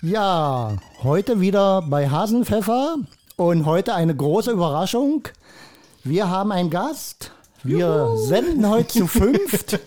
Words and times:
Ja, 0.00 0.76
heute 1.08 1.40
wieder 1.40 1.82
bei 1.82 2.10
Hasenpfeffer 2.10 2.96
und 3.36 3.64
heute 3.64 3.94
eine 3.94 4.14
große 4.14 4.50
Überraschung. 4.50 5.26
Wir 6.04 6.28
haben 6.28 6.52
einen 6.52 6.68
Gast. 6.68 7.32
Wir 7.62 7.86
Juhu. 7.86 8.16
senden 8.18 8.68
heute 8.68 8.88
zu 8.88 9.06
fünft. 9.06 9.80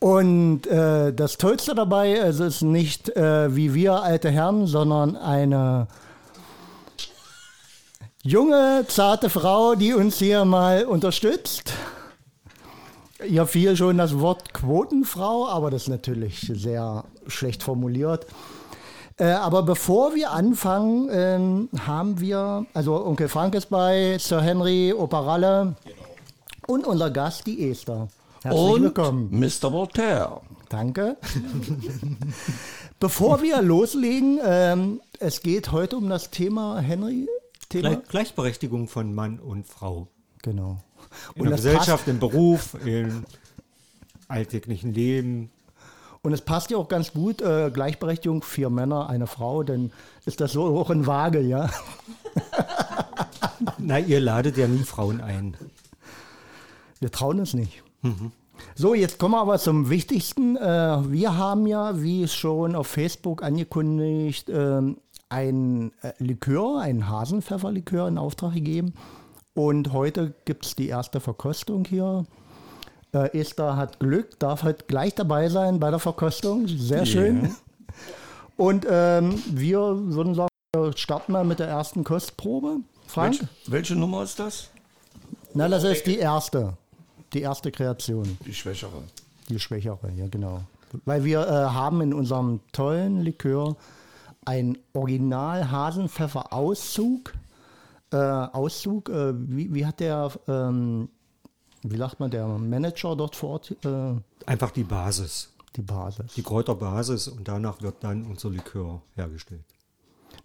Und 0.00 0.66
äh, 0.66 1.12
das 1.12 1.36
Tollste 1.36 1.74
dabei, 1.74 2.14
es 2.14 2.40
ist 2.40 2.62
nicht 2.62 3.10
äh, 3.16 3.54
wie 3.54 3.74
wir 3.74 4.02
alte 4.02 4.30
Herren, 4.30 4.66
sondern 4.66 5.14
eine 5.14 5.88
junge, 8.22 8.86
zarte 8.88 9.28
Frau, 9.28 9.74
die 9.74 9.92
uns 9.92 10.18
hier 10.18 10.44
mal 10.46 10.86
unterstützt. 10.86 11.72
Ihr 13.28 13.46
fiel 13.46 13.76
schon 13.76 13.98
das 13.98 14.18
Wort 14.20 14.54
Quotenfrau, 14.54 15.48
aber 15.48 15.70
das 15.70 15.82
ist 15.82 15.88
natürlich 15.88 16.50
sehr 16.54 17.04
schlecht 17.26 17.62
formuliert. 17.62 18.26
Äh, 19.18 19.32
aber 19.32 19.64
bevor 19.64 20.14
wir 20.14 20.30
anfangen, 20.30 21.08
ähm, 21.10 21.68
haben 21.86 22.20
wir, 22.20 22.66
also 22.72 23.04
Onkel 23.04 23.28
Frank 23.28 23.56
ist 23.56 23.68
bei, 23.68 24.16
Sir 24.20 24.40
Henry, 24.40 24.92
Operalle 24.92 25.74
genau. 25.84 25.96
und 26.68 26.86
unser 26.86 27.10
Gast, 27.10 27.46
die 27.48 27.68
Esther. 27.68 28.08
Herzlich 28.42 28.62
und 28.62 28.82
willkommen. 28.82 29.28
Mr. 29.30 29.72
Voltaire. 29.72 30.40
Danke. 30.68 31.16
bevor 33.00 33.42
wir 33.42 33.60
loslegen, 33.60 34.38
ähm, 34.44 35.00
es 35.18 35.42
geht 35.42 35.72
heute 35.72 35.96
um 35.96 36.08
das 36.08 36.30
Thema, 36.30 36.78
Henry, 36.78 37.26
Thema? 37.68 37.96
Gleichberechtigung 37.96 38.86
von 38.86 39.12
Mann 39.14 39.40
und 39.40 39.66
Frau. 39.66 40.06
Genau. 40.42 40.78
In 41.34 41.42
und 41.42 41.48
der 41.48 41.56
Gesellschaft, 41.56 42.06
im 42.06 42.20
Beruf, 42.20 42.76
im 42.84 43.24
alltäglichen 44.28 44.94
Leben. 44.94 45.50
Und 46.22 46.32
es 46.32 46.40
passt 46.42 46.70
ja 46.70 46.76
auch 46.76 46.88
ganz 46.88 47.12
gut, 47.12 47.42
äh, 47.42 47.70
Gleichberechtigung, 47.72 48.42
vier 48.42 48.70
Männer, 48.70 49.08
eine 49.08 49.26
Frau, 49.26 49.62
denn 49.62 49.92
ist 50.24 50.40
das 50.40 50.52
so 50.52 50.64
auch 50.78 50.90
in 50.90 51.06
Waage, 51.06 51.40
ja? 51.40 51.70
Na, 53.78 53.98
ihr 53.98 54.20
ladet 54.20 54.56
ja 54.56 54.66
nie 54.68 54.84
Frauen 54.84 55.20
ein. 55.20 55.56
Wir 57.00 57.10
trauen 57.10 57.38
uns 57.40 57.54
nicht. 57.54 57.82
Mhm. 58.02 58.32
So, 58.74 58.94
jetzt 58.94 59.18
kommen 59.18 59.34
wir 59.34 59.40
aber 59.40 59.58
zum 59.58 59.90
Wichtigsten. 59.90 60.56
Äh, 60.56 60.60
wir 61.10 61.36
haben 61.36 61.66
ja, 61.66 62.00
wie 62.02 62.26
schon 62.28 62.74
auf 62.74 62.88
Facebook 62.88 63.42
angekündigt, 63.42 64.48
äh, 64.48 64.82
ein 65.28 65.92
äh, 66.02 66.12
Likör, 66.18 66.80
ein 66.80 67.08
Hasenpfefferlikör 67.08 68.08
in 68.08 68.18
Auftrag 68.18 68.54
gegeben. 68.54 68.94
Und 69.54 69.92
heute 69.92 70.34
gibt 70.44 70.66
es 70.66 70.76
die 70.76 70.88
erste 70.88 71.20
Verkostung 71.20 71.84
hier. 71.84 72.24
Äh, 73.12 73.38
Esther 73.38 73.76
hat 73.76 74.00
Glück, 74.00 74.38
darf 74.38 74.62
halt 74.62 74.88
gleich 74.88 75.14
dabei 75.14 75.48
sein 75.48 75.80
bei 75.80 75.90
der 75.90 75.98
Verkostung. 75.98 76.68
Sehr 76.68 77.06
schön. 77.06 77.42
Yeah. 77.42 77.52
Und 78.56 78.86
ähm, 78.90 79.42
wir 79.50 79.78
würden 79.80 80.34
sagen, 80.34 80.48
wir 80.74 80.96
starten 80.96 81.32
mal 81.32 81.44
mit 81.44 81.58
der 81.60 81.68
ersten 81.68 82.04
Kostprobe. 82.04 82.78
Frank? 83.06 83.38
Welche, 83.40 83.48
welche 83.66 83.96
Nummer 83.96 84.24
ist 84.24 84.38
das? 84.38 84.70
Na, 85.54 85.68
das 85.68 85.84
ist 85.84 86.06
die 86.06 86.18
erste. 86.18 86.76
Die 87.32 87.40
erste 87.40 87.70
Kreation. 87.70 88.38
Die 88.44 88.52
schwächere. 88.52 89.02
Die 89.48 89.58
schwächere, 89.58 90.10
ja, 90.16 90.26
genau. 90.28 90.62
Weil 91.04 91.24
wir 91.24 91.46
äh, 91.46 91.50
haben 91.50 92.00
in 92.00 92.12
unserem 92.12 92.60
tollen 92.72 93.20
Likör 93.20 93.76
ein 94.44 94.78
Original 94.92 95.70
Hasenpfeffer 95.70 96.52
Auszug. 96.52 97.34
Äh, 98.10 98.16
Auszug, 98.16 99.10
äh, 99.10 99.34
wie, 99.34 99.72
wie, 99.74 99.84
hat 99.84 100.00
der 100.00 100.32
ähm, 100.48 101.10
wie 101.82 101.96
sagt 101.96 102.20
man, 102.20 102.30
der 102.30 102.46
Manager 102.46 103.16
dort 103.16 103.36
vor 103.36 103.50
Ort? 103.50 103.76
Äh, 103.84 104.14
Einfach 104.46 104.70
die 104.70 104.84
Basis. 104.84 105.52
Die 105.76 105.82
Basis. 105.82 106.34
Die 106.34 106.42
Kräuterbasis 106.42 107.28
und 107.28 107.46
danach 107.46 107.80
wird 107.82 107.96
dann 108.00 108.24
unser 108.24 108.50
Likör 108.50 109.02
hergestellt. 109.14 109.64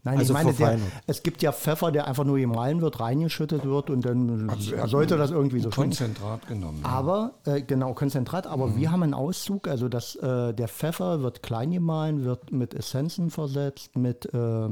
Nein, 0.05 0.17
also 0.17 0.33
ich 0.33 0.43
meine, 0.43 0.53
der, 0.53 0.79
es 1.07 1.23
gibt 1.23 1.41
ja 1.41 1.53
Pfeffer, 1.53 1.91
der 1.91 2.07
einfach 2.07 2.25
nur 2.25 2.37
gemahlen 2.37 2.81
wird, 2.81 2.99
reingeschüttet 2.99 3.63
wird 3.63 3.89
und 3.89 4.03
dann 4.05 4.49
also 4.49 4.87
sollte 4.87 5.17
das 5.17 5.31
irgendwie 5.31 5.61
so 5.61 5.69
Konzentrat 5.69 6.41
schmecken. 6.41 6.61
genommen. 6.61 6.81
Ja. 6.83 6.89
Aber, 6.89 7.31
äh, 7.45 7.61
genau, 7.61 7.93
Konzentrat, 7.93 8.45
aber 8.45 8.67
mhm. 8.67 8.77
wir 8.77 8.91
haben 8.91 9.03
einen 9.03 9.13
Auszug, 9.13 9.67
also 9.69 9.87
das, 9.87 10.15
äh, 10.15 10.53
der 10.53 10.67
Pfeffer 10.67 11.21
wird 11.21 11.41
klein 11.41 11.71
gemahlen, 11.71 12.25
wird 12.25 12.51
mit 12.51 12.73
Essenzen 12.73 13.29
versetzt, 13.29 13.95
mit 13.95 14.25
äh, 14.33 14.69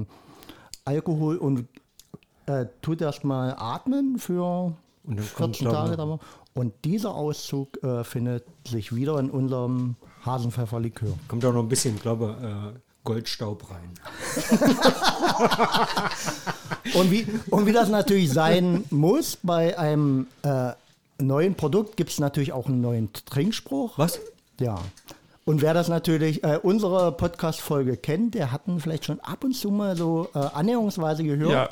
Alkohol 0.84 1.38
und 1.38 1.68
äh, 2.48 2.66
tut 2.82 3.02
erstmal 3.02 3.56
atmen 3.58 4.18
für 4.18 4.74
14 5.08 5.70
Tage. 5.70 6.20
Und 6.54 6.74
dieser 6.84 7.16
Auszug 7.16 7.82
äh, 7.84 8.04
findet 8.04 8.46
sich 8.68 8.94
wieder 8.94 9.18
in 9.20 9.30
unserem 9.30 9.96
Hasenpfefferlikör. 10.26 11.14
Kommt 11.28 11.46
auch 11.46 11.54
noch 11.54 11.64
ein 11.64 11.70
bisschen, 11.70 11.98
glaube 12.00 12.74
äh, 12.76 12.80
Goldstaub 13.04 13.68
rein. 13.72 13.94
und, 16.94 17.10
wie, 17.10 17.26
und 17.50 17.66
wie 17.66 17.72
das 17.72 17.90
natürlich 17.90 18.32
sein 18.32 18.84
muss, 18.90 19.38
bei 19.42 19.78
einem 19.80 20.28
äh, 20.44 20.72
neuen 21.18 21.56
Produkt 21.56 21.98
gibt 21.98 22.12
es 22.12 22.20
natürlich 22.20 22.54
auch 22.54 22.68
einen 22.68 22.82
neuen 22.82 23.12
Trinkspruch. 23.14 23.98
Was? 23.98 24.20
Ja. 24.60 24.80
Und 25.46 25.62
wer 25.62 25.74
das 25.74 25.88
natürlich, 25.88 26.44
äh, 26.44 26.60
unsere 26.62 27.12
Podcast-Folge 27.12 27.98
kennt, 27.98 28.36
der 28.36 28.52
hat 28.52 28.62
vielleicht 28.78 29.06
schon 29.06 29.20
ab 29.22 29.44
und 29.44 29.54
zu 29.54 29.72
mal 29.72 29.96
so 29.96 30.30
äh, 30.36 30.38
annäherungsweise 30.38 31.24
gehört. 31.24 31.52
Ja. 31.52 31.70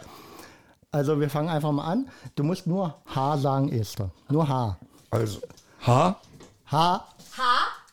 Also 0.92 1.20
wir 1.20 1.30
fangen 1.30 1.50
einfach 1.50 1.72
mal 1.72 1.86
an. 1.86 2.10
Du 2.36 2.44
musst 2.44 2.66
nur 2.66 2.96
H 3.06 3.38
sagen, 3.38 3.72
Esther. 3.72 4.10
Nur 4.28 4.50
H. 4.50 4.76
Also 5.12 5.40
H. 5.86 6.16
H. 6.72 7.06
H. 7.38 7.44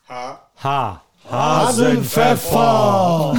H. 0.09 0.39
H. 0.63 1.01
Hasenpfeffer. 1.29 3.37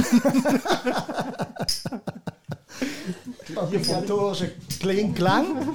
Obligatorische 3.55 4.51
Kling-Klang. 4.79 5.67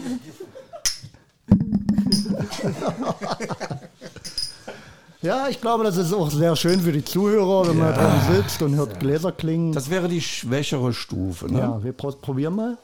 Ja, 5.21 5.49
ich 5.49 5.61
glaube, 5.61 5.85
das 5.85 5.99
ist 5.99 6.15
auch 6.15 6.31
sehr 6.31 6.57
schön 6.57 6.81
für 6.81 6.93
die 6.93 7.05
Zuhörer, 7.05 7.69
wenn 7.69 7.77
ja. 7.79 7.85
man 7.85 7.95
dran 7.95 8.35
sitzt 8.35 8.63
und 8.63 8.75
hört 8.77 8.99
Gläser 9.01 9.33
klingen. 9.33 9.73
Das 9.73 9.91
wäre 9.91 10.09
die 10.09 10.23
schwächere 10.23 10.95
Stufe. 10.95 11.53
Ne? 11.53 11.59
Ja, 11.59 11.83
wir 11.83 11.93
probieren 11.93 12.57
mal. 12.57 12.79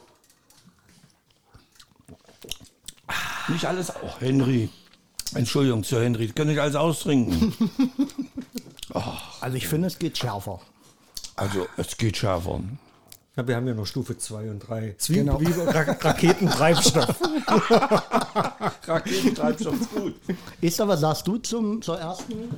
Nicht 3.47 3.65
alles. 3.65 3.91
Oh, 4.01 4.19
Henry. 4.19 4.69
Entschuldigung, 5.33 5.83
Sir 5.83 6.03
Henry, 6.03 6.27
können 6.27 6.49
nicht 6.49 6.59
alles 6.59 6.75
austrinken. 6.75 7.53
oh. 8.93 9.01
Also 9.39 9.57
ich 9.57 9.67
finde, 9.67 9.87
es 9.87 9.97
geht 9.97 10.17
schärfer. 10.17 10.59
Also 11.35 11.67
es 11.77 11.95
geht 11.97 12.17
schärfer. 12.17 12.59
Ja, 13.37 13.47
wir 13.47 13.55
haben 13.55 13.67
ja 13.67 13.73
noch 13.73 13.85
Stufe 13.85 14.17
2 14.17 14.49
und 14.51 14.59
3. 14.59 14.95
Zwiebel, 14.97 15.37
genau. 15.37 15.63
Ra 15.71 15.81
Raketentreibstoff. 15.81 17.15
Raketentreibstoff 18.87 19.79
ist 19.79 19.95
gut. 19.95 20.15
Esther, 20.61 20.87
was 20.87 20.99
sagst 20.99 21.25
du 21.27 21.37
zum, 21.37 21.81
zur 21.81 21.97
ersten? 21.97 22.49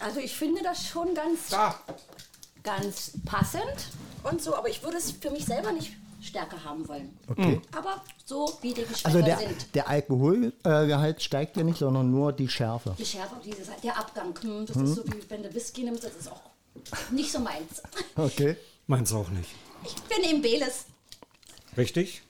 Also 0.00 0.20
ich 0.20 0.34
finde 0.34 0.62
das 0.62 0.86
schon 0.86 1.14
ganz, 1.14 1.54
ganz 2.62 3.12
passend 3.26 3.90
und 4.22 4.40
so, 4.40 4.56
aber 4.56 4.70
ich 4.70 4.82
würde 4.82 4.96
es 4.96 5.12
für 5.12 5.30
mich 5.30 5.44
selber 5.44 5.72
nicht 5.72 5.92
stärker 6.20 6.62
haben 6.64 6.86
wollen. 6.88 7.16
Okay. 7.28 7.60
Aber 7.76 8.02
so 8.24 8.52
wie 8.62 8.74
die 8.74 8.82
Geschmäcker 8.82 9.06
also 9.06 9.22
der, 9.22 9.38
sind. 9.38 9.74
Der 9.74 9.88
Alkoholgehalt 9.88 11.22
steigt 11.22 11.56
ja 11.56 11.62
nicht, 11.62 11.78
sondern 11.78 12.10
nur 12.10 12.32
die 12.32 12.48
Schärfe. 12.48 12.94
Die 12.98 13.06
Schärfe, 13.06 13.36
dieses, 13.44 13.68
der 13.82 13.98
Abgang. 13.98 14.34
Hm, 14.40 14.66
das 14.66 14.76
hm. 14.76 14.84
ist 14.84 14.94
so 14.94 15.04
wie 15.06 15.30
wenn 15.30 15.42
du 15.42 15.54
Whisky 15.54 15.84
nimmst, 15.84 16.04
das 16.04 16.16
ist 16.16 16.30
auch 16.30 16.40
nicht 17.10 17.30
so 17.30 17.40
meins. 17.40 17.82
Okay. 18.16 18.56
Meins 18.86 19.12
auch 19.12 19.28
nicht. 19.28 19.50
Ich 19.84 19.94
bin 19.94 20.30
im 20.30 20.42
Beles. 20.42 20.86
Richtig. 21.76 22.22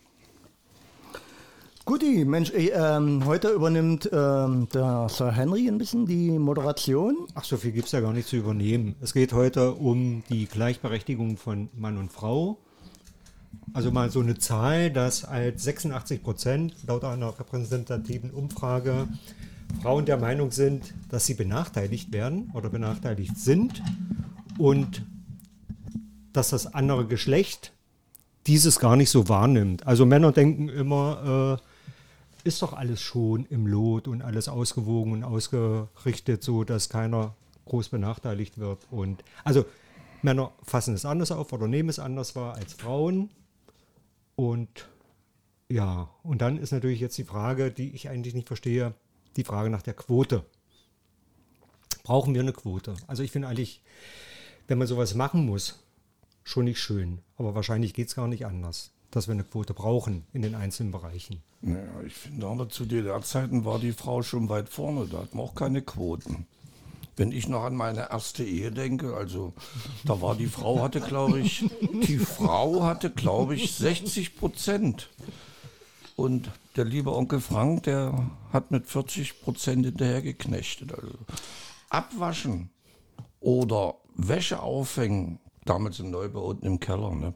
Guti, 1.85 2.27
Mensch, 2.27 2.51
äh, 2.53 2.69
ähm, 2.69 3.25
heute 3.25 3.49
übernimmt 3.49 4.11
ähm, 4.13 4.69
der 4.75 5.09
Sir 5.09 5.33
Henry 5.33 5.69
ein 5.69 5.79
bisschen 5.79 6.05
die 6.05 6.39
Moderation. 6.39 7.27
Ach, 7.35 7.45
so 7.45 7.57
viel 7.57 7.73
gibt 7.73 7.87
es 7.87 7.93
ja 7.93 8.01
gar 8.01 8.13
nicht 8.13 8.29
zu 8.29 8.37
übernehmen. 8.37 8.97
Es 9.01 9.15
geht 9.15 9.33
heute 9.33 9.73
um 9.73 10.23
die 10.29 10.45
Gleichberechtigung 10.45 11.39
von 11.39 11.71
Mann 11.75 11.97
und 11.97 12.13
Frau 12.13 12.59
also 13.73 13.91
mal 13.91 14.11
so 14.11 14.21
eine 14.21 14.39
Zahl, 14.39 14.91
dass 14.91 15.25
als 15.25 15.63
86 15.65 16.23
Prozent 16.23 16.75
laut 16.87 17.05
einer 17.05 17.39
repräsentativen 17.39 18.31
Umfrage 18.31 19.09
Frauen 19.83 20.07
der 20.07 20.17
Meinung 20.17 20.51
sind, 20.51 20.95
dass 21.11 21.27
sie 21.27 21.35
benachteiligt 21.35 22.13
werden 22.13 22.51
oder 22.55 22.71
benachteiligt 22.71 23.37
sind 23.39 23.83
und 24.59 25.05
dass 26.33 26.51
das 26.51 26.75
andere 26.75 27.07
Geschlecht 27.07 27.73
dieses 28.47 28.81
gar 28.81 28.97
nicht 28.97 29.11
so 29.11 29.29
wahrnimmt. 29.29 29.87
Also 29.87 30.07
Männer 30.07 30.33
denken 30.33 30.69
immer, 30.69 31.59
äh, 31.59 32.49
ist 32.49 32.63
doch 32.63 32.73
alles 32.73 33.01
schon 33.01 33.47
im 33.47 33.67
Lot 33.67 34.09
und 34.09 34.23
alles 34.23 34.49
ausgewogen 34.49 35.13
und 35.13 35.25
ausgerichtet, 35.25 36.43
so 36.43 36.65
dass 36.65 36.89
keiner 36.89 37.35
groß 37.67 37.91
benachteiligt 37.91 38.59
wird. 38.59 38.79
Und 38.91 39.23
also 39.45 39.67
Männer 40.23 40.53
fassen 40.63 40.95
es 40.95 41.05
anders 41.05 41.31
auf 41.31 41.53
oder 41.53 41.69
nehmen 41.69 41.89
es 41.91 41.99
anders 41.99 42.35
wahr 42.35 42.55
als 42.55 42.73
Frauen. 42.73 43.31
Und 44.39 44.89
ja, 45.69 46.09
und 46.23 46.43
dann 46.43 46.59
ist 46.59 46.71
natürlich 46.71 47.01
jetzt 47.01 47.19
die 47.19 47.25
Frage, 47.25 47.73
die 47.73 47.91
ich 47.91 48.09
eigentlich 48.09 48.35
nicht 48.35 48.47
verstehe, 48.47 48.95
die 49.35 49.43
Frage 49.43 49.69
nach 49.69 49.83
der 49.83 49.95
Quote. 49.95 50.45
Brauchen 52.05 52.35
wir 52.35 52.43
eine 52.43 52.53
Quote? 52.53 52.95
Also 53.09 53.25
ich 53.25 53.33
finde 53.33 53.49
eigentlich, 53.49 53.83
wenn 54.69 54.79
man 54.79 54.87
sowas 54.87 55.17
machen 55.17 55.45
muss, 55.45 55.83
schon 56.45 56.67
nicht 56.67 56.79
schön. 56.79 57.19
Aber 57.37 57.57
wahrscheinlich 57.57 57.95
geht 57.95 58.07
es 58.07 58.15
gar 58.15 58.29
nicht 58.29 58.47
anders, 58.47 58.93
dass 59.11 59.27
wir 59.27 59.33
eine 59.33 59.43
Quote 59.43 59.75
brauchen 59.75 60.25
in 60.33 60.43
den 60.43 60.55
einzelnen 60.55 60.93
Bereichen. 60.93 61.43
Naja, 61.61 62.01
ich 62.07 62.15
finde 62.15 62.47
aber 62.47 62.69
zu 62.69 62.87
DDR-Zeiten 62.87 63.65
war 63.65 63.81
die 63.81 63.93
Frau 63.93 64.23
schon 64.23 64.49
weit 64.49 64.69
vorne. 64.69 65.09
Da 65.09 65.19
hatten 65.19 65.37
wir 65.37 65.43
auch 65.43 65.57
keine 65.57 65.83
Quoten. 65.83 66.47
Wenn 67.19 67.33
ich 67.33 67.49
noch 67.49 67.65
an 67.65 67.75
meine 67.75 68.11
erste 68.11 68.45
Ehe 68.45 68.71
denke, 68.71 69.17
also 69.17 69.53
da 70.05 70.23
war 70.23 70.37
die 70.37 70.47
Frau 70.47 70.81
hatte, 70.81 71.01
glaube 71.01 71.41
ich, 71.41 71.69
die 72.07 72.19
Frau 72.19 72.85
hatte, 72.85 73.11
glaube 73.11 73.57
ich, 73.57 73.75
60 73.75 74.37
Prozent. 74.37 75.11
Und 76.15 76.49
der 76.77 76.85
liebe 76.85 77.13
Onkel 77.13 77.41
Frank, 77.41 77.83
der 77.83 78.31
hat 78.53 78.71
mit 78.71 78.87
40 78.87 79.43
Prozent 79.43 79.85
hinterher 79.85 80.23
geknechtet. 80.23 80.95
Also 80.95 81.15
abwaschen 81.91 82.71
oder 83.41 83.97
Wäsche 84.15 84.63
aufhängen, 84.63 85.41
damals 85.65 85.99
in 85.99 86.13
Neubau 86.13 86.45
unten 86.47 86.67
im 86.67 86.79
Keller, 86.79 87.17
ne? 87.17 87.35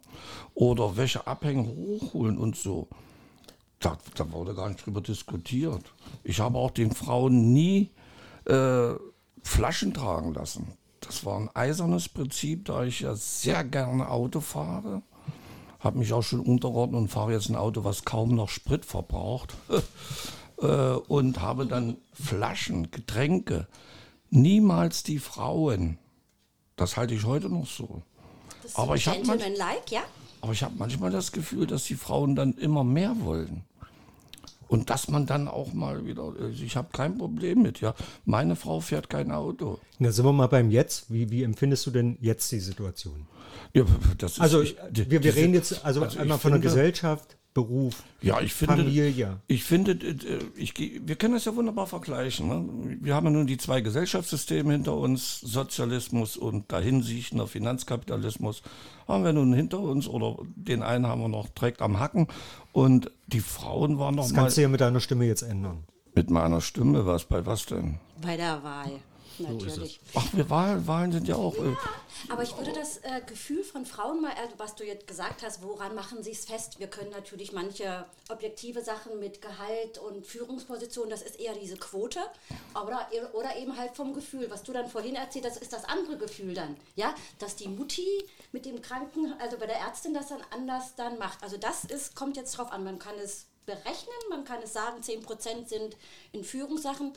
oder 0.55 0.97
Wäsche 0.97 1.27
abhängen, 1.27 1.67
hochholen 1.67 2.39
und 2.39 2.55
so. 2.55 2.87
Da, 3.81 3.99
da 4.15 4.31
wurde 4.31 4.55
gar 4.55 4.69
nicht 4.69 4.87
drüber 4.87 5.01
diskutiert. 5.01 5.93
Ich 6.23 6.39
habe 6.39 6.57
auch 6.57 6.71
den 6.71 6.93
Frauen 6.93 7.53
nie 7.53 7.91
äh, 8.47 8.95
Flaschen 9.43 9.93
tragen 9.93 10.35
lassen. 10.35 10.73
Das 11.01 11.25
war 11.25 11.39
ein 11.39 11.51
eisernes 11.55 12.09
Prinzip, 12.09 12.65
da 12.67 12.85
ich 12.85 13.01
ja 13.01 13.15
sehr 13.15 13.65
gerne 13.65 14.09
Auto 14.09 14.41
fahre. 14.41 15.03
Habe 15.81 15.99
mich 15.99 16.13
auch 16.13 16.23
schon 16.23 16.41
untergeordnet 16.41 17.01
und 17.01 17.09
fahre 17.09 17.33
jetzt 17.33 17.49
ein 17.49 17.57
Auto, 17.57 17.83
was 17.85 18.05
kaum 18.05 18.35
noch 18.35 18.49
Sprit 18.49 18.85
verbraucht. 18.85 19.55
äh, 20.63 20.67
und 20.67 21.41
habe 21.41 21.67
dann 21.67 21.97
Flaschen, 22.13 22.91
Getränke, 22.93 23.67
niemals 24.31 25.03
die 25.03 25.19
Frauen. 25.19 25.99
Das 26.77 26.97
halte 26.97 27.15
ich 27.15 27.25
heute 27.25 27.49
noch 27.49 27.67
so. 27.67 28.03
Das 28.63 28.77
Aber 28.77 28.95
ich 28.95 29.09
habe 29.09 29.25
manch, 29.27 29.43
like, 29.59 29.91
ja? 29.91 30.03
aber 30.41 30.53
ich 30.53 30.63
habe 30.63 30.75
manchmal 30.79 31.11
das 31.11 31.33
Gefühl, 31.33 31.67
dass 31.67 31.85
die 31.85 31.97
Frauen 31.97 32.37
dann 32.37 32.55
immer 32.55 32.85
mehr 32.85 33.21
wollen. 33.21 33.65
Und 34.73 34.91
dass 34.91 35.09
man 35.09 35.27
dann 35.27 35.49
auch 35.49 35.73
mal 35.73 36.07
wieder, 36.07 36.23
also 36.25 36.63
ich 36.63 36.77
habe 36.77 36.89
kein 36.93 37.19
Problem 37.19 37.63
mit, 37.63 37.81
ja. 37.81 37.95
Meine 38.25 38.57
Frau 38.57 38.81
fährt 38.81 39.09
kein 39.11 39.31
Auto. 39.31 39.79
Na, 39.99 40.11
sind 40.11 40.25
wir 40.25 40.33
mal 40.33 40.47
beim 40.49 40.71
Jetzt. 40.71 41.13
Wie, 41.13 41.31
wie 41.31 41.43
empfindest 41.43 41.87
du 41.87 41.91
denn 41.91 42.17
jetzt 42.21 42.51
die 42.53 42.61
Situation? 42.61 43.27
Ja, 43.75 43.85
Also 44.39 44.63
ich, 44.63 44.77
wir, 44.91 45.11
wir 45.11 45.21
diese- 45.21 45.37
reden 45.37 45.55
jetzt 45.55 45.85
also, 45.85 46.03
also 46.03 46.19
einmal 46.19 46.39
von 46.39 46.53
der 46.53 46.61
Gesellschaft, 46.61 47.37
Beruf, 47.55 48.03
Ja, 48.23 48.41
ich 48.41 48.55
finde, 48.55 48.77
Familie. 48.77 49.39
ich 49.47 49.63
finde, 49.65 49.99
ich, 50.57 50.73
wir 51.07 51.17
können 51.17 51.35
das 51.35 51.45
ja 51.45 51.55
wunderbar 51.55 51.87
vergleichen. 51.87 52.49
Ne? 52.49 52.97
Wir 53.03 53.15
haben 53.15 53.27
ja 53.27 53.31
nun 53.33 53.47
die 53.47 53.59
zwei 53.59 53.83
Gesellschaftssysteme 53.83 54.73
hinter 54.73 54.97
uns, 54.97 55.41
Sozialismus 55.41 56.39
und 56.39 56.73
dahinsichtender 56.73 57.47
Finanzkapitalismus, 57.47 58.63
haben 59.07 59.25
wir 59.25 59.35
nun 59.35 59.53
hinter 59.53 59.81
uns 59.81 60.09
oder 60.09 60.37
den 60.57 60.83
einen 60.83 61.07
haben 61.07 61.21
wir 61.21 61.29
noch 61.29 61.49
direkt 61.51 61.83
am 61.83 61.99
Hacken 62.01 62.27
und 62.73 63.11
die 63.27 63.41
Frauen 63.41 63.99
waren 63.99 64.15
noch 64.15 64.25
Das 64.25 64.33
mal 64.33 64.43
kannst 64.43 64.57
du 64.57 64.63
ja 64.63 64.69
mit 64.69 64.81
deiner 64.81 65.01
Stimme 65.01 65.27
jetzt 65.27 65.43
ändern. 65.43 65.85
mit 66.15 66.31
meiner 66.31 66.61
Stimme, 66.63 67.05
was 67.05 67.25
bei 67.25 67.45
was 67.45 67.67
denn? 67.67 67.99
Bei 68.23 68.37
der 68.39 68.63
Wahl. 68.63 68.93
Natürlich. 69.39 70.01
Ach, 70.15 70.27
wir 70.33 70.49
Wahlen, 70.51 70.87
Wahlen 70.87 71.13
sind 71.13 71.29
ja 71.29 71.37
auch. 71.37 71.55
Äh, 71.57 71.75
Aber 72.29 72.43
ich 72.43 72.57
würde 72.57 72.73
das 72.73 72.99
äh, 72.99 73.21
Gefühl 73.27 73.65
von 73.65 73.87
Frauen 73.87 74.21
mal, 74.21 74.33
also 74.33 74.55
was 74.59 74.75
du 74.75 74.85
jetzt 74.85 75.07
gesagt 75.07 75.43
hast, 75.43 75.63
woran 75.63 75.95
machen 75.95 76.23
sie 76.23 76.33
es 76.33 76.45
fest? 76.45 76.79
Wir 76.79 76.87
können 76.87 77.11
natürlich 77.11 77.53
manche 77.53 78.05
objektive 78.29 78.83
Sachen 78.83 79.19
mit 79.19 79.43
Gehalt 79.43 79.99
und 79.99 80.27
Führungsposition, 80.27 81.11
das 81.11 81.23
ist 81.23 81.39
eher 81.39 81.55
diese 81.55 81.77
Quote, 81.77 82.21
oder, 82.75 83.09
oder 83.33 83.57
eben 83.57 83.77
halt 83.77 83.95
vom 83.95 84.15
Gefühl, 84.15 84.51
was 84.51 84.63
du 84.63 84.73
dann 84.73 84.89
vorhin 84.89 85.15
erzählt 85.15 85.45
hast, 85.45 85.59
ist 85.59 85.73
das 85.73 85.85
andere 85.85 86.17
Gefühl 86.17 86.55
dann, 86.55 86.77
ja, 86.95 87.15
dass 87.39 87.57
die 87.57 87.69
Mutti 87.69 88.07
mit 88.53 88.65
dem 88.67 88.83
Kranken, 88.83 89.35
also 89.41 89.57
bei 89.59 89.67
der 89.67 89.77
Ärztin 89.77 90.15
das 90.15 90.29
dann 90.29 90.43
anders 90.51 90.95
dann 90.97 91.19
macht. 91.19 91.43
Also 91.43 91.57
das 91.57 91.85
ist, 91.85 92.15
kommt 92.15 92.37
jetzt 92.37 92.57
drauf 92.57 92.73
an, 92.73 92.85
man 92.85 92.99
kann 92.99 93.15
es 93.23 93.47
berechnen, 93.67 94.17
man 94.31 94.45
kann 94.45 94.61
es 94.63 94.73
sagen, 94.73 95.01
10% 95.01 95.69
sind 95.69 95.97
in 96.33 96.45
Führungssachen. 96.45 97.13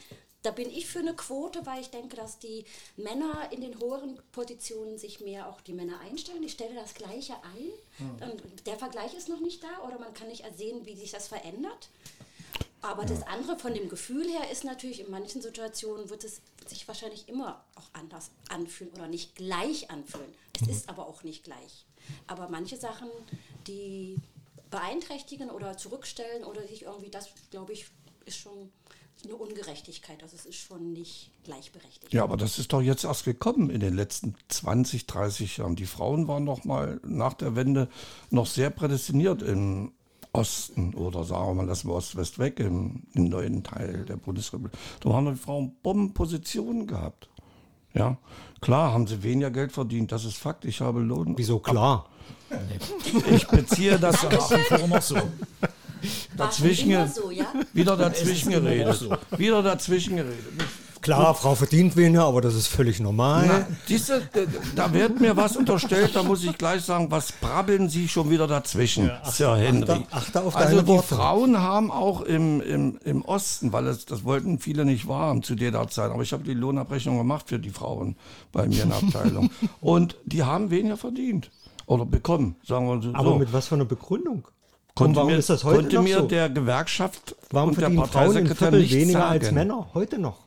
Da 0.46 0.52
bin 0.52 0.70
ich 0.70 0.86
für 0.86 1.00
eine 1.00 1.16
Quote, 1.16 1.66
weil 1.66 1.82
ich 1.82 1.90
denke, 1.90 2.16
dass 2.16 2.38
die 2.38 2.66
Männer 2.98 3.52
in 3.52 3.62
den 3.62 3.80
höheren 3.80 4.20
Positionen 4.32 5.00
sich 5.00 5.20
mehr 5.20 5.50
auch 5.50 5.60
die 5.60 5.74
Männer 5.74 6.00
einstellen. 6.02 6.44
Ich 6.44 6.52
stelle 6.52 6.76
das 6.76 6.94
Gleiche 6.94 7.34
ein. 7.34 8.10
Dann, 8.20 8.32
der 8.68 8.78
Vergleich 8.78 9.16
ist 9.16 9.28
noch 9.28 9.40
nicht 9.40 9.64
da 9.64 9.84
oder 9.88 9.98
man 9.98 10.14
kann 10.14 10.28
nicht 10.28 10.42
ersehen, 10.42 10.86
wie 10.86 10.96
sich 10.96 11.10
das 11.10 11.30
verändert. 11.30 11.90
Aber 12.84 13.06
das 13.06 13.24
andere 13.24 13.58
von 13.58 13.74
dem 13.74 13.90
Gefühl 13.90 14.30
her 14.30 14.52
ist 14.52 14.64
natürlich, 14.64 15.00
in 15.00 15.10
manchen 15.10 15.42
Situationen 15.42 16.12
wird 16.12 16.24
es 16.24 16.42
sich 16.68 16.88
wahrscheinlich 16.88 17.28
immer 17.28 17.66
auch 17.74 17.90
anders 17.94 18.30
anfühlen 18.50 18.94
oder 18.94 19.08
nicht 19.08 19.36
gleich 19.36 19.90
anfühlen. 19.90 20.32
Es 20.62 20.68
ist 20.68 20.90
aber 20.90 21.08
auch 21.08 21.24
nicht 21.24 21.44
gleich. 21.44 21.86
Aber 22.28 22.50
manche 22.50 22.78
Sachen, 22.78 23.10
die 23.66 24.18
beeinträchtigen 24.70 25.50
oder 25.50 25.76
zurückstellen 25.76 26.44
oder 26.44 26.68
sich 26.68 26.84
irgendwie, 26.84 27.10
das 27.10 27.30
glaube 27.50 27.74
ich, 27.74 27.88
ist 28.26 28.38
schon 28.38 28.72
eine 29.26 29.36
Ungerechtigkeit. 29.36 30.22
Also 30.24 30.36
es 30.36 30.46
ist 30.46 30.58
schon 30.58 30.94
nicht 30.94 31.32
gleichberechtigt. 31.44 32.14
Ja, 32.14 32.24
aber 32.24 32.38
das 32.38 32.60
ist 32.60 32.74
doch 32.74 32.82
jetzt 32.82 33.04
erst 33.04 33.26
gekommen 33.26 33.70
in 33.70 33.80
den 33.80 33.96
letzten 33.96 34.36
20, 34.50 35.08
30 35.08 35.58
Jahren. 35.58 35.76
Die 35.76 35.86
Frauen 35.86 36.28
waren 36.28 36.44
noch 36.44 36.66
mal 36.66 37.00
nach 37.06 37.34
der 37.34 37.56
Wende 37.56 37.90
noch 38.30 38.48
sehr 38.48 38.70
prädestiniert 38.70 39.42
im 39.42 39.92
Osten 40.36 40.94
oder 40.94 41.24
sagen 41.24 41.48
wir 41.48 41.54
mal, 41.54 41.66
lassen 41.66 41.88
wir 41.88 41.96
Ost-West 41.96 42.40
weg, 42.40 42.60
im, 42.60 43.04
im 43.14 43.30
neuen 43.30 43.64
Teil 43.64 44.06
der 44.06 44.18
Bundesrepublik. 44.18 44.74
Da 45.00 45.14
haben 45.14 45.28
die 45.28 45.40
Frauen 45.40 45.76
Bombenpositionen 45.82 46.88
gehabt. 46.88 47.30
Ja, 47.94 48.18
klar 48.60 48.92
haben 48.92 49.08
sie 49.08 49.24
weniger 49.24 49.52
Geld 49.52 49.72
verdient, 49.72 50.12
das 50.12 50.26
ist 50.26 50.38
Fakt. 50.38 50.66
Ich 50.66 50.82
habe 50.82 51.00
Lohn. 51.00 51.38
Wieso 51.38 51.60
klar? 51.60 52.10
Ich 53.32 53.48
beziehe 53.48 53.98
das 53.98 54.24
Warum 54.70 54.94
auch 54.94 55.02
so? 55.02 55.16
Dazwischen, 56.38 56.92
immer 56.92 57.08
so, 57.08 57.32
ja? 57.32 57.46
wieder 57.74 57.98
dazwischen 57.98 58.52
geredet. 58.52 58.96
so. 58.96 59.16
Wieder 59.38 59.62
dazwischen 59.64 60.18
geredet. 60.18 60.36
Klar, 61.02 61.36
Frau 61.36 61.54
verdient 61.54 61.96
weniger, 61.96 62.24
aber 62.26 62.42
das 62.42 62.56
ist 62.56 62.66
völlig 62.66 63.00
normal. 63.00 63.46
Na, 63.48 63.68
diese, 63.88 64.28
da 64.76 64.92
wird 64.92 65.22
mir 65.22 65.38
was 65.38 65.56
unterstellt, 65.56 66.16
da 66.16 66.24
muss 66.24 66.44
ich 66.44 66.58
gleich 66.58 66.82
sagen, 66.82 67.12
was 67.12 67.32
brabbeln 67.32 67.90
Sie 67.90 68.08
schon 68.08 68.32
wieder 68.32 68.48
dazwischen, 68.48 69.12
Sir 69.24 69.56
Henry? 69.56 69.92
achte- 69.92 70.04
achte 70.10 70.42
auf 70.42 70.56
also 70.56 70.70
deine 70.70 70.82
die 70.82 70.88
Worte. 70.88 71.14
Frauen 71.14 71.60
haben 71.60 71.92
auch 71.92 72.22
im, 72.22 72.60
im, 72.60 72.98
im 73.06 73.22
Osten, 73.22 73.72
weil 73.72 73.86
es, 73.86 74.08
das 74.08 74.24
wollten 74.24 74.58
viele 74.58 74.84
nicht 74.84 75.08
wahren 75.08 75.44
zu 75.44 75.54
der 75.54 75.74
Zeit, 75.90 76.10
aber 76.10 76.24
ich 76.24 76.34
habe 76.34 76.44
die 76.44 76.56
Lohnabrechnung 76.56 77.20
gemacht 77.20 77.50
für 77.50 77.60
die 77.60 77.70
Frauen 77.70 78.16
bei 78.52 78.66
mir 78.68 78.82
in 78.82 78.90
der 78.90 78.98
Abteilung. 78.98 79.52
Und 79.82 80.16
die 80.26 80.42
haben 80.44 80.72
weniger 80.72 80.98
verdient 80.98 81.52
oder 81.86 82.08
bekommen, 82.08 82.56
sagen 82.64 82.88
wir 82.88 83.00
so. 83.04 83.14
aber 83.14 83.38
mit 83.38 83.54
was 83.54 83.68
für 83.68 83.76
einer 83.76 83.86
Begründung? 83.86 84.48
Konnte 84.96 85.18
warum 85.18 85.32
mir, 85.32 85.38
ist 85.38 85.50
das 85.50 85.64
heute 85.64 85.82
konnte 85.82 85.96
noch 85.98 86.04
mir 86.04 86.18
so? 86.20 86.26
der 86.28 86.50
Gewerkschaft 86.50 87.36
Warum 87.52 87.70
und 87.70 87.80
der 87.82 87.90
Parteisekretär 87.90 88.72
nicht 88.72 88.94
weniger 88.94 89.20
sagen. 89.20 89.32
als 89.32 89.52
Männer? 89.52 89.88
Heute 89.94 90.18
noch. 90.18 90.40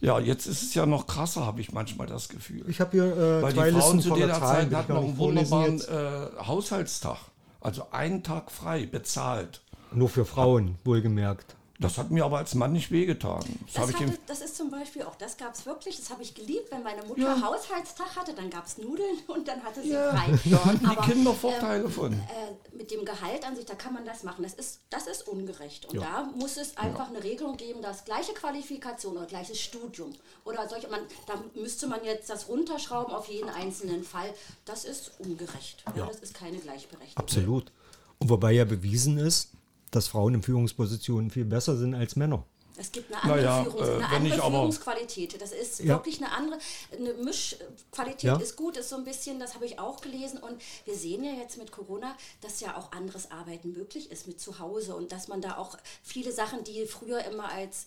Ja, 0.00 0.20
jetzt 0.20 0.46
ist 0.46 0.62
es 0.62 0.74
ja 0.74 0.86
noch 0.86 1.06
krasser, 1.06 1.44
habe 1.44 1.60
ich 1.60 1.72
manchmal 1.72 2.06
das 2.06 2.28
Gefühl. 2.28 2.64
Ich 2.68 2.80
habe 2.80 2.92
hier 2.92 3.04
äh, 3.04 3.42
Weil 3.42 3.52
zwei 3.54 3.70
die 3.70 3.78
Frauen 3.78 3.96
Listen 3.96 4.12
zu 4.12 4.16
der. 4.16 4.40
Zeit 4.40 4.72
hatten 4.72 4.92
noch 4.94 5.02
einen 5.02 5.18
wunderbaren 5.18 5.80
äh, 5.80 6.44
Haushaltstag. 6.46 7.18
Also 7.60 7.86
einen 7.90 8.22
Tag 8.22 8.52
frei, 8.52 8.86
bezahlt. 8.86 9.60
Nur 9.92 10.08
für 10.08 10.24
Frauen, 10.24 10.76
wohlgemerkt. 10.84 11.56
Das 11.80 11.96
hat 11.96 12.10
mir 12.10 12.24
aber 12.24 12.38
als 12.38 12.56
Mann 12.56 12.72
nicht 12.72 12.90
wehgetan. 12.90 13.38
Das, 13.38 13.74
Das, 13.74 13.82
habe 13.82 13.92
ich 13.92 13.98
dem, 13.98 14.08
hatte, 14.08 14.18
das 14.26 14.40
ist 14.40 14.56
zum 14.56 14.68
Beispiel 14.68 15.02
auch, 15.04 15.14
das 15.14 15.36
gab 15.36 15.54
es 15.54 15.64
wirklich, 15.64 15.96
das 15.96 16.10
habe 16.10 16.22
ich 16.22 16.34
geliebt, 16.34 16.72
wenn 16.72 16.82
meine 16.82 17.04
Mutter 17.04 17.40
Haushaltstag 17.40 18.16
hatte, 18.16 18.34
dann 18.34 18.50
gab 18.50 18.66
es 18.66 18.78
Nudeln 18.78 19.18
und 19.28 19.46
dann 19.46 19.62
hatte 19.62 19.82
sie 19.82 19.90
Ja, 19.90 20.10
frei. 20.10 20.38
da 20.50 20.64
hatten 20.64 20.80
die 20.80 20.86
Aber, 20.86 21.02
Kinder 21.02 21.32
Vorteile 21.32 21.88
von. 21.88 22.14
Äh, 22.14 22.76
mit 22.76 22.90
dem 22.90 23.04
Gehalt 23.04 23.46
an 23.46 23.54
sich, 23.54 23.64
da 23.64 23.74
kann 23.74 23.94
man 23.94 24.04
das 24.04 24.24
machen. 24.24 24.42
Das 24.42 24.54
ist, 24.54 24.80
das 24.90 25.06
ist 25.06 25.28
ungerecht. 25.28 25.86
Und 25.86 26.00
da 26.00 26.28
muss 26.34 26.56
es 26.56 26.76
einfach 26.76 27.10
eine 27.10 27.22
Regelung 27.22 27.56
geben, 27.56 27.80
dass 27.80 28.04
gleiche 28.04 28.32
Qualifikation 28.32 29.16
oder 29.16 29.26
gleiches 29.26 29.60
Studium 29.60 30.12
oder 30.44 30.68
solche, 30.68 30.88
man, 30.88 31.00
da 31.26 31.34
müsste 31.54 31.86
man 31.86 32.04
jetzt 32.04 32.28
das 32.28 32.48
runterschrauben 32.48 33.14
auf 33.14 33.28
jeden 33.28 33.50
einzelnen 33.50 34.02
Fall. 34.02 34.34
Das 34.64 34.84
ist 34.84 35.12
ungerecht. 35.18 35.84
Ja, 35.94 36.06
Das 36.06 36.18
ist 36.18 36.34
keine 36.34 36.58
Gleichberechtigung. 36.58 37.22
Absolut. 37.22 37.70
Und 38.18 38.30
wobei 38.30 38.50
ja 38.50 38.64
bewiesen 38.64 39.16
ist, 39.18 39.50
dass 39.90 40.08
Frauen 40.08 40.34
in 40.34 40.42
Führungspositionen 40.42 41.30
viel 41.30 41.44
besser 41.44 41.76
sind 41.76 41.94
als 41.94 42.16
Männer. 42.16 42.44
Es 42.80 42.92
gibt 42.92 43.12
eine 43.12 43.20
andere, 43.22 43.36
Naja, 43.38 43.62
Führungs-, 43.64 43.88
äh, 43.88 43.92
eine 43.94 44.10
wenn 44.10 44.32
andere 44.32 44.50
Führungsqualität. 44.50 45.40
Das 45.42 45.50
ist 45.50 45.80
Ja. 45.80 45.96
wirklich 45.96 46.18
eine 46.22 46.30
andere. 46.30 46.58
Eine 46.96 47.12
Mischqualität 47.14 48.22
Ja. 48.22 48.36
ist 48.36 48.54
gut, 48.56 48.76
ist 48.76 48.88
so 48.88 48.96
ein 48.96 49.04
bisschen, 49.04 49.40
das 49.40 49.54
habe 49.54 49.66
ich 49.66 49.80
auch 49.80 50.00
gelesen. 50.00 50.38
Und 50.38 50.60
wir 50.84 50.94
sehen 50.94 51.24
ja 51.24 51.32
jetzt 51.32 51.58
mit 51.58 51.72
Corona, 51.72 52.16
dass 52.40 52.60
ja 52.60 52.76
auch 52.76 52.92
anderes 52.92 53.30
Arbeiten 53.32 53.72
möglich 53.72 54.12
ist 54.12 54.28
mit 54.28 54.40
zu 54.40 54.60
Hause 54.60 54.94
und 54.94 55.10
dass 55.10 55.26
man 55.26 55.40
da 55.40 55.56
auch 55.56 55.76
viele 56.04 56.30
Sachen, 56.32 56.62
die 56.62 56.86
früher 56.86 57.24
immer 57.24 57.50
als 57.50 57.86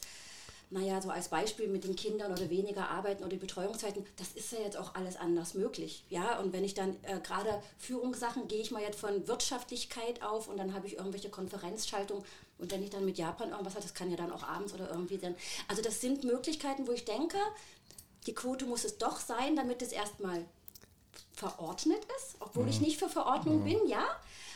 naja, 0.72 1.02
so 1.02 1.10
als 1.10 1.28
Beispiel 1.28 1.68
mit 1.68 1.84
den 1.84 1.98
Kindern 1.98 2.32
oder 2.32 2.50
weniger 2.50 2.90
arbeiten 2.90 3.24
oder 3.24 3.32
die 3.32 3.38
Betreuungszeiten, 3.38 4.06
das 4.16 4.30
ist 4.30 4.54
ja 4.54 4.60
jetzt 4.60 4.78
auch 4.78 4.96
alles 4.96 5.18
anders 5.18 5.54
möglich. 5.54 6.06
Ja, 6.10 6.40
und 6.40 6.54
wenn 6.54 6.64
ich 6.64 6.74
dann 6.74 6.96
äh, 7.04 7.20
gerade 7.20 7.62
Führungssachen, 7.78 8.48
gehe 8.48 8.62
ich 8.62 8.72
mal 8.72 8.82
jetzt 8.82 9.00
von 9.00 9.28
Wirtschaftlichkeit 9.28 10.24
auf 10.24 10.48
und 10.48 10.58
dann 10.58 10.74
habe 10.74 10.88
ich 10.88 10.98
irgendwelche 10.98 11.30
Konferenzschaltungen 11.30 12.24
und 12.58 12.72
wenn 12.72 12.82
ich 12.84 12.90
dann 12.90 13.04
mit 13.04 13.18
Japan 13.18 13.50
irgendwas 13.50 13.74
habe, 13.74 13.84
das 13.84 13.94
kann 13.94 14.10
ja 14.10 14.16
dann 14.16 14.32
auch 14.32 14.44
abends 14.44 14.74
oder 14.74 14.90
irgendwie 14.90 15.18
dann. 15.18 15.36
Also 15.68 15.82
das 15.82 16.00
sind 16.00 16.24
Möglichkeiten, 16.24 16.88
wo 16.88 16.94
ich 16.94 17.04
denke, 17.04 17.38
die 18.26 18.34
Quote 18.34 18.66
muss 18.66 18.86
es 18.86 18.98
doch 18.98 19.20
sein, 19.20 19.58
damit 19.58 19.82
es 19.82 19.92
erstmal 19.92 20.46
verordnet 21.34 22.06
ist, 22.18 22.36
obwohl 22.40 22.70
ich 22.70 22.80
nicht 22.80 22.98
für 22.98 23.10
Verordnung 23.10 23.64
bin, 23.64 23.88
ja. 23.88 24.06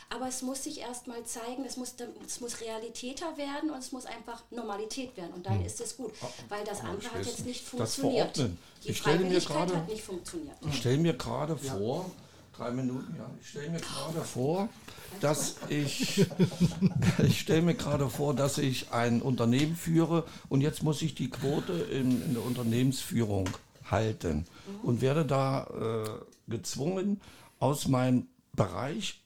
Aber 0.08 0.28
es 0.28 0.40
muss 0.42 0.62
sich 0.64 0.80
erstmal 0.80 1.24
zeigen, 1.24 1.64
es 1.66 1.76
muss, 1.76 1.94
es 2.26 2.40
muss 2.40 2.60
Realitäter 2.60 3.36
werden 3.36 3.70
und 3.70 3.78
es 3.78 3.90
muss 3.92 4.06
einfach 4.06 4.42
Normalität 4.50 5.16
werden. 5.16 5.32
Und 5.34 5.46
dann 5.46 5.64
ist 5.64 5.80
es 5.80 5.96
gut. 5.96 6.12
Weil 6.48 6.64
das 6.64 6.80
andere 6.80 7.10
hat 7.12 7.26
jetzt 7.26 7.44
nicht 7.44 7.62
Das 7.64 7.96
funktioniert. 7.96 8.36
Verordnen. 8.36 8.58
Die 8.84 8.90
Ich 8.90 8.98
stelle 8.98 9.18
mir 9.18 9.24
Freiwilligkeit 9.40 9.56
gerade- 9.56 9.76
hat 9.76 9.88
nicht 9.88 10.02
funktioniert. 10.04 10.56
Ich 10.68 10.76
stelle 10.76 10.98
mir 10.98 11.14
gerade 11.14 11.56
vor, 11.56 12.10
drei 12.56 12.70
Minuten, 12.70 13.14
ja, 13.18 13.28
ich 13.40 13.48
stelle 13.48 13.70
mir 13.70 13.80
gerade 13.80 14.20
vor, 14.22 14.68
dass 15.20 15.56
ich, 15.68 16.24
ich 17.18 17.40
stelle 17.40 17.62
mir 17.62 17.74
gerade 17.74 18.08
vor, 18.08 18.32
dass 18.34 18.58
ich 18.58 18.92
ein 18.92 19.20
Unternehmen 19.22 19.76
führe 19.76 20.24
und 20.48 20.60
jetzt 20.60 20.82
muss 20.82 21.02
ich 21.02 21.14
die 21.14 21.30
Quote 21.30 21.72
in, 21.72 22.22
in 22.22 22.34
der 22.34 22.44
Unternehmensführung 22.44 23.48
halten 23.90 24.46
und 24.82 25.00
werde 25.00 25.24
da 25.26 25.64
äh, 26.46 26.50
gezwungen, 26.50 27.20
aus 27.58 27.88
meinem 27.88 28.28
Bereich 28.54 29.22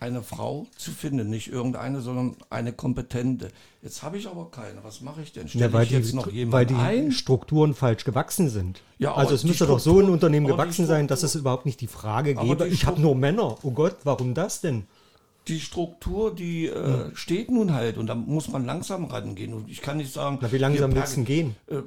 irgendeine 0.00 0.22
Frau 0.22 0.66
zu 0.76 0.90
finden, 0.92 1.28
nicht 1.28 1.50
irgendeine, 1.52 2.00
sondern 2.00 2.36
eine 2.50 2.72
kompetente. 2.72 3.48
Jetzt 3.82 4.02
habe 4.02 4.16
ich 4.18 4.28
aber 4.28 4.50
keine. 4.50 4.82
Was 4.84 5.00
mache 5.00 5.22
ich 5.22 5.32
denn? 5.32 5.48
Stelle 5.48 5.66
Ja, 5.66 5.72
weil, 5.72 5.84
ich 5.84 5.90
jetzt 5.90 6.12
die, 6.12 6.16
noch 6.16 6.26
weil 6.28 6.34
jemanden 6.34 6.68
die 6.74 6.80
ein? 6.80 7.12
Strukturen 7.12 7.74
falsch 7.74 8.04
gewachsen 8.04 8.48
sind. 8.48 8.82
Ja, 8.98 9.14
also 9.14 9.34
es 9.34 9.44
müsste 9.44 9.66
doch 9.66 9.78
so 9.80 9.90
Struktur- 9.92 10.08
ein 10.08 10.12
Unternehmen 10.12 10.46
gewachsen 10.46 10.86
sein, 10.86 11.08
dass 11.08 11.20
Struktur- 11.20 11.36
es 11.36 11.40
überhaupt 11.40 11.66
nicht 11.66 11.80
die 11.80 11.86
Frage 11.88 12.34
gäbe, 12.34 12.64
die 12.68 12.74
ich 12.74 12.86
habe 12.86 12.96
Struktur- 12.96 13.02
nur 13.02 13.14
Männer. 13.16 13.56
Oh 13.62 13.70
Gott, 13.72 13.96
warum 14.04 14.34
das 14.34 14.60
denn? 14.60 14.86
die 15.46 15.60
Struktur, 15.60 16.34
die 16.34 16.66
äh, 16.66 17.10
steht 17.14 17.50
nun 17.50 17.72
halt 17.72 17.96
und 17.96 18.06
da 18.06 18.14
muss 18.14 18.48
man 18.48 18.66
langsam 18.66 19.06
rangehen. 19.06 19.54
Und 19.54 19.70
ich 19.70 19.80
kann 19.80 19.96
nicht 19.96 20.12
sagen, 20.12 20.36
Na, 20.42 20.52
wie 20.52 20.58
langsam 20.58 20.90
wir 20.90 21.00
willst 21.00 21.16
du 21.16 21.24
gehen? 21.24 21.56
Das, 21.66 21.84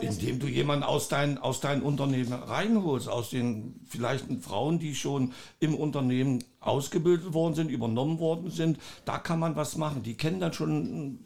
indem 0.00 0.38
du 0.38 0.46
jemanden 0.46 0.84
aus 0.84 1.08
dein, 1.08 1.38
aus 1.38 1.60
dein 1.60 1.82
Unternehmen 1.82 2.32
reinholst, 2.32 3.08
aus 3.08 3.30
den 3.30 3.80
vielleicht 3.88 4.26
Frauen, 4.42 4.78
die 4.78 4.94
schon 4.94 5.32
im 5.60 5.74
Unternehmen 5.74 6.44
ausgebildet 6.60 7.32
worden 7.32 7.54
sind, 7.54 7.70
übernommen 7.70 8.18
worden 8.18 8.50
sind, 8.50 8.78
da 9.04 9.18
kann 9.18 9.38
man 9.38 9.56
was 9.56 9.76
machen. 9.76 10.02
Die 10.02 10.14
kennen 10.14 10.40
dann 10.40 10.52
schon 10.52 11.24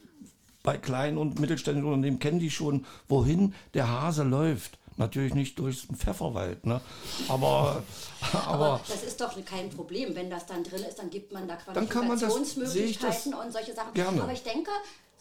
bei 0.62 0.76
kleinen 0.76 1.18
und 1.18 1.40
mittelständischen 1.40 1.88
Unternehmen, 1.88 2.18
kennen 2.18 2.38
die 2.38 2.50
schon, 2.50 2.86
wohin 3.08 3.54
der 3.74 3.88
Hase 3.88 4.22
läuft. 4.22 4.78
Natürlich 4.98 5.34
nicht 5.34 5.58
durch 5.58 5.86
den 5.86 5.96
Pfefferwald, 5.96 6.66
ne? 6.66 6.80
aber, 7.28 7.82
aber 8.32 8.46
aber 8.46 8.80
das 8.86 9.02
ist 9.02 9.20
doch 9.20 9.32
kein 9.44 9.70
Problem. 9.70 10.14
Wenn 10.14 10.28
das 10.28 10.44
dann 10.46 10.62
drin 10.62 10.82
ist, 10.82 10.98
dann 10.98 11.08
gibt 11.08 11.32
man 11.32 11.48
da 11.48 11.56
Qualifikationsmöglichkeiten 11.56 13.32
und 13.32 13.52
solche 13.52 13.74
Sachen. 13.74 13.94
gerne. 13.94 14.22
Aber 14.22 14.32
ich 14.32 14.42
denke, 14.42 14.70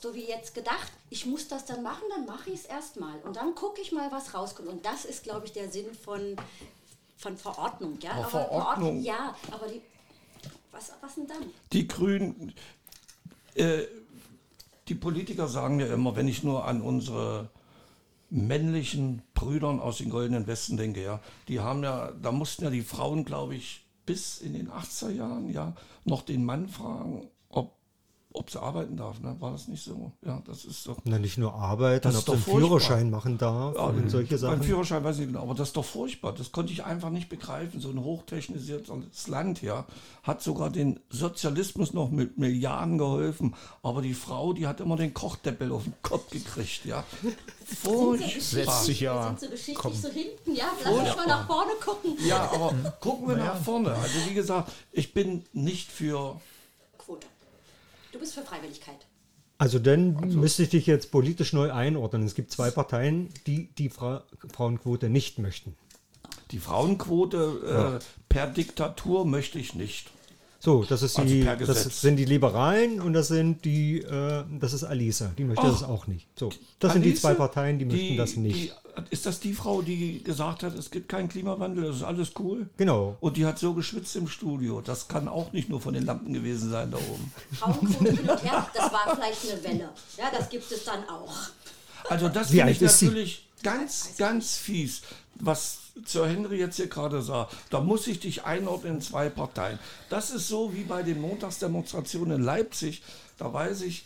so 0.02 0.14
wie 0.16 0.26
jetzt 0.28 0.56
gedacht, 0.56 0.92
ich 1.10 1.26
muss 1.26 1.48
das 1.48 1.66
dann 1.66 1.84
machen, 1.84 2.04
dann 2.10 2.26
mache 2.26 2.50
ich 2.50 2.62
es 2.62 2.66
erstmal. 2.66 3.20
Und 3.20 3.36
dann 3.36 3.54
gucke 3.56 3.80
ich 3.82 3.92
mal, 3.92 4.12
was 4.12 4.34
rauskommt. 4.34 4.68
Und 4.68 4.86
das 4.86 5.06
ist, 5.06 5.24
glaube 5.24 5.46
ich, 5.46 5.54
der 5.54 5.70
Sinn 5.72 5.94
von, 5.94 6.36
von 7.18 7.38
Verordnung. 7.38 8.00
Ja? 8.02 8.14
Aber 8.14 8.30
Verordnung- 8.30 9.02
Ja, 9.04 9.36
aber 9.52 9.68
die. 9.68 9.82
Was, 10.72 10.92
was 11.02 11.16
denn 11.16 11.28
dann? 11.28 11.44
Die 11.74 11.88
Grünen, 11.88 12.54
äh, 13.56 13.84
die 14.88 14.96
Politiker 14.96 15.48
sagen 15.48 15.80
ja 15.80 15.94
immer, 15.94 16.16
wenn 16.16 16.28
ich 16.28 16.44
nur 16.44 16.66
an 16.66 16.82
unsere 16.82 17.50
männlichen 18.30 19.22
Brüdern 19.34 19.80
aus 19.80 19.98
den 19.98 20.10
Goldenen 20.10 20.48
Westen 20.48 20.78
denke, 20.78 21.04
ja, 21.04 21.20
die 21.50 21.60
haben 21.60 21.84
ja, 21.84 22.12
da 22.22 22.32
mussten 22.32 22.64
ja 22.64 22.70
die 22.70 22.82
Frauen, 22.82 23.26
glaube 23.26 23.56
ich, 23.56 23.86
bis 24.06 24.40
in 24.40 24.54
den 24.54 24.70
80er 24.72 25.10
Jahren 25.12 25.50
ja 25.52 25.74
noch 26.06 26.22
den 26.22 26.46
Mann 26.46 26.70
fragen, 26.70 27.30
ob, 28.34 28.50
sie 28.50 28.62
arbeiten 28.62 28.98
darf. 28.98 29.20
Ne? 29.20 29.36
War 29.40 29.52
das 29.52 29.68
nicht 29.68 29.84
so? 29.84 30.12
Ja, 30.26 30.42
das 30.46 30.66
ist 30.66 30.88
doch. 30.88 30.98
Na, 31.06 31.20
nicht 31.20 31.38
nur 31.38 31.54
arbeiten, 31.54 32.04
Das 32.04 32.18
ob 32.18 32.26
doch 32.26 32.34
einen 32.34 32.42
furchtbar. 32.44 32.68
Führerschein 32.68 33.10
machen 33.10 33.38
darf 33.38 33.76
Ja, 33.76 33.84
und 33.84 34.10
solche 34.10 34.30
Beim 34.30 34.40
Sachen. 34.40 34.64
Führerschein 34.64 35.04
weiß 35.04 35.16
ich 35.16 35.22
nicht 35.22 35.34
genau, 35.34 35.44
aber 35.44 35.54
das 35.54 35.70
ist 35.70 35.78
doch 35.78 35.86
furchtbar. 35.86 36.34
Das 36.34 36.52
konnte 36.52 36.74
ich 36.74 36.84
einfach 36.84 37.10
nicht 37.10 37.30
begreifen. 37.30 37.80
So 37.80 37.90
ein 37.90 38.04
hochtechnisiertes 38.04 39.28
Land, 39.28 39.62
ja, 39.62 39.86
hat 40.24 40.42
sogar 40.42 40.70
den 40.70 41.00
Sozialismus 41.10 41.94
noch 41.94 42.12
mit 42.12 42.38
Milliarden 42.38 42.98
geholfen. 42.98 43.56
Aber 43.84 44.02
die 44.02 44.14
Frau, 44.14 44.54
die 44.54 44.68
hat 44.68 44.80
immer 44.80 44.96
den 44.96 45.14
Kochdeppel 45.14 45.72
auf 45.72 45.84
den 45.84 45.94
Kopf 46.02 46.30
gekriegt, 46.30 46.86
ja. 46.86 47.04
Furchtbar. 47.66 48.42
Setzt 48.42 48.86
sich 48.86 49.02
ja. 49.02 49.28
sind 49.28 49.40
so 49.40 49.48
geschichtlich 49.50 50.02
so 50.02 50.10
hinten, 50.10 50.56
ja? 50.56 50.72
Lass 50.84 50.94
uns 50.94 51.16
mal 51.16 51.28
nach 51.28 51.48
vorne 51.48 51.72
gucken. 51.84 52.18
Ja, 52.26 52.52
aber 52.52 52.74
gucken 53.00 53.28
wir 53.30 53.38
nach 53.38 53.62
vorne. 53.62 53.94
Also 53.94 54.20
wie 54.30 54.34
gesagt, 54.34 54.72
ich 54.92 55.14
bin 55.14 55.44
nicht 55.54 55.92
für 55.92 56.40
Quote. 56.98 57.28
Du 58.12 58.20
bist 58.20 58.34
für 58.34 58.42
Freiwilligkeit. 58.42 59.08
Also 59.58 59.78
dann 59.78 60.16
müsste 60.34 60.64
ich 60.64 60.70
dich 60.70 60.88
jetzt 60.88 61.12
politisch 61.12 61.54
neu 61.54 61.72
einordnen. 61.72 62.24
Es 62.24 62.34
gibt 62.34 62.52
zwei 62.52 62.72
Parteien, 62.72 63.30
die 63.46 63.68
die 63.78 63.90
Fra 63.90 64.24
Frauenquote 64.52 65.10
nicht 65.10 65.38
möchten. 65.40 65.76
die 66.52 66.60
Frauenquote 66.60 68.00
äh, 68.02 68.04
per 68.28 68.48
Diktatur 68.48 69.26
möchte 69.26 69.60
ich 69.60 69.76
nicht. 69.76 70.10
So, 70.60 70.84
das 70.84 71.02
ist 71.02 71.18
Also 71.18 71.28
die, 71.32 71.42
Gesetz. 71.58 71.84
das 71.86 72.02
sind 72.02 72.18
die 72.18 72.26
Liberalen 72.26 73.02
und 73.02 73.14
das 73.14 73.30
sind 73.30 73.66
die, 73.66 74.00
äh, 74.02 74.44
das 74.60 74.74
ist 74.74 74.84
Alisa, 74.84 75.32
die 75.38 75.44
möchte 75.44 75.66
das 75.66 75.82
auch 75.84 76.06
nicht. 76.08 76.28
So, 76.38 76.52
das 76.80 76.94
sind 76.94 77.04
die 77.04 77.10
Alice, 77.10 77.22
zwei 77.22 77.34
Parteien, 77.34 77.80
die 77.80 77.86
möchten 77.86 78.18
das 78.18 78.36
nicht. 78.36 78.76
Ist 79.10 79.26
das 79.26 79.40
die 79.40 79.54
Frau, 79.54 79.82
die 79.82 80.24
gesagt 80.24 80.64
hat, 80.64 80.74
es 80.78 80.92
gibt 80.92 81.10
keinen 81.10 81.30
Klimawandel, 81.30 81.86
das 81.86 81.98
ist 81.98 82.04
alles 82.04 82.32
cool? 82.40 82.70
Genau. 82.78 83.18
Und 83.20 83.38
die 83.38 83.46
hat 83.46 83.60
so 83.60 83.74
geschwitzt 83.74 84.16
im 84.16 84.28
Studio. 84.28 84.82
Das 84.82 85.08
kann 85.08 85.28
auch 85.28 85.52
nicht 85.54 85.70
nur 85.70 85.82
von 85.82 85.94
den 85.94 86.06
Lampen 86.06 86.34
gewesen 86.34 86.70
sein 86.70 86.92
da 86.92 86.98
oben. 86.98 87.34
Hin 88.06 88.30
und 88.30 88.44
her, 88.44 88.68
das 88.74 88.92
war 88.92 89.16
vielleicht 89.16 89.52
eine 89.52 89.64
Welle. 89.64 89.90
Ja, 90.18 90.32
das 90.36 90.50
gibt 90.50 90.72
es 90.72 90.84
dann 90.84 91.08
auch. 91.08 91.34
Also 92.10 92.30
das 92.30 92.50
finde 92.50 92.72
ich 92.72 92.82
ist 92.82 93.00
sie? 93.00 93.06
natürlich 93.06 93.48
ganz, 93.64 94.16
ganz 94.18 94.56
fies. 94.58 95.02
Was 95.36 95.80
zur 96.06 96.28
Henry 96.28 96.58
jetzt 96.58 96.76
hier 96.78 96.88
gerade 96.88 97.22
sah, 97.22 97.50
da 97.70 97.82
muss 97.82 98.08
ich 98.08 98.20
dich 98.20 98.46
einordnen 98.46 98.96
in 98.96 99.02
zwei 99.02 99.30
Parteien. 99.30 99.80
Das 100.10 100.32
ist 100.32 100.48
so 100.48 100.74
wie 100.74 100.84
bei 100.84 101.04
den 101.04 101.20
Montagsdemonstrationen 101.22 102.38
in 102.38 102.44
Leipzig. 102.44 103.02
Da 103.38 103.52
weiß 103.52 103.82
ich 103.82 104.06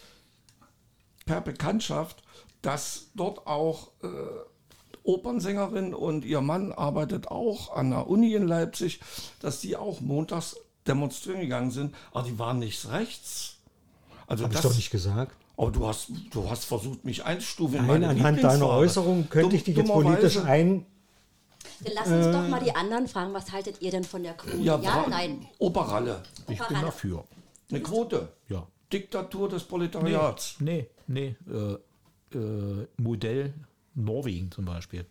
per 1.26 1.42
Bekanntschaft, 1.42 2.24
dass 2.62 3.08
dort 3.16 3.46
auch 3.48 3.90
äh, 4.04 4.08
Opernsängerin 5.06 5.94
und 5.94 6.26
ihr 6.26 6.42
Mann 6.42 6.72
arbeitet 6.72 7.28
auch 7.30 7.76
an 7.76 7.92
der 7.92 8.08
Uni 8.08 8.34
in 8.34 8.48
Leipzig, 8.48 9.00
dass 9.40 9.62
die 9.62 9.76
auch 9.78 10.02
montags 10.02 10.58
demonstrieren 10.88 11.42
gegangen 11.42 11.72
sind, 11.72 11.96
aber 12.12 12.28
die 12.28 12.38
waren 12.40 12.60
nicht 12.60 12.90
rechts. 12.92 13.58
Also 14.28 14.44
Habe 14.44 14.54
ich 14.56 14.62
das, 14.62 14.72
doch 14.72 14.76
nicht 14.76 14.90
gesagt. 14.92 15.36
aber 15.58 15.72
du 15.72 15.86
hast, 15.88 16.10
du 16.32 16.50
hast 16.50 16.66
versucht, 16.66 17.06
mich 17.06 17.24
einzustufen. 17.24 17.76
in 17.80 17.82
Nein, 17.88 18.02
meine 18.02 18.08
anhand 18.10 18.38
deiner 18.40 18.54
Lieblingsfarbe. 18.54 18.74
Äußerung 18.76 19.30
könnte 19.30 19.56
ich 19.56 19.64
dich 19.64 19.78
jetzt 19.78 19.88
Dumm- 19.90 20.02
politisch 20.04 20.38
ein. 20.38 20.86
Dann 21.84 21.94
lass 21.94 22.08
uns 22.08 22.26
doch 22.36 22.48
mal 22.48 22.60
die 22.64 22.76
anderen 22.76 23.08
fragen, 23.08 23.34
was 23.34 23.52
haltet 23.52 23.82
ihr 23.82 23.92
denn 23.92 24.04
von 24.04 24.24
der 24.24 24.34
Quote? 24.34 24.58
Ja, 24.58 24.80
Ja, 24.80 25.06
nein. 25.10 25.46
Oberralle. 25.60 26.22
Ich 26.42 26.46
bin 26.46 26.56
Operalle. 26.62 26.86
dafür. 26.86 27.24
Eine 27.70 27.82
Quote. 27.82 28.30
Ja. 28.50 28.66
Diktatur 28.94 29.50
des 29.50 29.64
Proletariats. 29.64 30.56
Nee, 30.60 30.88
nee. 31.08 31.36
Äh, 31.52 32.38
äh, 32.38 32.88
Modell 32.98 33.54
Norwegen 33.96 34.52
zum 34.52 34.66
Beispiel. 34.66 35.06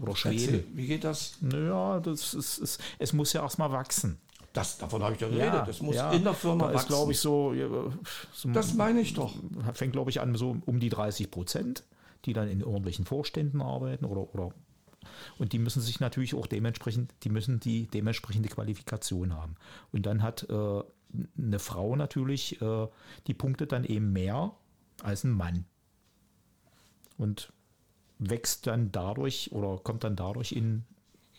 Oder 0.00 0.12
Erzähl, 0.12 0.38
Schweden. 0.38 0.76
wie 0.76 0.86
geht 0.86 1.04
das? 1.04 1.36
Naja, 1.40 2.00
das 2.00 2.34
ist, 2.34 2.58
ist, 2.58 2.80
es 2.98 3.12
muss 3.12 3.32
ja 3.32 3.42
erstmal 3.42 3.72
wachsen. 3.72 4.18
das 4.52 4.78
davon 4.78 5.02
habe 5.02 5.14
ich 5.14 5.20
ja 5.20 5.28
geredet. 5.28 5.62
das 5.66 5.82
muss 5.82 5.96
ja. 5.96 6.12
in 6.12 6.24
der 6.24 6.34
Firma 6.34 6.68
da 6.68 6.74
wachsen. 6.74 6.78
ist, 6.78 6.88
glaube 6.88 7.12
ich, 7.12 7.18
so, 7.18 7.54
so 8.32 8.48
das 8.50 8.74
meine 8.74 9.00
ich 9.00 9.14
doch. 9.14 9.34
fängt, 9.74 9.92
glaube 9.92 10.10
ich, 10.10 10.20
an 10.20 10.34
so 10.36 10.56
um 10.66 10.80
die 10.80 10.88
30 10.88 11.30
Prozent, 11.30 11.84
die 12.24 12.32
dann 12.32 12.48
in 12.48 12.62
ordentlichen 12.62 13.04
Vorständen 13.04 13.60
arbeiten 13.60 14.04
oder, 14.04 14.32
oder 14.34 14.52
und 15.38 15.52
die 15.52 15.58
müssen 15.58 15.80
sich 15.80 16.00
natürlich 16.00 16.34
auch 16.34 16.46
dementsprechend, 16.46 17.14
die 17.22 17.30
müssen 17.30 17.60
die 17.60 17.86
dementsprechende 17.86 18.48
Qualifikation 18.48 19.34
haben. 19.34 19.56
Und 19.92 20.06
dann 20.06 20.22
hat 20.22 20.48
äh, 20.48 20.82
eine 21.38 21.58
Frau 21.58 21.96
natürlich 21.96 22.60
äh, 22.60 22.86
die 23.26 23.34
Punkte 23.34 23.66
dann 23.66 23.84
eben 23.84 24.12
mehr 24.12 24.52
als 25.02 25.24
ein 25.24 25.30
Mann. 25.30 25.64
Und 27.16 27.52
wächst 28.18 28.66
dann 28.66 28.90
dadurch 28.92 29.50
oder 29.52 29.78
kommt 29.78 30.04
dann 30.04 30.16
dadurch 30.16 30.52
in, 30.52 30.84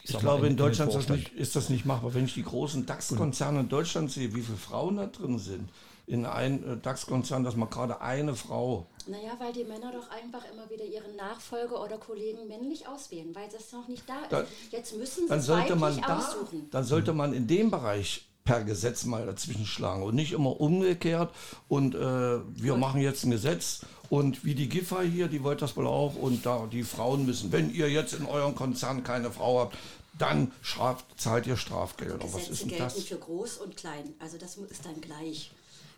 Ich 0.04 0.12
sag 0.12 0.22
glaube, 0.22 0.42
mal, 0.44 0.48
in 0.52 0.58
Deutschland 0.58 0.94
ist 0.94 1.08
den 1.10 1.16
das, 1.16 1.18
nicht, 1.18 1.34
ist 1.36 1.56
das 1.56 1.70
nicht 1.70 1.86
machbar. 1.86 2.14
Wenn 2.14 2.26
ich 2.26 2.34
die 2.34 2.44
großen 2.44 2.86
DAX-Konzerne 2.86 3.62
in 3.62 3.70
Deutschland 3.70 4.12
sehe, 4.12 4.34
wie 4.36 4.42
viele 4.42 4.58
Frauen 4.58 4.98
da 4.98 5.08
drin 5.08 5.38
sind, 5.40 5.70
in 6.08 6.26
einem 6.26 6.64
äh, 6.64 6.78
DAX-Konzern, 6.78 7.44
dass 7.44 7.56
man 7.56 7.70
gerade 7.70 8.02
eine 8.02 8.34
Frau. 8.36 8.88
Naja, 9.08 9.34
weil 9.40 9.54
die 9.54 9.64
Männer 9.64 9.92
doch 9.92 10.10
einfach 10.10 10.44
immer 10.52 10.68
wieder 10.70 10.84
ihren 10.86 11.16
Nachfolger 11.16 11.84
oder 11.84 11.98
Kollegen 11.98 12.48
männlich 12.48 12.88
auswählen, 12.88 13.36
weil 13.36 13.48
das 13.50 13.72
noch 13.72 13.88
nicht 13.88 14.08
da 14.10 14.22
ist. 14.24 14.32
Dann- 14.32 14.46
Jetzt 14.72 14.98
müssen 14.98 15.24
sie 15.24 15.30
Dann 15.30 15.42
sollte 15.42 15.76
man 15.76 15.92
weiblich 15.92 16.06
da, 16.08 16.18
aussuchen. 16.18 16.68
dann 16.72 16.84
sollte 16.84 17.14
man 17.14 17.34
in 17.34 17.46
dem 17.46 17.70
Bereich 17.70 18.28
per 18.44 18.64
Gesetz 18.64 19.06
mal 19.06 19.26
dazwischen 19.26 19.66
schlagen 19.66 20.04
und 20.04 20.16
nicht 20.16 20.32
immer 20.32 20.60
umgekehrt 20.60 21.34
und 21.68 21.96
äh, 21.96 22.00
wir 22.00 22.78
machen 22.78 23.02
jetzt 23.02 23.24
ein 23.24 23.32
Gesetz 23.32 23.82
und 24.10 24.44
wie 24.44 24.56
die 24.56 24.70
Giffer 24.70 25.02
hier, 25.04 25.28
die 25.28 25.44
wollte 25.44 25.62
das 25.62 25.78
wohl 25.78 25.88
auch 25.88 26.16
und 26.16 26.46
da 26.46 26.68
die 26.72 26.84
Frauen 26.84 27.26
müssen, 27.26 27.52
wenn 27.52 27.74
ihr 27.74 27.90
jetzt 27.90 28.14
in 28.14 28.26
eurem 28.26 28.56
Konzern 28.56 29.04
keine 29.04 29.32
Frau 29.32 29.60
habt, 29.60 29.78
dann 30.18 30.52
straft, 30.62 31.06
zahlt 31.18 31.48
ihr 31.48 31.58
Strafgelder. 31.58 32.20
Was 32.24 32.34
Gesetze 32.34 32.52
ist 32.52 32.62
denn 32.62 32.70
gelten 32.70 32.84
das? 32.84 33.04
für 33.04 33.18
groß 33.18 33.58
und 33.58 33.78
klein. 33.78 34.14
Also 34.20 34.38
das 34.38 34.58
ist 34.58 34.86
dann 34.86 35.00
gleich. 35.00 35.52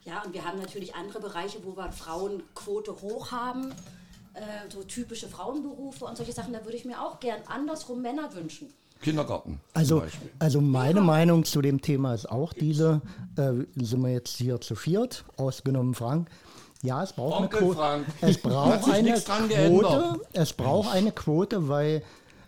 Ja, 0.04 0.24
und 0.24 0.34
wir 0.34 0.46
haben 0.46 0.60
natürlich 0.60 0.96
andere 0.96 1.20
Bereiche, 1.20 1.60
wo 1.64 1.76
wir 1.78 1.92
Frauenquote 1.92 3.02
hoch 3.02 3.32
haben. 3.32 3.72
Äh, 4.34 4.72
so 4.72 4.84
typische 4.84 5.28
Frauenberufe 5.28 6.06
und 6.06 6.18
solche 6.18 6.32
Sachen. 6.32 6.54
Da 6.54 6.64
würde 6.64 6.78
ich 6.78 6.86
mir 6.86 7.02
auch 7.02 7.20
gern 7.20 7.42
andersrum 7.48 8.02
Männer 8.02 8.34
wünschen. 8.34 8.74
Kindergarten 9.02 9.60
Also, 9.74 10.04
also 10.40 10.62
meine 10.62 11.02
Meinung 11.02 11.44
zu 11.44 11.62
dem 11.62 11.82
Thema 11.82 12.14
ist 12.14 12.30
auch 12.30 12.54
diese, 12.54 13.02
äh, 13.36 13.52
sind 13.76 14.02
wir 14.02 14.12
jetzt 14.12 14.38
hier 14.38 14.62
zu 14.62 14.76
viert, 14.76 15.26
ausgenommen 15.38 15.94
Frank. 15.94 16.30
Ja, 16.84 17.04
es 17.04 17.14
braucht 17.14 17.42
Onkel 17.42 17.60
eine 17.60 17.68
Quote. 17.68 17.78
Frank. 17.78 18.06
Es 18.22 18.38
braucht 18.38 18.90
eine 18.90 19.14
Quote. 19.14 20.20
Es 20.34 20.54
braucht 20.54 20.94
eine 20.94 21.12
Quote, 21.12 21.68
weil 21.68 22.04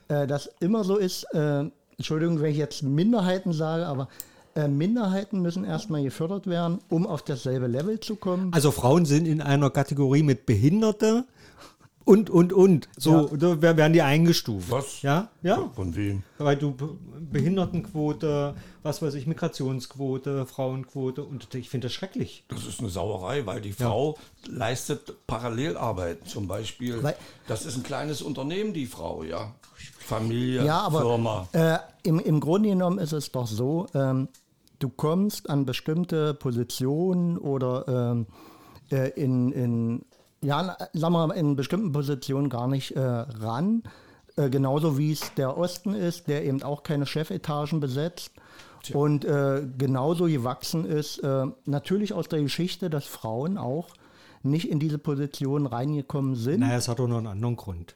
äh, 0.07 0.25
das 0.27 0.50
immer 0.60 0.83
so 0.83 0.98
ist. 0.98 1.24
Äh, 1.33 1.65
Entschuldigung, 1.98 2.41
wenn 2.41 2.51
ich 2.51 2.57
jetzt 2.57 2.81
Minderheiten 2.81 3.53
sage, 3.53 3.86
aber 3.86 4.07
äh, 4.55 4.67
Minderheiten 4.67 5.41
müssen 5.41 5.63
erstmal 5.63 6.03
gefördert 6.03 6.48
werden, 6.48 6.79
um 6.89 7.07
auf 7.07 7.22
dasselbe 7.22 7.67
Level 7.67 8.00
zu 8.00 8.15
kommen. 8.15 8.51
Also 8.53 8.72
Frauen 8.72 9.05
sind 9.05 9.27
in 9.27 9.41
einer 9.41 9.69
Kategorie 9.69 10.24
mit 10.24 10.45
Behinderte 10.45 11.25
und, 12.05 12.29
und, 12.29 12.53
und. 12.53 12.89
So, 12.98 13.29
wer- 13.31 13.62
werden 13.77 13.93
die 13.93 14.01
eingestuft. 14.01 14.69
Was? 14.72 15.01
Ja, 15.01 15.29
ja. 15.41 15.69
Von 15.75 15.95
wem? 15.95 16.24
Weil 16.38 16.57
du 16.57 16.72
Be- 16.72 16.98
Behindertenquote, 17.31 18.55
was 18.83 19.01
weiß 19.01 19.13
ich, 19.15 19.27
Migrationsquote, 19.27 20.45
Frauenquote 20.45 21.24
und 21.24 21.53
ich 21.55 21.69
finde 21.69 21.88
das 21.88 21.93
schrecklich. 21.93 22.43
Das 22.50 22.65
ist 22.65 22.79
eine 22.79 22.89
Sauerei, 22.89 23.45
weil 23.45 23.62
die 23.62 23.72
Frau 23.74 24.17
leistet 24.48 25.25
Parallelarbeiten. 25.27 26.25
Zum 26.27 26.48
Beispiel, 26.48 27.01
Weil- 27.03 27.15
das 27.48 27.65
ist 27.65 27.77
ein 27.77 27.83
kleines 27.83 28.22
Unternehmen, 28.22 28.74
die 28.74 28.86
Frau, 28.86 29.24
ja. 29.24 29.53
Familie, 30.00 30.65
Ja, 30.65 30.79
aber 30.81 31.01
Firma. 31.01 31.48
äh, 31.53 31.77
im, 32.03 32.19
im 32.19 32.39
Grunde 32.39 32.69
genommen 32.69 33.00
ist 33.00 33.13
es 33.13 33.31
doch 33.31 33.48
so, 33.48 33.88
ähm, 33.93 34.27
du 34.79 34.89
kommst 34.89 35.50
an 35.50 35.65
bestimmte 35.65 36.33
Positionen 36.33 37.38
oder 37.38 38.12
ähm, 38.12 38.27
äh, 38.91 39.10
in, 39.12 39.51
in, 39.53 40.01
ja, 40.44 40.78
sagen 40.94 41.14
wir 41.14 41.28
mal, 41.28 41.34
in 41.34 41.56
bestimmten 41.56 41.92
Positionen 41.92 42.50
gar 42.50 42.68
nicht 42.68 42.92
äh, 42.92 43.00
ran. 43.00 43.84
Äh, 44.36 44.50
genauso 44.50 44.98
wie 44.98 45.12
es 45.12 45.34
der 45.36 45.58
Osten 45.58 45.94
ist, 45.94 46.28
der 46.28 46.46
eben 46.46 46.64
auch 46.64 46.84
keine 46.84 47.06
Chefetagen 47.06 47.80
besetzt. 47.80 48.32
Und 48.94 49.24
äh, 49.24 49.66
genauso 49.78 50.26
gewachsen 50.26 50.84
ist 50.84 51.20
äh, 51.20 51.46
natürlich 51.66 52.14
aus 52.14 52.28
der 52.28 52.42
Geschichte, 52.42 52.90
dass 52.90 53.06
Frauen 53.06 53.58
auch 53.58 53.88
nicht 54.42 54.70
in 54.70 54.80
diese 54.80 54.98
Position 54.98 55.66
reingekommen 55.66 56.36
sind. 56.36 56.60
Naja, 56.60 56.78
es 56.78 56.90
hat 56.90 57.00
doch 57.00 57.08
noch 57.08 57.20
einen 57.20 57.28
anderen 57.28 57.56
Grund. 57.56 57.96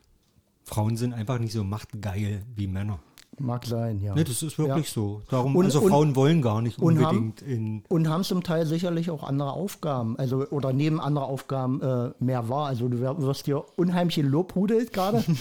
Frauen 0.63 0.95
sind 0.95 1.13
einfach 1.13 1.39
nicht 1.39 1.51
so 1.51 1.63
machtgeil 1.63 2.43
wie 2.55 2.67
Männer. 2.67 2.99
Mag 3.39 3.67
sein, 3.67 4.01
ja. 4.01 4.15
Ne, 4.15 4.23
das 4.23 4.41
ist 4.41 4.57
wirklich 4.57 4.87
Ja. 4.87 4.91
so. 4.93 5.21
Darum, 5.29 5.55
Und- 5.55 5.65
also 5.65 5.81
und- 5.81 5.89
Frauen 5.91 6.15
wollen 6.15 6.41
gar 6.41 6.61
nicht 6.63 6.79
und 6.79 6.97
unbedingt 6.97 7.43
in. 7.43 7.83
Und 7.87 8.09
haben 8.09 8.23
zum 8.23 8.41
Teil 8.41 8.65
sicherlich 8.65 9.11
auch 9.11 9.23
andere 9.23 9.51
Aufgaben, 9.53 10.17
also 10.17 10.47
oder 10.49 10.73
nehmen 10.73 10.99
andere 10.99 11.25
Aufgaben 11.25 11.79
äh, 11.81 12.09
mehr 12.19 12.49
wahr. 12.49 12.65
Also 12.67 12.87
du 12.87 12.99
wirst 12.99 13.45
dir 13.45 13.63
unheimlich 13.75 14.15
gelobhudelt 14.15 14.91
gerade. 14.91 15.23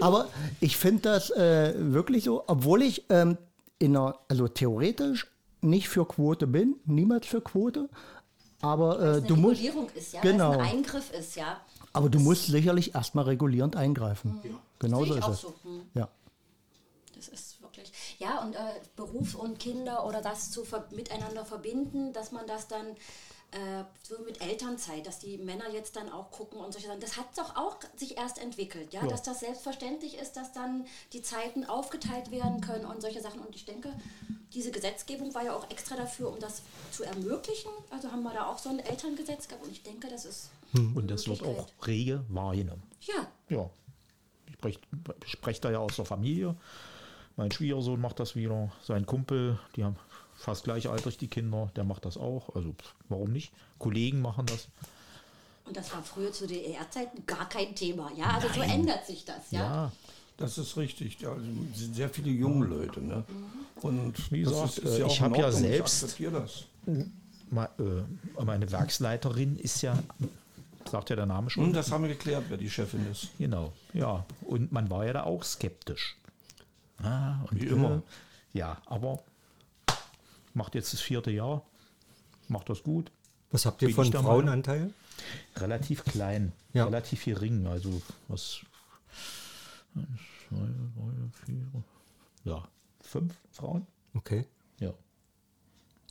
Aber 0.00 0.28
ich 0.60 0.76
finde 0.76 1.02
das 1.02 1.30
äh, 1.30 1.74
wirklich 1.76 2.24
so, 2.24 2.42
obwohl 2.46 2.82
ich 2.82 3.04
ähm, 3.10 3.36
in 3.78 3.96
einer, 3.96 4.16
also 4.28 4.48
theoretisch 4.48 5.26
nicht 5.60 5.88
für 5.88 6.06
Quote 6.06 6.46
bin, 6.46 6.76
niemals 6.84 7.26
für 7.26 7.40
Quote. 7.40 7.88
Aber 8.60 8.98
äh, 9.00 9.04
Eine 9.04 9.22
du 9.22 9.36
musst, 9.36 9.60
Regulierung 9.62 9.88
ist, 9.94 10.12
ja, 10.12 10.20
Genau. 10.20 10.50
weil 10.50 10.60
es 10.60 10.66
ein 10.66 10.76
Eingriff 10.78 11.12
ist, 11.18 11.36
ja. 11.36 11.58
aber 11.92 12.08
du 12.08 12.18
musst 12.18 12.46
sicherlich 12.46 12.94
erstmal 12.94 13.24
regulierend 13.24 13.76
eingreifen. 13.76 14.38
Genau 14.78 15.04
Sehe 15.04 15.08
so 15.08 15.14
ich 15.14 15.18
ist 15.20 15.24
auch 15.24 15.32
es. 15.32 15.40
so. 15.40 15.54
Hm. 15.62 15.90
Ja. 15.94 16.08
Das 17.14 17.28
ist 17.28 17.60
wirklich. 17.62 17.92
Ja, 18.18 18.42
und 18.42 18.54
äh, 18.54 18.58
Beruf 18.94 19.34
und 19.34 19.58
Kinder 19.58 20.06
oder 20.06 20.22
das 20.22 20.50
zu 20.50 20.64
ver 20.64 20.88
miteinander 20.92 21.44
verbinden, 21.44 22.12
dass 22.12 22.30
man 22.30 22.46
das 22.46 22.68
dann 22.68 22.96
äh, 23.50 23.82
so 24.02 24.18
mit 24.24 24.40
Elternzeit, 24.42 25.06
dass 25.06 25.18
die 25.18 25.38
Männer 25.38 25.68
jetzt 25.70 25.96
dann 25.96 26.12
auch 26.12 26.30
gucken 26.30 26.60
und 26.60 26.72
solche 26.72 26.86
Sachen. 26.88 27.00
Das 27.00 27.16
hat 27.16 27.26
doch 27.36 27.56
auch 27.56 27.78
sich 27.96 28.16
erst 28.18 28.38
entwickelt, 28.38 28.92
ja, 28.92 29.06
dass 29.06 29.22
das 29.22 29.40
selbstverständlich 29.40 30.18
ist, 30.18 30.36
dass 30.36 30.52
dann 30.52 30.86
die 31.12 31.22
Zeiten 31.22 31.64
aufgeteilt 31.64 32.30
werden 32.30 32.60
können 32.60 32.84
und 32.84 33.00
solche 33.00 33.20
Sachen. 33.22 33.40
Und 33.40 33.56
ich 33.56 33.64
denke, 33.64 33.92
diese 34.52 34.70
Gesetzgebung 34.70 35.34
war 35.34 35.44
ja 35.44 35.56
auch 35.56 35.68
extra 35.70 35.96
dafür, 35.96 36.30
um 36.30 36.38
das 36.38 36.62
zu 36.92 37.04
ermöglichen. 37.04 37.70
Also 37.90 38.12
haben 38.12 38.22
wir 38.22 38.32
da 38.32 38.46
auch 38.46 38.58
so 38.58 38.68
ein 38.68 38.80
Elterngesetz 38.80 39.48
gehabt 39.48 39.64
und 39.64 39.72
ich 39.72 39.82
denke, 39.82 40.08
das 40.08 40.24
ist. 40.24 40.50
Und 40.74 41.10
das 41.10 41.26
wird 41.26 41.42
auch 41.42 41.66
rege 41.86 42.24
wahrgenommen. 42.28 42.82
Ja, 43.00 43.26
Ja. 43.48 43.70
Spreche 44.58 44.80
sprech 45.26 45.60
da 45.60 45.70
ja 45.70 45.78
aus 45.78 45.96
der 45.96 46.04
Familie. 46.04 46.56
Mein 47.36 47.52
Schwiegersohn 47.52 48.00
macht 48.00 48.18
das 48.18 48.34
wieder. 48.34 48.72
Sein 48.82 49.06
Kumpel, 49.06 49.58
die 49.76 49.84
haben 49.84 49.96
fast 50.36 50.64
gleichaltrig 50.64 51.16
die 51.18 51.28
Kinder, 51.28 51.70
der 51.76 51.84
macht 51.84 52.04
das 52.04 52.16
auch. 52.16 52.54
Also 52.56 52.74
warum 53.08 53.30
nicht? 53.32 53.52
Kollegen 53.78 54.20
machen 54.20 54.46
das. 54.46 54.68
und 55.64 55.76
das 55.76 55.92
war 55.92 56.02
früher 56.02 56.32
zu 56.32 56.46
DDR-Zeiten 56.48 57.24
gar 57.26 57.48
kein 57.48 57.74
Thema. 57.76 58.10
Ja, 58.16 58.26
also 58.34 58.48
so 58.52 58.60
ändert 58.62 59.06
sich 59.06 59.24
das, 59.24 59.50
ja. 59.52 59.60
Ja, 59.60 59.92
Das 60.36 60.58
ist 60.58 60.76
richtig. 60.76 61.20
Ja, 61.20 61.30
also 61.32 61.44
es 61.72 61.78
sind 61.78 61.94
sehr 61.94 62.08
viele 62.08 62.30
junge 62.30 62.66
Leute. 62.66 63.00
Ne? 63.00 63.24
Und 63.82 64.32
Wie 64.32 64.40
gesagt, 64.42 64.78
ist, 64.78 64.78
ist 64.78 64.98
ja 64.98 65.06
äh, 65.06 65.08
ich 65.08 65.18
in 65.20 65.24
hab 65.24 65.36
ja 65.38 65.52
selbst- 65.52 66.18
Ich 66.18 66.26
das. 66.32 66.64
Äh, 66.88 68.42
meine 68.44 68.70
Werksleiterin 68.72 69.56
ist 69.56 69.82
ja, 69.82 69.96
sagt 70.90 71.10
ja 71.10 71.16
der 71.16 71.26
Name 71.26 71.50
schon. 71.50 71.64
Und 71.64 71.72
das 71.72 71.90
haben 71.92 72.02
wir 72.04 72.10
geklärt, 72.10 72.44
wer 72.48 72.56
die 72.56 72.70
Chefin 72.70 73.10
ist. 73.10 73.28
Genau, 73.38 73.72
ja. 73.92 74.24
Und 74.42 74.72
man 74.72 74.88
war 74.90 75.04
ja 75.06 75.12
da 75.12 75.22
auch 75.24 75.42
skeptisch. 75.44 76.16
Ah, 77.02 77.42
und 77.50 77.60
Wie 77.60 77.66
immer. 77.66 77.96
Äh, 78.54 78.58
ja, 78.58 78.80
aber 78.86 79.22
macht 80.54 80.74
jetzt 80.74 80.92
das 80.92 81.00
vierte 81.00 81.30
Jahr, 81.30 81.62
macht 82.48 82.68
das 82.68 82.82
gut. 82.82 83.10
Was 83.50 83.64
habt 83.66 83.80
ihr 83.82 83.88
Bin 83.88 83.94
von 83.94 84.12
Frauenanteil? 84.12 84.92
Relativ 85.56 86.04
klein, 86.04 86.52
Ja. 86.72 86.84
relativ 86.84 87.24
gering. 87.24 87.66
Also 87.66 88.02
was. 88.28 88.60
eins, 89.94 90.06
zwei, 90.48 90.56
drei, 90.56 91.44
vier, 91.46 91.82
Ja, 92.44 92.68
fünf 93.00 93.34
Frauen. 93.52 93.86
Okay. 94.14 94.46
Ja. 94.80 94.92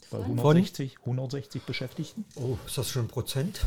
Bei 0.09 0.19
Von? 0.19 0.37
160, 0.37 0.99
160 0.99 1.63
Beschäftigten. 1.63 2.25
Oh, 2.35 2.57
ist 2.65 2.77
das 2.77 2.89
schon 2.91 3.05
ein 3.05 3.07
Prozent? 3.09 3.65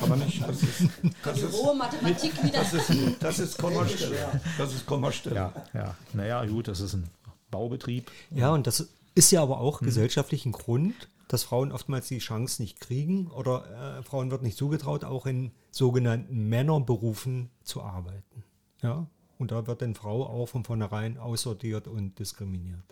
Kann 0.00 0.08
man 0.08 0.18
nicht. 0.20 0.42
Das 0.42 0.62
ist, 0.62 0.88
das 1.22 1.34
Die 1.34 1.40
ist, 1.42 1.54
rohe 1.54 1.76
Mathematik 1.76 2.42
wieder. 2.42 2.58
das 2.58 2.72
ist, 2.72 2.90
das 3.20 3.38
ist 3.38 3.58
Kommastelle. 3.58 4.40
Das 4.58 4.74
ist 4.74 4.86
Kommastelle. 4.86 5.36
Ja, 5.36 5.52
ja. 5.74 5.96
Naja, 6.14 6.44
gut, 6.46 6.68
das 6.68 6.80
ist 6.80 6.94
ein 6.94 7.08
Baubetrieb. 7.50 8.10
Ja, 8.30 8.52
und 8.52 8.66
das 8.66 8.88
ist 9.14 9.30
ja 9.30 9.42
aber 9.42 9.60
auch 9.60 9.80
gesellschaftlich 9.80 10.46
ein 10.46 10.52
Grund, 10.52 10.94
dass 11.28 11.44
Frauen 11.44 11.70
oftmals 11.70 12.08
die 12.08 12.18
Chance 12.18 12.62
nicht 12.62 12.80
kriegen 12.80 13.30
oder 13.30 13.98
äh, 13.98 14.02
Frauen 14.02 14.30
wird 14.30 14.42
nicht 14.42 14.56
zugetraut, 14.56 15.04
auch 15.04 15.26
in 15.26 15.52
sogenannten 15.70 16.48
Männerberufen 16.48 17.50
zu 17.62 17.82
arbeiten. 17.82 18.42
Ja, 18.82 19.06
und 19.38 19.52
da 19.52 19.66
wird 19.66 19.82
dann 19.82 19.94
Frau 19.94 20.26
auch 20.26 20.46
von 20.46 20.64
vornherein 20.64 21.18
aussortiert 21.18 21.86
und 21.86 22.18
diskriminiert. 22.18 22.82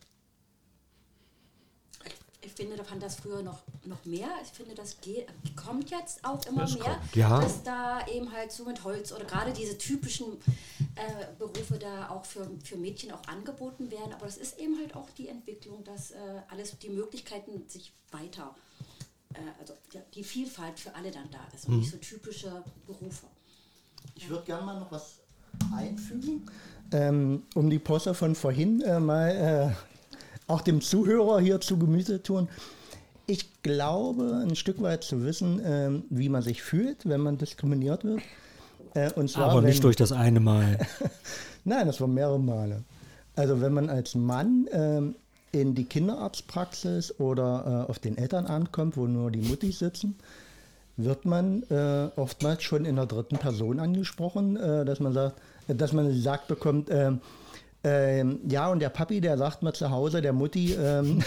Ich 2.49 2.55
finde, 2.55 2.77
da 2.77 2.83
fand 2.85 3.03
das 3.03 3.17
früher 3.17 3.43
noch, 3.43 3.59
noch 3.85 4.03
mehr. 4.07 4.29
Ich 4.43 4.49
finde, 4.49 4.75
das 4.75 5.03
geht, 5.03 5.27
kommt 5.55 5.91
jetzt 5.91 6.25
auch 6.25 6.43
immer 6.47 6.63
Das 6.63 6.79
mehr, 6.79 6.85
kommt, 6.85 7.15
ja. 7.15 7.41
dass 7.43 7.63
da 7.63 8.07
eben 8.07 8.33
halt 8.33 8.51
so 8.53 8.65
mit 8.65 8.85
Holz 8.85 9.13
oder 9.13 9.27
gerade 9.27 9.53
diese 9.53 9.77
typischen 9.77 10.33
äh, 10.95 11.27
Berufe 11.39 11.79
da 11.79 12.09
auch 12.09 12.25
für, 12.25 12.51
für 12.65 12.77
Mädchen 12.77 13.13
auch 13.13 13.23
angeboten 13.29 13.91
werden. 13.91 14.15
Aber 14.15 14.25
das 14.25 14.39
ist 14.39 14.59
eben 14.59 14.79
halt 14.79 14.97
auch 14.97 15.11
die 15.19 15.29
Entwicklung, 15.29 15.85
dass 15.85 16.13
äh, 16.13 16.17
alles, 16.49 16.79
die 16.79 16.89
Möglichkeiten 16.89 17.69
sich 17.69 17.93
weiter, 18.13 18.55
äh, 19.35 19.41
also 19.61 19.75
die, 19.93 19.99
die 20.15 20.25
Vielfalt 20.25 20.81
für 20.81 20.95
alle 20.95 21.11
dann 21.11 21.31
da 21.31 21.41
ist 21.55 21.69
und 21.69 21.81
nicht 21.81 21.91
so 21.91 21.99
typische 21.99 22.65
Berufe. 22.87 23.27
Ich 24.15 24.27
würde 24.31 24.47
gerne 24.47 24.65
mal 24.65 24.81
noch 24.81 24.91
was 24.91 25.19
einfügen, 25.77 26.47
ähm, 26.93 27.43
um 27.55 27.69
die 27.69 27.79
Posse 27.79 28.15
von 28.15 28.35
vorhin 28.35 28.81
äh, 28.81 28.99
mal 28.99 29.75
äh, 29.77 29.98
auch 30.49 30.63
dem 30.63 30.81
Zuhörer 30.81 31.41
hier 31.41 31.61
zu 31.61 31.79
Gemüte 31.79 32.23
tun. 32.23 32.49
Ich 33.27 33.63
glaube, 33.63 34.43
ein 34.45 34.57
Stück 34.57 34.81
weit 34.83 35.05
zu 35.05 35.23
wissen, 35.23 35.61
ähm, 35.65 36.03
wie 36.11 36.29
man 36.29 36.43
sich 36.43 36.63
fühlt, 36.63 37.07
wenn 37.09 37.21
man 37.21 37.37
diskriminiert 37.39 38.03
wird. 38.05 38.23
Äh, 38.95 39.13
und 39.13 39.31
zwar, 39.31 39.51
Aber 39.51 39.61
nicht 39.63 39.77
wenn- 39.77 39.83
durch 39.83 39.97
das 39.97 40.13
eine 40.13 40.41
Mal. 40.41 40.79
Nein, 41.65 41.87
das 41.87 42.01
war 42.01 42.09
mehrere 42.09 42.41
Male. 42.41 42.83
Also 43.37 43.61
wenn 43.61 43.75
man 43.75 43.91
als 43.91 44.15
Mann 44.15 44.67
ähm, 44.73 45.15
in 45.53 45.75
die 45.75 45.85
Kinderarztpraxis 45.85 47.21
oder 47.21 47.85
äh, 47.87 47.91
auf 47.91 47.99
den 47.99 48.17
Eltern 48.17 48.47
ankommt, 48.47 48.97
wo 48.97 49.07
nur 49.07 49.31
die 49.31 49.41
Muttis 49.43 49.79
sitzen, 49.79 50.17
wird 50.97 51.27
man 51.27 51.63
äh, 51.71 52.09
oftmals 52.17 52.63
schon 52.63 52.85
in 52.85 52.97
der 52.97 53.07
dritten 53.07 53.37
Person 53.37 53.79
angesprochen, 53.79 54.57
äh, 54.57 54.85
dass 54.85 54.99
man 55.01 55.13
sagt, 55.13 55.37
äh, 55.69 55.75
dass 55.75 55.93
man 55.93 56.09
gesagt 56.09 56.49
bekommt, 56.49 56.89
ähm, 57.85 58.41
ja, 58.49 58.71
und 58.71 58.81
der 58.81 58.89
Papi, 58.89 59.21
der 59.21 59.39
sagt 59.39 59.63
mal 59.63 59.73
zu 59.73 59.91
Hause, 59.91 60.21
der 60.21 60.33
Mutti, 60.33 60.75
ähm, 60.75 61.23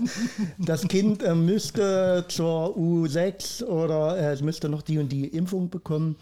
das 0.58 0.88
Kind 0.88 1.22
äh, 1.22 1.34
müsste 1.34 2.24
zur 2.28 2.74
U6 2.76 3.64
oder 3.64 4.16
äh, 4.16 4.32
es 4.32 4.40
müsste 4.40 4.68
noch 4.68 4.82
die 4.82 4.98
und 4.98 5.10
die 5.10 5.28
Impfung 5.28 5.68
bekommen. 5.68 6.16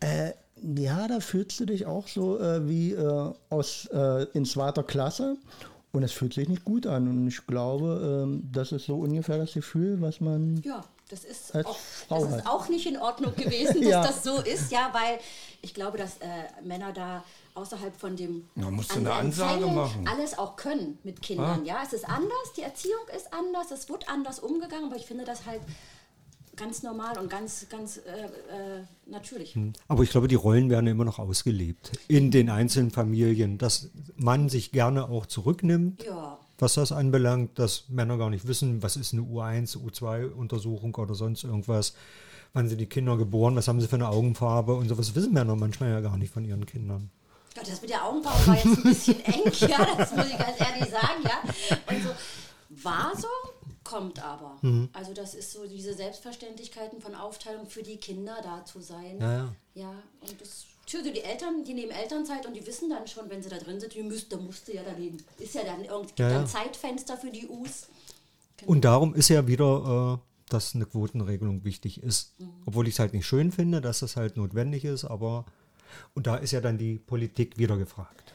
Äh, 0.00 0.32
ja, 0.76 1.08
da 1.08 1.20
fühlst 1.20 1.58
du 1.60 1.64
dich 1.66 1.86
auch 1.86 2.08
so 2.08 2.38
äh, 2.38 2.68
wie 2.68 2.92
äh, 2.92 3.32
aus 3.50 3.88
äh, 3.92 4.24
in 4.34 4.44
zweiter 4.44 4.82
Klasse 4.82 5.36
und 5.92 6.02
es 6.02 6.12
fühlt 6.12 6.34
sich 6.34 6.48
nicht 6.48 6.64
gut 6.64 6.86
an. 6.86 7.08
Und 7.08 7.26
ich 7.26 7.46
glaube, 7.46 8.22
ähm, 8.24 8.48
das 8.52 8.72
ist 8.72 8.84
so 8.86 8.96
ungefähr 8.96 9.38
das 9.38 9.54
Gefühl, 9.54 10.00
was 10.00 10.20
man. 10.20 10.60
Ja, 10.64 10.84
das 11.08 11.24
ist, 11.24 11.54
auch, 11.54 11.78
das 12.08 12.22
halt. 12.22 12.40
ist 12.40 12.46
auch 12.46 12.68
nicht 12.68 12.86
in 12.86 12.98
Ordnung 12.98 13.34
gewesen, 13.34 13.80
dass 13.80 13.90
Ja. 13.90 14.02
das 14.02 14.24
so 14.24 14.40
ist, 14.40 14.72
ja, 14.72 14.90
weil 14.92 15.18
ich 15.62 15.72
glaube, 15.72 15.96
dass 15.98 16.18
Männer 16.64 16.92
da 16.92 17.22
außerhalb 17.56 17.96
von 17.96 18.16
dem 18.16 18.44
Da 18.54 18.70
musst 18.70 18.92
du 18.92 18.96
eine 19.00 19.12
an 19.12 19.26
Ansage 19.26 19.66
machen. 19.66 20.06
alles 20.08 20.38
auch 20.38 20.56
können 20.56 20.98
mit 21.04 21.22
Kindern, 21.22 21.64
ja. 21.64 21.78
Es 21.84 21.92
ist 21.92 22.08
anders, 22.08 22.52
die 22.56 22.62
Erziehung 22.62 23.00
ist 23.16 23.32
anders, 23.32 23.70
es 23.70 23.88
wird 23.88 24.08
anders 24.08 24.38
umgegangen, 24.38 24.86
aber 24.86 24.96
ich 24.96 25.06
finde 25.06 25.24
das 25.24 25.46
halt 25.46 25.60
ganz 26.56 26.82
normal 26.82 27.18
und 27.18 27.28
ganz, 27.28 27.66
ganz 27.68 27.98
äh, 27.98 28.00
äh, 28.80 28.82
natürlich. 29.06 29.56
Aber 29.88 30.02
ich 30.02 30.10
glaube, 30.10 30.26
die 30.28 30.34
Rollen 30.36 30.70
werden 30.70 30.86
immer 30.86 31.04
noch 31.04 31.18
ausgelebt 31.18 31.92
in 32.08 32.30
den 32.30 32.48
einzelnen 32.48 32.90
Familien, 32.90 33.58
dass 33.58 33.90
man 34.16 34.48
sich 34.48 34.72
gerne 34.72 35.08
auch 35.08 35.26
zurücknimmt, 35.26 36.04
Ja. 36.04 36.38
was 36.58 36.74
das 36.74 36.92
anbelangt, 36.92 37.58
dass 37.58 37.88
Männer 37.88 38.16
gar 38.16 38.30
nicht 38.30 38.46
wissen, 38.46 38.82
was 38.82 38.96
ist 38.96 39.12
eine 39.12 39.22
U1, 39.22 39.76
U2-Untersuchung 39.76 40.94
oder 40.94 41.14
sonst 41.14 41.44
irgendwas. 41.44 41.94
Wann 42.54 42.70
sind 42.70 42.78
die 42.80 42.86
Kinder 42.86 43.18
geboren, 43.18 43.54
was 43.54 43.68
haben 43.68 43.82
sie 43.82 43.86
für 43.88 43.96
eine 43.96 44.08
Augenfarbe 44.08 44.74
und 44.74 44.88
sowas 44.88 45.14
wissen 45.14 45.34
Männer 45.34 45.56
manchmal 45.56 45.90
ja 45.90 46.00
gar 46.00 46.16
nicht 46.16 46.32
von 46.32 46.42
ihren 46.46 46.64
Kindern. 46.64 47.10
Das 47.64 47.80
mit 47.80 47.90
der 47.90 48.04
Augenbraue 48.04 48.46
war 48.46 48.54
jetzt 48.56 48.66
ein 48.66 48.82
bisschen 48.82 49.24
eng, 49.24 49.52
ja, 49.68 49.94
das 49.96 50.14
muss 50.14 50.26
ich 50.26 50.38
ganz 50.38 50.60
ehrlich 50.60 50.90
sagen, 50.90 51.22
ja. 51.24 51.42
Und 51.88 52.02
so, 52.02 52.10
war 52.82 53.12
so, 53.16 53.28
kommt 53.84 54.22
aber. 54.22 54.58
Mhm. 54.62 54.88
Also 54.92 55.14
das 55.14 55.34
ist 55.34 55.52
so 55.52 55.66
diese 55.66 55.94
Selbstverständlichkeiten 55.94 57.00
von 57.00 57.14
Aufteilung 57.14 57.66
für 57.66 57.82
die 57.82 57.96
Kinder 57.96 58.36
da 58.42 58.64
zu 58.64 58.80
sein. 58.80 59.18
Ja, 59.20 59.32
ja. 59.32 59.54
Ja, 59.74 59.90
und 60.20 60.40
das, 60.40 60.66
tja, 60.86 61.00
so 61.04 61.12
die 61.12 61.22
Eltern, 61.22 61.64
die 61.64 61.74
nehmen 61.74 61.92
Elternzeit 61.92 62.46
und 62.46 62.54
die 62.54 62.66
wissen 62.66 62.90
dann 62.90 63.06
schon, 63.06 63.28
wenn 63.30 63.42
sie 63.42 63.48
da 63.48 63.58
drin 63.58 63.78
sind, 63.80 63.94
die 63.94 64.02
müsste, 64.02 64.36
musste 64.38 64.74
ja 64.74 64.82
daneben. 64.84 65.18
Ist 65.38 65.54
ja 65.54 65.64
dann 65.64 65.84
irgendwie 65.84 66.14
gibt 66.14 66.18
Ja, 66.18 66.30
ja. 66.30 66.46
Zeitfenster 66.46 67.16
für 67.16 67.30
die 67.30 67.46
U's. 67.46 67.88
Und 68.64 68.84
darum 68.84 69.14
ist 69.14 69.28
ja 69.28 69.46
wieder, 69.46 70.18
äh, 70.18 70.50
dass 70.50 70.74
eine 70.74 70.86
Quotenregelung 70.86 71.64
wichtig 71.64 72.02
ist. 72.02 72.34
Obwohl 72.64 72.88
ich 72.88 72.94
es 72.94 72.98
halt 72.98 73.12
nicht 73.12 73.26
schön 73.26 73.52
finde, 73.52 73.80
dass 73.80 74.00
das 74.00 74.16
halt 74.16 74.36
notwendig 74.36 74.84
ist, 74.84 75.04
aber 75.04 75.44
und 76.14 76.26
da 76.26 76.36
ist 76.36 76.52
ja 76.52 76.60
dann 76.60 76.78
die 76.78 76.98
Politik 76.98 77.58
wieder 77.58 77.76
gefragt. 77.76 78.34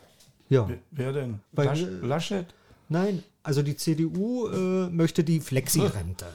Ja. 0.50 0.69
Wer 0.91 1.13
denn? 1.13 1.39
Bei- 1.54 1.65
Lasch, 1.65 1.86
Laschet? 2.02 2.45
Nein, 2.89 3.24
also 3.43 3.62
die 3.62 3.76
CDU 3.78 4.47
äh, 4.50 4.89
möchte 4.89 5.24
die 5.24 5.39
Flexi-Rente. 5.39 6.26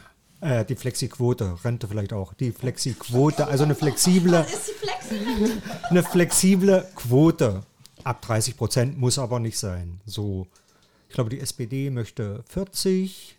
Äh, 0.40 0.64
die 0.64 0.74
Flexi-Quote, 0.76 1.58
Rente 1.64 1.86
vielleicht 1.88 2.12
auch. 2.14 2.32
Die 2.34 2.50
Flexi-Quote, 2.52 3.46
also 3.46 3.64
eine 3.64 3.74
flexible, 3.74 4.32
Das 4.32 4.52
ist 4.54 4.68
die 4.68 4.86
Flexi. 4.86 5.52
eine 5.90 6.02
flexible 6.02 6.86
Quote. 6.94 7.62
Ab 8.04 8.22
30 8.22 8.56
Prozent 8.56 8.98
muss 8.98 9.18
aber 9.18 9.38
nicht 9.40 9.58
sein. 9.58 10.00
So, 10.06 10.46
ich 11.08 11.14
glaube, 11.14 11.28
die 11.30 11.40
SPD 11.40 11.90
möchte 11.90 12.42
40, 12.48 13.36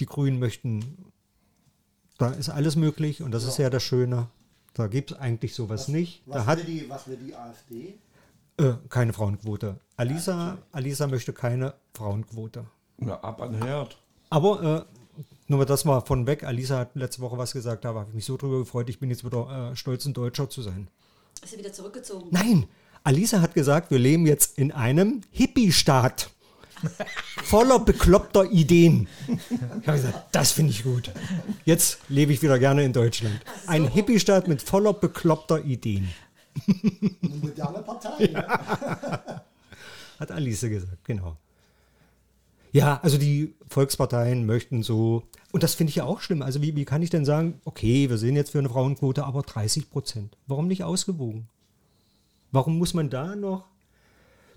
die 0.00 0.06
Grünen 0.06 0.38
möchten, 0.38 1.12
da 2.18 2.30
ist 2.30 2.48
alles 2.48 2.76
möglich 2.76 3.22
und 3.22 3.30
das 3.32 3.44
ist 3.44 3.58
ja 3.58 3.70
das 3.70 3.82
Schöne. 3.82 4.28
Da 4.74 4.88
gibt 4.88 5.12
es 5.12 5.18
eigentlich 5.18 5.54
sowas 5.54 5.88
nicht. 5.88 6.22
Da 6.26 6.46
hat 6.46 6.66
die, 6.66 6.88
was 6.88 7.06
will 7.08 7.16
die 7.16 7.34
AfD? 7.34 7.94
äh, 8.58 8.74
keine 8.88 9.12
Frauenquote. 9.12 9.76
Alisa, 9.96 10.58
Alisa 10.72 11.06
möchte 11.06 11.32
keine 11.32 11.74
Frauenquote. 11.94 12.64
Na, 12.98 13.20
ab 13.20 13.40
an 13.40 13.52
den 13.52 13.64
Herd. 13.64 13.98
Aber 14.30 14.86
äh, 15.18 15.22
nur 15.48 15.58
mal 15.58 15.64
das 15.64 15.84
mal 15.84 16.00
von 16.00 16.26
weg. 16.26 16.44
Alisa 16.44 16.78
hat 16.78 16.94
letzte 16.94 17.22
Woche 17.22 17.38
was 17.38 17.52
gesagt, 17.52 17.84
da 17.84 17.94
habe 17.94 18.06
ich 18.08 18.14
mich 18.14 18.24
so 18.24 18.36
drüber 18.36 18.58
gefreut. 18.58 18.88
Ich 18.88 18.98
bin 18.98 19.10
jetzt 19.10 19.24
wieder 19.24 19.70
äh, 19.72 19.76
stolz, 19.76 20.04
ein 20.06 20.14
Deutscher 20.14 20.48
zu 20.48 20.62
sein. 20.62 20.88
Ist 21.42 21.52
sie 21.52 21.58
wieder 21.58 21.72
zurückgezogen. 21.72 22.28
Nein, 22.30 22.66
Alisa 23.02 23.40
hat 23.40 23.54
gesagt, 23.54 23.90
wir 23.90 23.98
leben 23.98 24.26
jetzt 24.26 24.58
in 24.58 24.72
einem 24.72 25.22
Hippie-Staat. 25.30 26.30
Voller 27.44 27.78
bekloppter 27.78 28.50
Ideen. 28.50 29.08
Ich 29.80 29.88
habe 29.88 29.98
gesagt, 29.98 30.28
das 30.32 30.52
finde 30.52 30.72
ich 30.72 30.84
gut. 30.84 31.10
Jetzt 31.64 31.98
lebe 32.08 32.32
ich 32.32 32.42
wieder 32.42 32.58
gerne 32.58 32.84
in 32.84 32.92
Deutschland. 32.92 33.40
Ein 33.66 33.88
Hippie-Staat 33.88 34.48
mit 34.48 34.62
voller 34.62 34.92
bekloppter 34.92 35.64
Ideen. 35.64 36.08
Eine 36.66 37.34
moderne 37.36 37.82
Partei. 37.82 38.28
Hat 40.20 40.30
Alice 40.30 40.60
gesagt, 40.60 41.04
genau. 41.04 41.36
Ja, 42.72 42.98
also 43.02 43.18
die 43.18 43.54
Volksparteien 43.68 44.46
möchten 44.46 44.82
so, 44.82 45.22
und 45.52 45.62
das 45.62 45.74
finde 45.74 45.90
ich 45.90 45.96
ja 45.96 46.04
auch 46.04 46.20
schlimm. 46.20 46.42
Also 46.42 46.60
wie, 46.60 46.74
wie 46.74 46.84
kann 46.84 47.02
ich 47.02 47.10
denn 47.10 47.24
sagen, 47.24 47.60
okay, 47.64 48.10
wir 48.10 48.18
sind 48.18 48.34
jetzt 48.34 48.50
für 48.50 48.58
eine 48.58 48.68
Frauenquote, 48.68 49.24
aber 49.24 49.42
30 49.42 49.90
Prozent. 49.90 50.36
Warum 50.46 50.66
nicht 50.66 50.82
ausgewogen? 50.82 51.48
Warum 52.50 52.78
muss 52.78 52.94
man 52.94 53.10
da 53.10 53.36
noch 53.36 53.66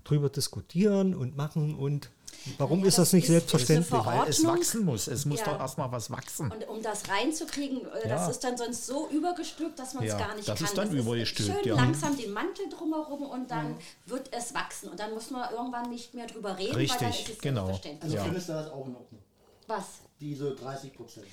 drüber 0.08 0.28
diskutieren 0.30 1.14
und 1.14 1.36
machen 1.36 1.74
und 1.76 2.10
warum 2.56 2.80
Ja, 2.80 2.86
ist 2.86 2.98
das 2.98 3.08
das 3.08 3.12
nicht 3.14 3.24
ist- 3.24 3.28
ist 3.30 3.32
selbstverständlich? 3.50 3.88
Ver- 3.88 4.06
Weil 4.06 4.28
es 4.28 4.44
wachsen 4.44 4.84
muss. 4.84 5.06
Es 5.08 5.24
muss 5.26 5.40
Ja. 5.40 5.46
doch 5.52 5.60
erstmal 5.60 5.90
was 5.92 6.10
wachsen. 6.10 6.50
Und 6.50 6.66
um 6.68 6.82
das 6.82 7.08
reinzukriegen, 7.08 7.80
äh, 7.92 8.08
Ja. 8.08 8.16
das 8.16 8.30
ist 8.30 8.44
dann 8.44 8.56
sonst 8.56 8.86
so 8.86 9.08
übergestülpt, 9.10 9.78
dass 9.78 9.94
man 9.94 10.04
es 10.04 10.10
Ja, 10.10 10.18
gar 10.18 10.34
nicht 10.34 10.48
das 10.48 10.58
kann. 10.58 10.66
ist 10.68 10.78
dann 10.78 10.92
übergestülpt, 10.96 11.52
schön 11.64 11.68
ja. 11.68 11.74
langsam 11.76 12.16
den 12.16 12.32
Mantel 12.32 12.68
drumherum 12.70 13.22
und 13.22 13.50
dann 13.50 13.76
wird 14.06 14.30
es 14.32 14.54
wachsen. 14.54 14.88
Und 14.88 14.98
dann 15.00 15.12
muss 15.12 15.30
man 15.30 15.50
irgendwann 15.52 15.90
nicht 15.90 16.14
mehr 16.14 16.26
drüber 16.26 16.56
reden, 16.56 16.74
weil 16.76 16.86
dann 16.86 16.98
Richtig, 17.08 17.28
ist 17.28 17.32
es 17.36 17.38
genau. 17.38 17.66
selbstverständlich. 17.66 18.02
Also 18.04 18.16
Ja. 18.16 18.24
findest 18.24 18.48
du 18.48 18.52
das 18.54 18.66
auch 18.70 18.86
in 18.86 18.94
Ordnung? 18.96 19.22
Was? 19.66 19.84
Diese 20.20 20.54
30 20.54 20.94
Prozent. 20.94 21.26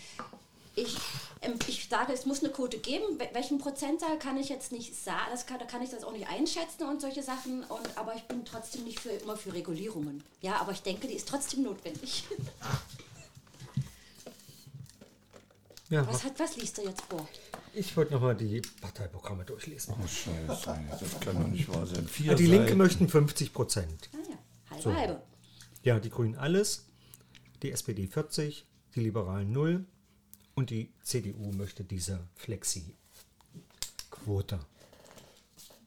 Ich, 0.75 0.97
ähm, 1.41 1.53
ich 1.67 1.87
sage, 1.89 2.11
es 2.13 2.25
muss 2.25 2.43
eine 2.43 2.51
Quote 2.51 2.77
geben. 2.79 3.17
Wel- 3.17 3.33
Welchen 3.33 3.57
Prozentzahl 3.59 4.19
kann 4.19 4.37
ich 4.37 4.49
jetzt 4.49 4.71
nicht 4.73 4.93
sagen, 4.95 5.27
das 5.31 5.45
kann, 5.45 5.57
da 5.59 5.65
kann 5.65 5.81
ich 5.81 5.89
das 5.89 6.03
auch 6.03 6.11
nicht 6.11 6.27
einschätzen 6.27 6.83
und 6.83 6.99
solche 6.99 7.23
Sachen. 7.23 7.63
Und, 7.63 7.97
aber 7.97 8.13
ich 8.15 8.23
bin 8.23 8.43
trotzdem 8.43 8.83
nicht 8.83 8.99
für, 8.99 9.09
immer 9.09 9.37
für 9.37 9.53
Regulierungen. 9.53 10.23
Ja, 10.41 10.57
aber 10.57 10.73
ich 10.73 10.81
denke, 10.81 11.07
die 11.07 11.13
ist 11.15 11.27
trotzdem 11.29 11.63
notwendig. 11.63 12.23
Ja, 15.89 16.05
Was, 16.07 16.23
hat, 16.23 16.39
was 16.39 16.57
liest 16.57 16.79
du 16.79 16.81
jetzt 16.83 17.01
vor? 17.03 17.27
ich 17.75 17.95
wollte 17.95 18.13
nochmal 18.13 18.35
die 18.35 18.59
Parteiprogramme 18.81 19.45
durchlesen. 19.45 19.93
Oh, 20.01 20.07
Scheiße, 20.07 20.47
das 20.47 21.19
kann 21.19 21.39
doch 21.39 21.47
nicht 21.47 21.69
wahr 21.69 21.85
sein. 21.85 22.07
Vier 22.07 22.31
Ah, 22.31 22.35
die 22.35 22.47
Linke 22.47 22.69
Seiten. 22.69 22.77
möchten 22.79 23.07
50 23.07 23.53
Prozent. 23.53 24.09
Ah 24.13 24.17
ja, 24.27 24.37
halbe 24.71 24.81
So. 24.83 24.95
halbe. 24.95 25.21
Ja, 25.83 25.99
die 25.99 26.09
Grünen 26.09 26.35
alles, 26.35 26.87
die 27.61 27.71
SPD 27.71 28.07
40, 28.07 28.65
die 28.95 29.01
Liberalen 29.01 29.51
0 29.51 29.85
und 30.55 30.69
die 30.69 30.89
CDU 31.03 31.51
möchte 31.51 31.83
diese 31.83 32.21
Flexi-Quote. 32.35 34.59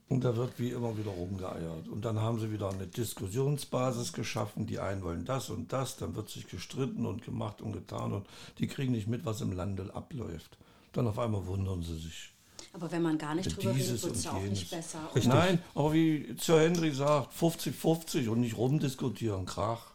Und 0.09 0.25
da 0.25 0.37
wird 0.37 0.59
wie 0.59 0.71
immer 0.71 0.97
wieder 0.97 1.11
rumgeeiert. 1.11 1.89
Und 1.89 2.05
dann 2.05 2.21
haben 2.21 2.39
sie 2.41 2.51
wieder 2.51 2.71
eine 2.71 2.87
Diskussionsbasis 2.87 4.15
geschaffen. 4.15 4.67
Die 4.67 4.79
einen 4.79 5.03
wollen 5.03 5.27
das 5.27 5.51
und 5.51 5.71
das. 5.73 5.99
Dann 5.99 6.17
wird 6.17 6.31
sich 6.31 6.49
gestritten 6.49 7.05
und 7.05 7.23
gemacht 7.25 7.61
und 7.61 7.73
getan. 7.73 8.15
Und 8.15 8.27
die 8.59 8.69
kriegen 8.69 8.93
nicht 8.93 9.07
mit, 9.07 9.27
was 9.27 9.43
im 9.43 9.53
Lande 9.53 9.95
abläuft. 9.95 10.57
Dann 10.93 11.07
auf 11.07 11.19
einmal 11.19 11.45
wundern 11.47 11.83
sie 11.83 11.99
sich. 11.99 12.33
Aber 12.73 12.91
wenn 12.91 13.03
man 13.03 13.19
gar 13.19 13.35
nicht 13.35 13.55
drüber 13.55 13.75
redet, 13.75 14.03
wird 14.03 14.17
es 14.17 14.25
ja 14.25 14.33
auch 14.33 14.41
nicht 14.41 14.71
besser. 14.71 15.11
Nein, 15.25 15.63
aber 15.75 15.93
wie 15.93 16.35
Sir 16.41 16.61
Henry 16.61 16.93
sagt, 16.93 17.35
50-50 17.35 18.29
und 18.29 18.41
nicht 18.41 18.57
rumdiskutieren. 18.57 19.45
Krach. 19.45 19.91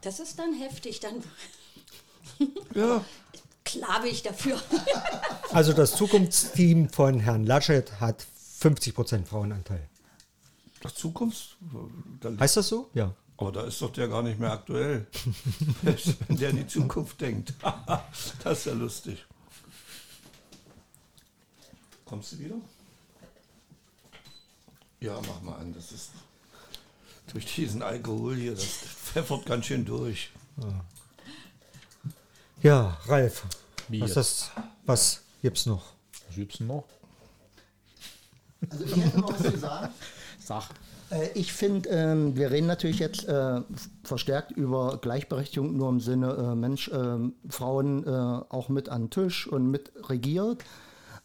Das 0.00 0.18
ist 0.18 0.40
dann 0.40 0.54
heftig, 0.54 0.98
dann 0.98 1.22
Ja, 2.74 3.04
klar 3.72 4.00
bin 4.02 4.10
ich 4.10 4.22
dafür. 4.22 4.60
Also 5.52 5.74
das 5.74 5.94
Zukunftsteam 5.96 6.88
von 6.88 7.20
Herrn 7.20 7.44
Laschet 7.44 8.00
hat 8.00 8.24
50 8.60 8.94
Prozent 8.94 9.28
Frauenanteil. 9.28 9.86
das 10.80 10.94
Zukunft. 10.94 11.58
Da, 12.20 12.30
Heißt 12.40 12.56
das 12.56 12.68
so? 12.68 12.88
Ja. 12.94 13.14
aber 13.36 13.52
da 13.52 13.64
ist 13.64 13.82
doch 13.82 13.92
der 13.92 14.08
gar 14.08 14.22
nicht 14.22 14.38
mehr 14.40 14.50
aktuell. 14.52 15.06
Wenn 15.82 16.36
der 16.38 16.50
in 16.50 16.56
die 16.56 16.66
Zukunft 16.66 17.20
denkt. 17.20 17.52
das 18.44 18.60
ist 18.60 18.64
ja 18.64 18.72
lustig. 18.72 19.26
Kommst 22.06 22.32
du 22.32 22.38
wieder? 22.38 22.56
Ja, 25.00 25.20
mach 25.26 25.42
mal 25.42 25.56
an. 25.58 25.74
Das 25.74 25.92
ist 25.92 26.12
durch 27.30 27.54
diesen 27.54 27.82
Alkohol 27.82 28.36
hier, 28.36 28.52
das 28.54 28.64
pfeffert 28.64 29.44
ganz 29.44 29.66
schön 29.66 29.84
durch. 29.84 30.30
Ja, 32.62 32.98
Ralf, 33.06 33.44
Wie 33.88 34.00
was, 34.00 34.14
das, 34.14 34.50
was 34.86 35.22
gibt's 35.42 35.66
noch? 35.66 35.84
Was 36.28 36.36
gibt's 36.36 36.58
denn 36.58 36.66
noch? 36.68 36.84
Also 38.70 38.84
ich 38.84 38.96
hätte 38.96 39.20
noch 39.20 39.32
was 39.32 39.52
zu 39.52 39.58
sagen. 39.58 39.92
Sag. 40.38 40.64
Äh, 41.10 41.28
Ich 41.34 41.52
finde, 41.52 41.88
ähm, 41.90 42.36
wir 42.36 42.50
reden 42.50 42.66
natürlich 42.66 42.98
jetzt 42.98 43.26
äh, 43.28 43.60
verstärkt 44.04 44.52
über 44.52 44.98
Gleichberechtigung 44.98 45.76
nur 45.76 45.88
im 45.88 46.00
Sinne, 46.00 46.32
äh, 46.32 46.54
Mensch, 46.54 46.90
Frauen 47.48 48.04
auch 48.06 48.68
mit 48.68 48.88
an 48.88 49.04
den 49.04 49.10
Tisch 49.10 49.46
und 49.46 49.70
mit 49.70 49.92
regiert. 50.08 50.64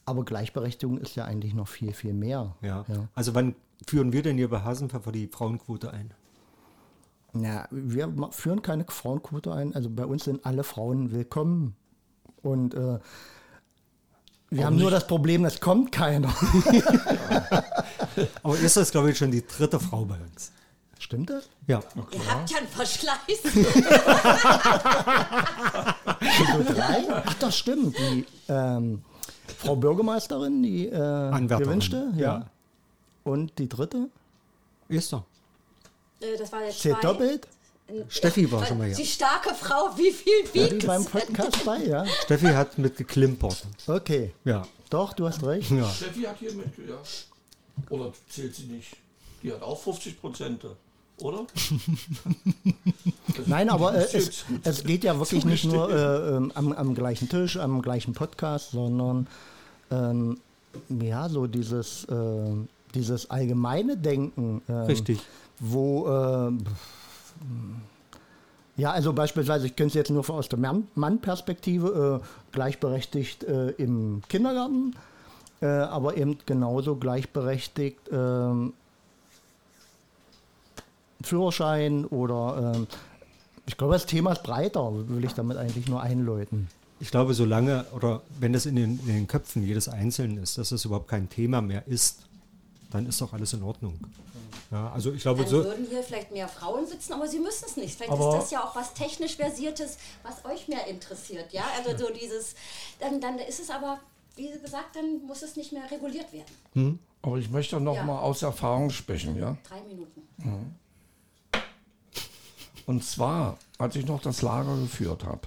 Aber 0.06 0.24
Gleichberechtigung 0.24 0.98
ist 1.00 1.16
ja 1.16 1.26
eigentlich 1.26 1.54
noch 1.54 1.68
viel, 1.68 1.94
viel 1.94 2.14
mehr. 2.14 2.56
Ja. 2.62 2.86
Ja. 2.88 3.10
Also 3.14 3.36
wann 3.36 3.56
führen 3.86 4.14
wir 4.14 4.24
denn 4.24 4.38
hier 4.38 4.50
bei 4.50 4.62
Hasenpfeffer 4.62 5.12
die 5.12 5.28
Frauenquote 5.28 5.92
ein? 5.92 6.14
Ja, 7.34 7.68
wir 7.72 8.14
führen 8.32 8.62
keine 8.62 8.86
Frauenquote 8.88 9.54
ein. 9.54 9.76
Also 9.76 9.90
bei 9.90 10.06
uns 10.06 10.24
sind 10.24 10.46
alle 10.46 10.64
Frauen 10.64 11.12
willkommen. 11.12 11.76
Und 12.44 12.74
äh, 12.74 13.00
wir 14.50 14.66
haben 14.66 14.78
nur 14.78 14.92
das 14.92 15.06
Problem, 15.08 15.44
es 15.46 15.60
kommt 15.60 15.92
keiner. 15.92 16.34
Aber 18.44 18.58
ist 18.58 18.78
das, 18.78 18.92
glaube 18.92 19.12
ich, 19.12 19.18
schon 19.18 19.32
die 19.32 19.46
dritte 19.46 19.80
Frau 19.80 20.06
bei 20.06 20.16
uns? 20.16 20.52
Stimmt 21.00 21.30
das? 21.30 21.50
Ja. 21.68 21.82
Ihr 21.96 22.32
habt 22.32 22.50
ja 22.50 22.58
einen 22.58 22.68
Verschleiß. 22.68 23.42
Ach, 27.26 27.34
das 27.36 27.58
stimmt. 27.58 27.98
Die 27.98 28.26
ähm, 28.48 29.04
Frau 29.58 29.76
Bürgermeisterin, 29.76 30.64
die 30.64 30.88
äh, 30.88 31.48
gewünschte, 31.48 32.12
ja. 32.16 32.22
ja. 32.22 32.46
Und 33.24 33.58
die 33.60 33.68
dritte? 33.70 34.10
Ist 34.88 35.12
doch. 35.14 35.24
Äh, 36.22 36.38
Das 36.38 36.52
war 36.52 36.64
jetzt 36.64 36.80
Zählt 36.80 36.96
zwei. 36.96 37.02
doppelt? 37.08 37.48
Steffi 38.10 38.52
war 38.52 38.66
schon 38.66 38.78
mal 38.80 38.90
Die 38.90 38.96
hier. 38.96 39.06
starke 39.06 39.54
Frau, 39.56 39.90
wie 39.98 40.12
viel 40.12 40.34
Ja, 40.54 40.68
die 40.68 40.72
wiegt 40.74 40.88
beim 40.88 41.02
es? 41.02 41.10
Podcast 41.10 41.66
bei, 41.66 41.84
ja. 41.86 42.06
Steffi 42.24 42.48
hat 42.48 42.78
mit 42.78 42.98
geklimpert. 42.98 43.66
Okay. 43.88 44.34
Ja. 44.44 44.68
Doch, 44.90 45.14
du 45.14 45.28
hast 45.28 45.44
recht. 45.44 45.72
ja. 45.72 45.88
Steffi 45.90 46.22
hat 46.24 46.38
hier 46.40 46.54
mit, 46.54 46.68
ja. 46.88 46.98
Oder 47.90 48.12
zählt 48.30 48.56
sie 48.56 48.64
nicht? 48.66 48.96
Die 49.44 49.52
hat 49.52 49.62
auch 49.62 49.80
50 49.82 50.20
Prozent, 50.20 50.66
oder? 51.20 51.46
Nein, 53.46 53.70
aber 53.70 53.96
äh, 53.96 54.04
es, 54.14 54.46
es 54.64 54.84
geht 54.84 55.04
ja 55.04 55.18
wirklich 55.18 55.46
nicht 55.46 55.66
nur 55.66 55.90
äh, 55.90 56.36
ähm, 56.36 56.52
am, 56.56 56.72
am 56.74 56.96
gleichen 56.96 57.30
Tisch, 57.30 57.58
am 57.58 57.82
gleichen 57.82 58.14
Podcast, 58.14 58.72
sondern 58.72 59.28
ähm, 59.92 60.40
ja, 60.90 61.30
so 61.30 61.48
dieses, 61.48 62.06
äh, 62.06 62.16
dieses 62.94 63.30
allgemeine 63.30 63.98
Denken. 63.98 64.62
ähm, 64.68 64.76
Richtig. 64.86 65.20
Wo, 65.60 66.08
äh, 66.08 66.52
ja, 68.76 68.92
also 68.92 69.14
beispielsweise, 69.14 69.66
ich 69.68 69.76
könnte 69.76 69.90
es 69.90 69.94
jetzt 69.96 70.12
nur 70.12 70.30
aus 70.30 70.50
der 70.50 70.60
Mann- 70.60 70.88
Mann-Perspektive, 70.96 72.22
äh, 72.24 72.28
gleichberechtigt 72.52 73.44
äh, 73.44 73.70
im 73.72 74.22
Kindergarten, 74.30 74.96
äh, 75.62 75.66
aber 75.66 76.18
eben 76.18 76.38
genauso 76.46 76.96
gleichberechtigt 76.96 78.02
ähm, 78.12 78.74
Führerschein 81.22 82.06
oder 82.06 82.74
ähm, 82.76 82.88
ich 83.66 83.76
glaube, 83.76 83.94
das 83.94 84.06
Thema 84.06 84.32
ist 84.32 84.44
breiter, 84.44 84.92
will 85.10 85.26
ich 85.26 85.34
damit 85.34 85.58
eigentlich 85.58 85.88
nur 85.88 86.02
einläuten. 86.02 86.68
Ich 87.00 87.12
glaube, 87.12 87.34
solange 87.34 87.86
oder 87.96 88.22
wenn 88.40 88.54
das 88.54 88.66
in 88.66 88.76
den, 88.76 89.00
in 89.00 89.08
den 89.08 89.28
Köpfen 89.28 89.64
jedes 89.64 89.90
Einzelnen 89.90 90.38
ist, 90.38 90.58
dass 90.58 90.72
es 90.72 90.86
überhaupt 90.86 91.10
kein 91.10 91.30
Thema 91.30 91.62
mehr 91.62 91.88
ist, 91.88 92.27
dann 92.92 93.06
ist 93.06 93.20
doch 93.22 93.34
alles 93.34 93.54
in 93.54 93.64
Ordnung. 93.64 94.00
Ja, 94.72 94.92
also 94.92 95.14
ich 95.14 95.22
glaube, 95.22 95.42
Dann 95.44 95.50
so, 95.50 95.64
würden 95.64 95.88
hier 95.90 96.04
vielleicht 96.04 96.32
mehr 96.32 96.48
Frauen 96.48 96.86
sitzen, 96.86 97.14
aber 97.14 97.28
sie 97.28 97.40
müssen 97.40 97.66
es 97.66 97.78
nicht. 97.78 97.96
Vielleicht 97.96 98.12
ist 98.14 98.20
das 98.34 98.52
ja 98.52 98.64
auch 98.64 98.76
was 98.76 98.94
technisch 98.94 99.36
versiertes, 99.38 99.98
was 100.24 100.44
euch 100.46 100.68
mehr 100.68 100.88
interessiert. 100.88 101.54
Ja, 101.54 101.64
also 101.78 101.98
so 102.06 102.12
dieses, 102.14 102.56
dann, 103.00 103.22
dann 103.22 103.40
ist 103.40 103.60
es 103.60 103.70
aber, 103.70 104.00
wie 104.36 104.50
gesagt, 104.52 104.96
dann 104.96 105.26
muss 105.26 105.42
es 105.42 105.56
nicht 105.56 105.72
mehr 105.72 105.90
reguliert 105.90 106.28
werden. 106.34 107.00
Aber 107.22 107.38
ich 107.38 107.50
möchte 107.50 107.80
noch 107.80 107.96
Ja. 107.96 108.04
mal 108.04 108.20
aus 108.20 108.42
Erfahrung 108.42 108.90
sprechen, 108.90 109.38
ja. 109.38 109.58
Drei 109.68 109.82
Minuten. 109.82 110.22
Und 112.86 113.04
zwar, 113.04 113.58
als 113.78 113.96
ich 113.96 114.06
noch 114.06 114.22
das 114.22 114.42
Lager 114.42 114.78
geführt 114.78 115.24
habe, 115.24 115.42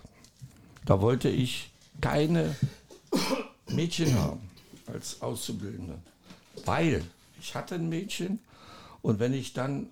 da 0.84 1.00
wollte 1.00 1.28
ich 1.28 1.70
keine 2.00 2.54
Mädchen 3.68 4.18
haben 4.18 4.50
als 4.86 5.20
Auszubildende. 5.22 5.98
Weil 6.64 7.04
ich 7.40 7.54
hatte 7.54 7.74
ein 7.74 7.88
Mädchen 7.88 8.38
und 9.02 9.18
wenn 9.18 9.32
ich 9.32 9.52
dann 9.52 9.88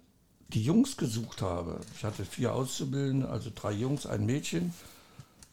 die 0.48 0.62
Jungs 0.62 0.96
gesucht 0.96 1.42
habe, 1.42 1.80
ich 1.96 2.04
hatte 2.04 2.24
vier 2.24 2.54
Auszubildende, 2.54 3.28
also 3.28 3.50
drei 3.54 3.72
Jungs, 3.72 4.06
ein 4.06 4.24
Mädchen, 4.24 4.72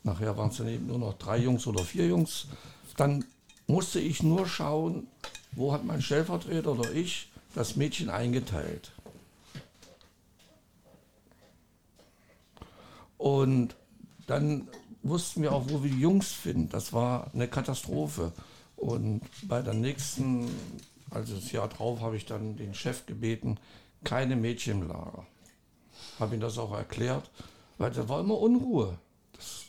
nachher 0.04 0.38
waren 0.38 0.50
es 0.50 0.58
dann 0.58 0.68
eben 0.68 0.88
nur 0.88 1.00
noch 1.00 1.18
drei 1.18 1.38
Jungs 1.38 1.68
oder 1.68 1.84
vier 1.84 2.08
Jungs, 2.08 2.48
dann 2.96 3.26
musste 3.68 4.00
ich 4.00 4.24
nur 4.24 4.48
schauen, 4.48 5.08
wo 5.52 5.74
hat 5.74 5.84
mein 5.84 6.02
Stellvertreter 6.02 6.72
oder 6.72 6.92
ich 6.92 7.30
das 7.56 7.76
Mädchen 7.76 8.10
eingeteilt. 8.10 8.92
Und 13.18 13.76
dann 14.28 14.68
wussten 15.04 15.42
wir 15.42 15.54
auch, 15.54 15.70
wo 15.70 15.84
wir 15.84 15.92
die 15.92 16.00
Jungs 16.00 16.32
finden. 16.32 16.70
Das 16.70 16.94
war 16.94 17.32
eine 17.34 17.48
Katastrophe. 17.48 18.34
Und 18.76 19.22
bei 19.44 19.62
der 19.62 19.74
nächsten, 19.74 20.50
also 21.16 21.36
das 21.36 21.52
Jahr 21.52 21.68
drauf, 21.70 22.02
habe 22.02 22.18
ich 22.18 22.26
dann 22.26 22.58
den 22.58 22.74
Chef 22.74 23.06
gebeten, 23.06 23.60
keine 24.04 24.36
Mädchen 24.36 24.82
im 24.82 24.88
Lager. 24.88 25.26
Habe 26.20 26.36
ihm 26.36 26.42
das 26.42 26.58
auch 26.58 26.74
erklärt, 26.74 27.30
weil 27.78 27.92
da 27.92 28.08
war 28.10 28.20
immer 28.20 28.38
Unruhe. 28.38 28.98
Das, 29.34 29.66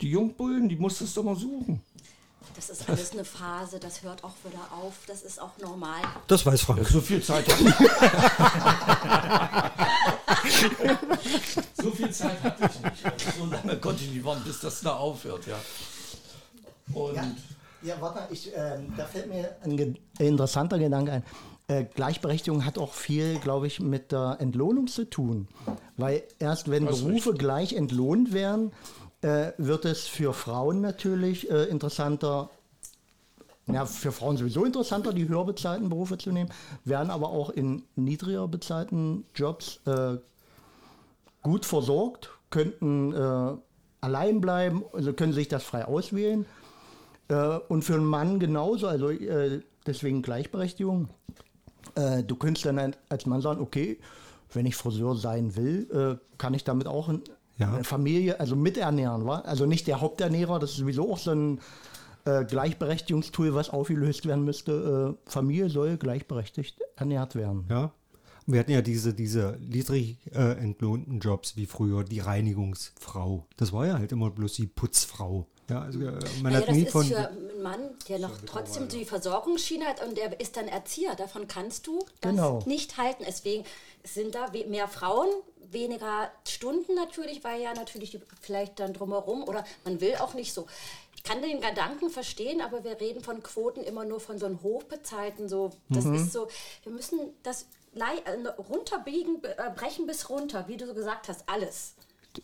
die 0.00 0.10
Jungbullen, 0.10 0.68
die 0.68 0.76
musstest 0.76 1.16
du 1.16 1.20
immer 1.22 1.36
suchen. 1.36 1.80
Das 2.54 2.70
ist 2.70 2.88
alles 2.88 3.12
eine 3.12 3.24
Phase, 3.24 3.78
das 3.78 4.02
hört 4.02 4.24
auch 4.24 4.34
wieder 4.44 4.72
auf, 4.82 4.94
das 5.06 5.22
ist 5.22 5.40
auch 5.40 5.56
normal. 5.58 6.00
das 6.26 6.44
weiß 6.44 6.62
Frank. 6.62 6.84
So 6.88 7.00
viel 7.00 7.22
Zeit 7.22 7.46
hatte 7.48 7.62
ich. 7.62 7.74
so 11.84 11.90
viel 11.92 12.10
Zeit 12.10 12.42
hatte 12.42 12.68
ich 12.72 12.80
nicht. 12.82 13.04
Also 13.04 13.30
So 13.38 13.46
lange 13.46 13.76
konnte 13.78 14.02
ich 14.02 14.10
nicht 14.10 14.24
warten, 14.24 14.42
bis 14.44 14.58
das 14.60 14.80
da 14.80 14.96
aufhört, 14.96 15.46
ja. 15.46 15.58
Und 16.92 17.14
Ja, 17.14 17.22
ja 17.82 17.94
warte, 18.00 18.32
ich, 18.32 18.52
ähm, 18.54 18.92
da 18.96 19.04
fällt 19.04 19.28
mir 19.28 19.56
ein 19.62 19.76
ge 19.76 19.94
interessanter 20.18 20.78
Gedanke 20.78 21.12
ein. 21.12 21.22
Äh, 21.68 21.84
Gleichberechtigung 21.84 22.64
hat 22.64 22.78
auch 22.78 22.94
viel, 22.94 23.38
glaube 23.38 23.66
ich, 23.66 23.78
mit 23.78 24.10
der 24.10 24.38
Entlohnung 24.40 24.86
zu 24.86 25.04
tun. 25.04 25.48
Weil 25.96 26.22
erst 26.38 26.70
wenn 26.70 26.86
Das 26.86 27.02
Berufe 27.02 27.34
gleich 27.34 27.74
entlohnt 27.74 28.32
werden, 28.32 28.72
äh, 29.20 29.52
wird 29.58 29.84
es 29.84 30.06
für 30.06 30.32
Frauen 30.32 30.80
natürlich 30.80 31.50
äh, 31.50 31.64
interessanter, 31.64 32.50
ja, 33.66 33.84
für 33.84 34.12
Frauen 34.12 34.38
sowieso 34.38 34.64
interessanter, 34.64 35.12
die 35.12 35.28
höher 35.28 35.44
bezahlten 35.44 35.90
Berufe 35.90 36.16
zu 36.16 36.32
nehmen, 36.32 36.50
werden 36.84 37.10
aber 37.10 37.28
auch 37.28 37.50
in 37.50 37.84
niedriger 37.96 38.48
bezahlten 38.48 39.26
Jobs 39.34 39.80
äh, 39.86 40.16
gut 41.42 41.66
versorgt, 41.66 42.30
könnten 42.48 43.12
äh, 43.12 43.56
allein 44.00 44.40
bleiben, 44.40 44.84
also 44.94 45.12
können 45.12 45.32
sich 45.32 45.48
das 45.48 45.64
frei 45.64 45.84
auswählen. 45.84 46.46
Äh, 47.28 47.58
und 47.68 47.82
für 47.82 47.94
einen 47.94 48.04
Mann 48.04 48.38
genauso, 48.40 48.86
also 48.86 49.10
äh, 49.10 49.60
deswegen 49.86 50.22
Gleichberechtigung. 50.22 51.08
Äh, 51.94 52.22
du 52.24 52.36
könntest 52.36 52.66
dann 52.66 52.78
ein- 52.78 52.96
als 53.08 53.26
Mann 53.26 53.40
sagen, 53.40 53.60
okay, 53.60 53.98
wenn 54.52 54.64
ich 54.66 54.76
Friseur 54.76 55.14
sein 55.14 55.56
will, 55.56 56.18
kann 56.38 56.54
ich 56.54 56.64
damit 56.64 56.86
auch 56.86 57.12
Ja. 57.58 57.74
eine 57.74 57.84
Familie, 57.84 58.40
also 58.40 58.56
miternähren, 58.56 59.26
wa? 59.26 59.40
Also 59.40 59.66
nicht 59.66 59.86
der 59.86 60.00
Haupternährer, 60.00 60.58
das 60.58 60.70
ist 60.70 60.76
sowieso 60.78 61.12
auch 61.12 61.18
so 61.18 61.32
ein 61.32 61.60
äh, 62.24 62.44
Gleichberechtigungstool, 62.46 63.54
was 63.54 63.68
aufgelöst 63.70 64.24
werden 64.26 64.44
müsste. 64.44 65.16
Äh, 65.26 65.30
Familie 65.30 65.68
soll 65.70 65.96
gleichberechtigt 65.98 66.78
ernährt 66.96 67.34
werden. 67.34 67.66
Ja. 67.68 67.92
Wir 68.46 68.60
hatten 68.60 68.70
ja 68.70 68.80
diese, 68.82 69.12
diese 69.12 69.58
niedrig 69.60 70.18
äh, 70.34 70.52
entlohnten 70.58 71.20
Jobs 71.20 71.56
wie 71.56 71.66
früher, 71.66 72.04
die 72.04 72.20
Reinigungsfrau. 72.20 73.46
Das 73.58 73.72
war 73.74 73.86
ja 73.86 73.98
halt 73.98 74.12
immer 74.12 74.30
bloß 74.30 74.54
die 74.54 74.66
Putzfrau. 74.66 75.46
Ja, 75.68 75.82
also 75.82 76.00
äh, 76.00 76.12
man 76.42 76.52
Ja, 76.52 76.60
hat 76.60 76.68
das 76.68 76.76
nie 76.76 76.82
ist 76.84 76.92
von. 76.92 77.04
für 77.06 77.28
einen 77.28 77.62
Mann, 77.62 77.90
der 78.08 78.18
noch 78.18 78.32
trotzdem 78.46 78.88
die 78.88 79.04
Versorgungsschiene 79.04 79.84
hat 79.84 80.02
und 80.06 80.16
der 80.16 80.40
ist 80.40 80.56
dann 80.56 80.66
Erzieher. 80.68 81.14
Davon 81.14 81.46
kannst 81.46 81.86
du 81.86 81.98
das 82.20 82.30
Genau. 82.32 82.62
nicht 82.66 82.96
halten. 82.96 83.24
Deswegen 83.26 83.64
sind 84.04 84.34
da 84.34 84.50
mehr 84.68 84.88
Frauen, 84.88 85.28
weniger 85.70 86.30
Stunden 86.46 86.94
natürlich, 86.94 87.44
weil 87.44 87.60
ja 87.60 87.74
natürlich 87.74 88.12
die 88.12 88.20
vielleicht 88.40 88.80
dann 88.80 88.94
drumherum 88.94 89.42
oder 89.44 89.64
man 89.84 90.00
will 90.00 90.14
auch 90.16 90.32
nicht 90.34 90.54
so. 90.54 90.66
Ich 91.14 91.22
kann 91.24 91.42
den 91.42 91.60
Gedanken 91.60 92.08
verstehen, 92.08 92.62
aber 92.62 92.84
wir 92.84 92.98
reden 93.00 93.22
von 93.22 93.42
Quoten 93.42 93.82
immer 93.82 94.04
nur 94.06 94.20
von 94.20 94.38
so 94.38 94.46
einem 94.46 94.62
hochbezahlten, 94.62 95.48
so, 95.50 95.72
das 95.90 96.04
Mhm. 96.04 96.14
ist 96.14 96.32
so, 96.32 96.48
wir 96.84 96.92
müssen 96.92 97.18
das 97.42 97.66
äh, 98.24 98.48
runterbiegen, 98.70 99.40
be- 99.42 99.58
äh, 99.58 99.70
brechen 99.74 100.06
bis 100.06 100.30
runter, 100.30 100.64
wie 100.68 100.76
du 100.78 100.86
so 100.86 100.94
gesagt 100.94 101.28
hast, 101.28 101.42
alles. 101.46 101.94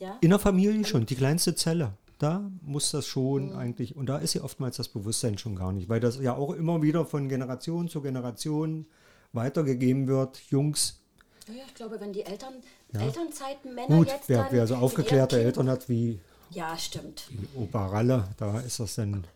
Ja? 0.01 0.19
In 0.21 0.31
der 0.31 0.39
Familie 0.41 0.85
schon, 0.85 1.07
die 1.07 1.15
kleinste 1.15 1.55
Zelle. 1.55 1.93
Da 2.19 2.51
muss 2.63 2.91
das 2.93 3.07
schon 3.07 3.51
Mhm. 3.51 3.57
eigentlich, 3.57 3.97
und 3.97 4.07
da 4.07 4.19
ist 4.19 4.35
ja 4.35 4.43
oftmals 4.43 4.77
das 4.77 4.89
Bewusstsein 4.89 5.37
schon 5.39 5.57
gar 5.57 5.73
nicht, 5.73 5.89
weil 5.89 6.01
das 6.01 6.19
ja 6.21 6.35
auch 6.35 6.53
immer 6.53 6.81
wieder 6.83 7.05
von 7.05 7.29
Generation 7.29 7.89
zu 7.89 8.01
Generation 8.03 8.87
weitergegeben 9.33 10.07
wird. 10.07 10.41
Jungs, 10.51 11.01
Ja, 11.49 11.55
ich 11.67 11.75
glaube, 11.75 12.01
wenn 12.01 12.13
die 12.13 12.23
Eltern, 12.23 12.55
Elternzeiten 12.93 13.75
Männer 13.75 13.97
gut, 13.99 14.09
jetzt 14.09 14.29
wer, 14.29 14.47
wer 14.51 14.67
so 14.67 14.77
aufgeklärte 14.77 15.43
Eltern 15.43 15.69
hat 15.69 15.89
wie 15.89 16.19
Ja, 16.51 16.77
stimmt. 16.79 17.31
Opa 17.55 17.89
Ralle, 17.89 18.29
da 18.39 18.61
ist 18.61 18.81
das 18.81 18.95
dann. 18.95 19.27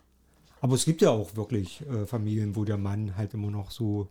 Aber 0.61 0.75
es 0.75 0.85
gibt 0.85 1.03
ja 1.03 1.11
auch 1.11 1.37
wirklich 1.37 1.83
äh, 1.83 2.07
Familien, 2.07 2.57
wo 2.57 2.65
der 2.65 2.79
Mann 2.79 3.17
halt 3.17 3.35
immer 3.35 3.51
noch 3.51 3.71
so 3.71 4.09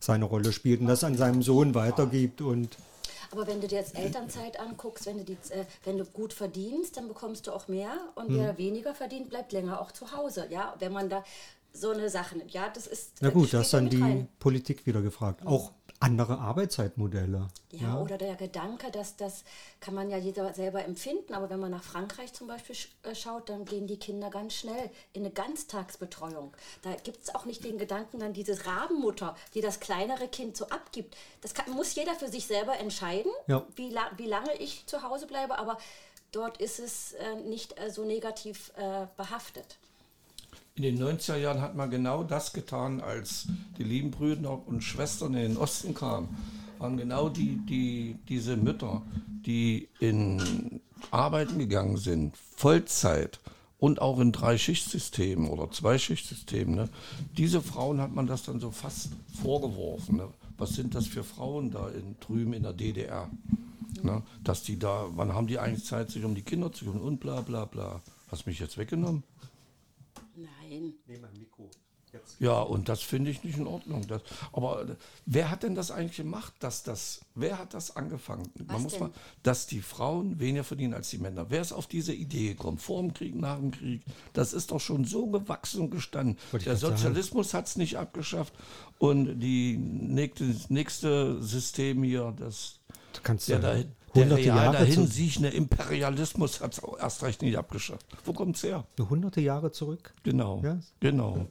seine 0.00 0.24
Rolle 0.24 0.52
spielt 0.52 0.80
und 0.80 0.86
das 0.86 1.04
an 1.04 1.16
seinem 1.16 1.42
Sohn 1.42 1.74
weitergibt 1.74 2.40
und 2.40 2.76
Aber 3.32 3.46
wenn 3.46 3.60
du 3.60 3.66
dir 3.66 3.78
jetzt 3.78 3.96
Elternzeit 3.96 4.58
anguckst, 4.60 5.06
wenn 5.06 5.18
du, 5.18 5.24
die, 5.24 5.36
äh, 5.50 5.64
wenn 5.84 5.98
du 5.98 6.04
gut 6.04 6.32
verdienst, 6.32 6.96
dann 6.96 7.08
bekommst 7.08 7.46
du 7.46 7.52
auch 7.52 7.68
mehr 7.68 7.92
und 8.14 8.34
wer 8.34 8.58
weniger 8.58 8.94
verdient, 8.94 9.28
bleibt 9.30 9.52
länger 9.52 9.80
auch 9.80 9.92
zu 9.92 10.12
Hause. 10.12 10.46
Ja, 10.50 10.74
wenn 10.78 10.92
man 10.92 11.08
da 11.08 11.24
so 11.72 11.90
eine 11.90 12.08
Sache 12.08 12.38
nimmt. 12.38 12.52
Ja, 12.52 12.68
das 12.68 12.86
ist. 12.86 13.12
na 13.20 13.30
gut, 13.30 13.52
das 13.52 13.66
ist 13.66 13.74
dann 13.74 13.88
die 13.88 14.00
rein. 14.00 14.28
Politik 14.38 14.86
wieder 14.86 15.02
gefragt. 15.02 15.46
Auch 15.46 15.72
andere 16.00 16.38
Arbeitszeitmodelle. 16.38 17.48
Ja, 17.70 18.00
oder 18.00 18.18
der 18.18 18.36
Gedanke, 18.36 18.90
dass 18.90 19.16
das 19.16 19.44
kann 19.80 19.94
man 19.94 20.10
ja 20.10 20.16
jeder 20.16 20.52
selber 20.54 20.84
empfinden, 20.84 21.34
aber 21.34 21.50
wenn 21.50 21.60
man 21.60 21.70
nach 21.70 21.82
Frankreich 21.82 22.32
zum 22.32 22.46
Beispiel 22.46 22.76
äh, 23.02 23.14
schaut, 23.14 23.48
dann 23.48 23.64
gehen 23.64 23.86
die 23.86 23.98
Kinder 23.98 24.30
ganz 24.30 24.54
schnell 24.54 24.90
in 25.12 25.24
eine 25.24 25.32
Ganztagsbetreuung. 25.32 26.52
Da 26.82 26.94
gibt 26.94 27.22
es 27.22 27.34
auch 27.34 27.44
nicht 27.44 27.64
den 27.64 27.78
Gedanken, 27.78 28.18
dann 28.20 28.32
diese 28.32 28.66
Rabenmutter, 28.66 29.36
die 29.54 29.60
das 29.60 29.80
kleinere 29.80 30.28
Kind 30.28 30.56
so 30.56 30.66
abgibt. 30.68 31.16
Das 31.40 31.54
kann, 31.54 31.70
muss 31.72 31.94
jeder 31.94 32.14
für 32.14 32.28
sich 32.28 32.46
selber 32.46 32.78
entscheiden, 32.78 33.32
Ja. 33.46 33.64
wie, 33.76 33.90
la 33.90 34.10
wie 34.16 34.26
lange 34.26 34.54
ich 34.58 34.86
zu 34.86 35.02
Hause 35.02 35.26
bleibe, 35.26 35.58
aber 35.58 35.78
dort 36.32 36.58
ist 36.58 36.78
es 36.78 37.12
äh, 37.14 37.36
nicht 37.36 37.78
äh, 37.78 37.90
so 37.90 38.04
negativ 38.04 38.72
äh, 38.76 39.06
behaftet. 39.16 39.78
In 40.76 40.82
den 40.82 41.02
90er 41.02 41.36
Jahren 41.36 41.62
hat 41.62 41.74
man 41.74 41.90
genau 41.90 42.22
das 42.22 42.52
getan, 42.52 43.00
als 43.00 43.48
die 43.78 43.82
lieben 43.82 44.10
Brüder 44.10 44.60
und 44.68 44.82
Schwestern 44.82 45.32
in 45.32 45.54
den 45.54 45.56
Osten 45.56 45.94
kamen. 45.94 46.28
Haben 46.78 46.98
genau 46.98 47.30
die, 47.30 47.56
die, 47.64 48.18
diese 48.28 48.58
Mütter, 48.58 49.00
die 49.46 49.88
in 50.00 50.82
Arbeiten 51.10 51.58
gegangen 51.58 51.96
sind, 51.96 52.36
Vollzeit 52.56 53.40
und 53.78 54.02
auch 54.02 54.20
in 54.20 54.32
Drei-Schichtsystemen 54.32 55.48
oder 55.48 55.70
Zwei-Schichtsystemen, 55.70 56.74
ne? 56.74 56.88
diese 57.38 57.62
Frauen 57.62 57.98
hat 58.02 58.14
man 58.14 58.26
das 58.26 58.42
dann 58.42 58.60
so 58.60 58.70
fast 58.70 59.08
vorgeworfen. 59.42 60.18
Ne? 60.18 60.28
Was 60.58 60.74
sind 60.74 60.94
das 60.94 61.06
für 61.06 61.24
Frauen 61.24 61.70
da 61.70 61.88
in, 61.88 62.16
drüben 62.20 62.52
in 62.52 62.64
der 62.64 62.74
DDR? 62.74 63.30
Ne? 64.02 64.22
Dass 64.44 64.62
die 64.62 64.78
da, 64.78 65.06
wann 65.14 65.32
haben 65.32 65.46
die 65.46 65.58
eigentlich 65.58 65.86
Zeit, 65.86 66.10
sich 66.10 66.22
um 66.22 66.34
die 66.34 66.42
Kinder 66.42 66.70
zu 66.70 66.84
kümmern 66.84 67.00
und 67.00 67.18
bla 67.18 67.40
bla 67.40 67.64
bla. 67.64 68.02
Hast 68.30 68.46
mich 68.46 68.58
jetzt 68.58 68.76
weggenommen? 68.76 69.22
Nein. 70.36 70.94
Ja, 72.38 72.60
und 72.60 72.88
das 72.88 73.02
finde 73.02 73.30
ich 73.30 73.42
nicht 73.44 73.58
in 73.58 73.66
Ordnung. 73.66 74.06
Das, 74.06 74.22
aber 74.52 74.82
äh, 74.82 74.96
wer 75.24 75.50
hat 75.50 75.62
denn 75.62 75.74
das 75.74 75.90
eigentlich 75.90 76.16
gemacht, 76.16 76.54
dass 76.60 76.82
das, 76.82 77.20
wer 77.34 77.58
hat 77.58 77.74
das 77.74 77.96
angefangen? 77.96 78.50
Man 78.58 78.68
Was 78.68 78.82
muss 78.82 78.92
denn? 78.92 79.02
mal, 79.02 79.10
dass 79.42 79.66
die 79.66 79.80
Frauen 79.80 80.38
weniger 80.38 80.64
verdienen 80.64 80.94
als 80.94 81.10
die 81.10 81.18
Männer. 81.18 81.46
Wer 81.50 81.60
ist 81.60 81.72
auf 81.72 81.86
diese 81.86 82.12
Idee 82.12 82.50
gekommen? 82.50 82.78
Vor 82.78 83.02
dem 83.02 83.14
Krieg, 83.14 83.34
nach 83.34 83.58
dem 83.58 83.70
Krieg? 83.70 84.02
Das 84.32 84.52
ist 84.52 84.70
doch 84.70 84.80
schon 84.80 85.04
so 85.04 85.26
gewachsen 85.26 85.82
und 85.82 85.90
gestanden. 85.90 86.38
Der. 86.52 86.76
Sozialismus 86.76 87.54
hat 87.54 87.66
es 87.66 87.76
nicht 87.76 87.96
abgeschafft 87.96 88.54
und 88.98 89.40
die 89.40 89.76
nächste, 89.76 90.54
nächste 90.68 91.42
System 91.42 92.02
hier, 92.02 92.34
das 92.38 92.80
kannst 93.22 93.48
der, 93.48 93.60
ja 93.60 93.82
da, 93.82 93.84
hunderte 94.16 94.44
real 94.44 94.56
Jahre 94.56 94.72
dahin 94.78 94.94
zu, 94.94 95.06
siechende 95.06 95.48
Imperialismus 95.48 96.60
hat 96.60 96.72
es 96.72 96.82
erst 97.00 97.22
recht 97.22 97.42
nicht 97.42 97.56
abgeschafft. 97.56 98.06
Wo 98.24 98.32
kommt's 98.32 98.62
her? 98.62 98.84
hunderte 98.98 99.40
Jahre 99.40 99.72
zurück. 99.72 100.14
Genau. 100.22 100.60
Ja. 100.64 100.78
Genau. 101.00 101.46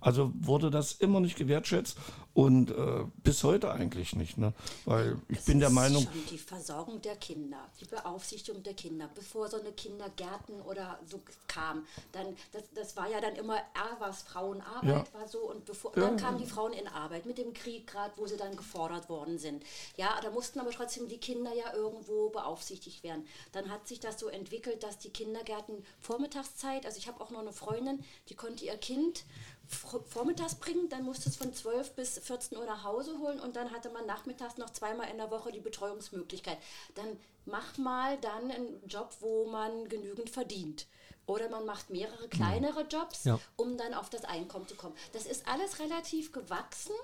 Also 0.00 0.32
wurde 0.34 0.70
das 0.70 0.92
immer 0.92 1.20
nicht 1.20 1.36
gewertschätzt 1.36 1.96
und 2.32 2.70
äh, 2.70 3.04
bis 3.22 3.42
heute 3.44 3.70
eigentlich 3.72 4.14
nicht. 4.14 4.38
Ne? 4.38 4.52
Weil 4.84 5.18
ich 5.28 5.38
Es 5.38 5.44
bin 5.44 5.60
der 5.60 5.70
Meinung, 5.70 6.04
Schon 6.04 6.26
die 6.30 6.38
Versorgung 6.38 7.02
der 7.02 7.16
Kinder, 7.16 7.58
die 7.80 7.84
Beaufsichtigung 7.84 8.62
der 8.62 8.74
Kinder, 8.74 9.10
bevor 9.14 9.48
so 9.48 9.58
eine 9.60 9.72
Kindergärten 9.72 10.60
oder 10.62 10.98
so 11.06 11.20
kam, 11.48 11.86
dann 12.12 12.26
das, 12.52 12.62
das 12.74 12.96
war 12.96 13.10
ja 13.10 13.20
dann 13.20 13.34
immer 13.36 13.56
R 13.56 13.96
was 13.98 14.22
Frauenarbeit 14.22 15.08
Ja. 15.12 15.20
war 15.20 15.28
so 15.28 15.38
und 15.50 15.64
bevor 15.64 15.92
dann 15.92 16.16
kamen 16.16 16.38
die 16.38 16.46
Frauen 16.46 16.72
in 16.72 16.86
Arbeit 16.88 17.26
mit 17.26 17.38
dem 17.38 17.52
Krieg 17.52 17.86
gerade, 17.86 18.12
wo 18.16 18.26
sie 18.26 18.36
dann 18.36 18.56
gefordert 18.56 19.08
worden 19.08 19.38
sind. 19.38 19.64
Ja, 19.96 20.18
da 20.22 20.30
mussten 20.30 20.60
aber 20.60 20.70
trotzdem 20.70 21.08
die 21.08 21.18
Kinder 21.18 21.52
ja 21.54 21.74
irgendwo 21.74 22.30
beaufsichtigt 22.30 23.02
werden. 23.02 23.26
Dann 23.52 23.70
hat 23.70 23.86
sich 23.88 24.00
das 24.00 24.18
so 24.20 24.28
entwickelt, 24.28 24.82
dass 24.82 24.98
die 24.98 25.10
Kindergärten 25.10 25.84
Vormittagszeit, 25.98 26.86
also 26.86 26.98
ich 26.98 27.08
habe 27.08 27.20
auch 27.20 27.30
noch 27.30 27.40
eine 27.40 27.52
Freundin, 27.52 28.04
die 28.28 28.34
konnte 28.34 28.64
ihr 28.64 28.76
Kind 28.76 29.24
vormittags 29.70 30.56
bringen, 30.56 30.88
dann 30.88 31.04
musste 31.04 31.28
es 31.28 31.36
von 31.36 31.52
12 31.54 31.92
bis 31.94 32.18
14 32.18 32.58
Uhr 32.58 32.64
nach 32.66 32.84
Hause 32.84 33.18
holen 33.18 33.40
und 33.40 33.56
dann 33.56 33.70
hatte 33.70 33.88
man 33.90 34.06
nachmittags 34.06 34.56
noch 34.58 34.70
zweimal 34.70 35.08
in 35.10 35.16
der 35.18 35.30
Woche 35.30 35.52
die 35.52 35.60
Betreuungsmöglichkeit. 35.60 36.58
Dann 36.94 37.18
mach 37.46 37.78
mal 37.78 38.16
dann 38.18 38.50
einen 38.50 38.86
Job, 38.86 39.14
wo 39.20 39.46
man 39.46 39.88
genügend 39.88 40.30
verdient. 40.30 40.86
Oder 41.26 41.48
man 41.48 41.64
macht 41.64 41.90
mehrere 41.90 42.28
kleinere 42.28 42.82
Jobs, 42.82 43.22
Ja. 43.24 43.38
um 43.56 43.76
dann 43.78 43.94
auf 43.94 44.10
das 44.10 44.24
Einkommen 44.24 44.66
zu 44.66 44.74
kommen. 44.74 44.96
Das 45.12 45.26
ist 45.26 45.46
alles 45.46 45.78
relativ 45.78 46.32
gewachsen, 46.32 46.94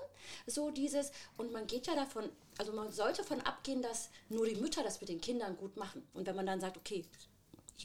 so 0.45 0.69
dieses, 0.69 1.11
und 1.37 1.53
man 1.53 1.65
geht 1.65 1.87
ja 1.87 1.95
davon, 1.95 2.29
also 2.57 2.73
man 2.73 2.91
sollte 2.91 3.21
davon 3.21 3.39
abgehen, 3.41 3.81
dass 3.81 4.09
nur 4.27 4.45
die 4.45 4.55
Mütter 4.55 4.83
das 4.83 4.99
mit 4.99 5.07
den 5.09 5.21
Kindern 5.21 5.55
gut 5.55 5.77
machen. 5.77 6.05
Und 6.13 6.27
wenn 6.27 6.35
man 6.35 6.45
dann 6.45 6.59
sagt, 6.59 6.75
okay, 6.75 7.05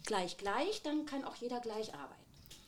gleich, 0.05 0.37
gleich, 0.37 0.83
dann 0.83 1.07
kann 1.07 1.25
auch 1.25 1.37
jeder 1.37 1.61
gleich 1.61 1.95
arbeiten. 1.95 2.22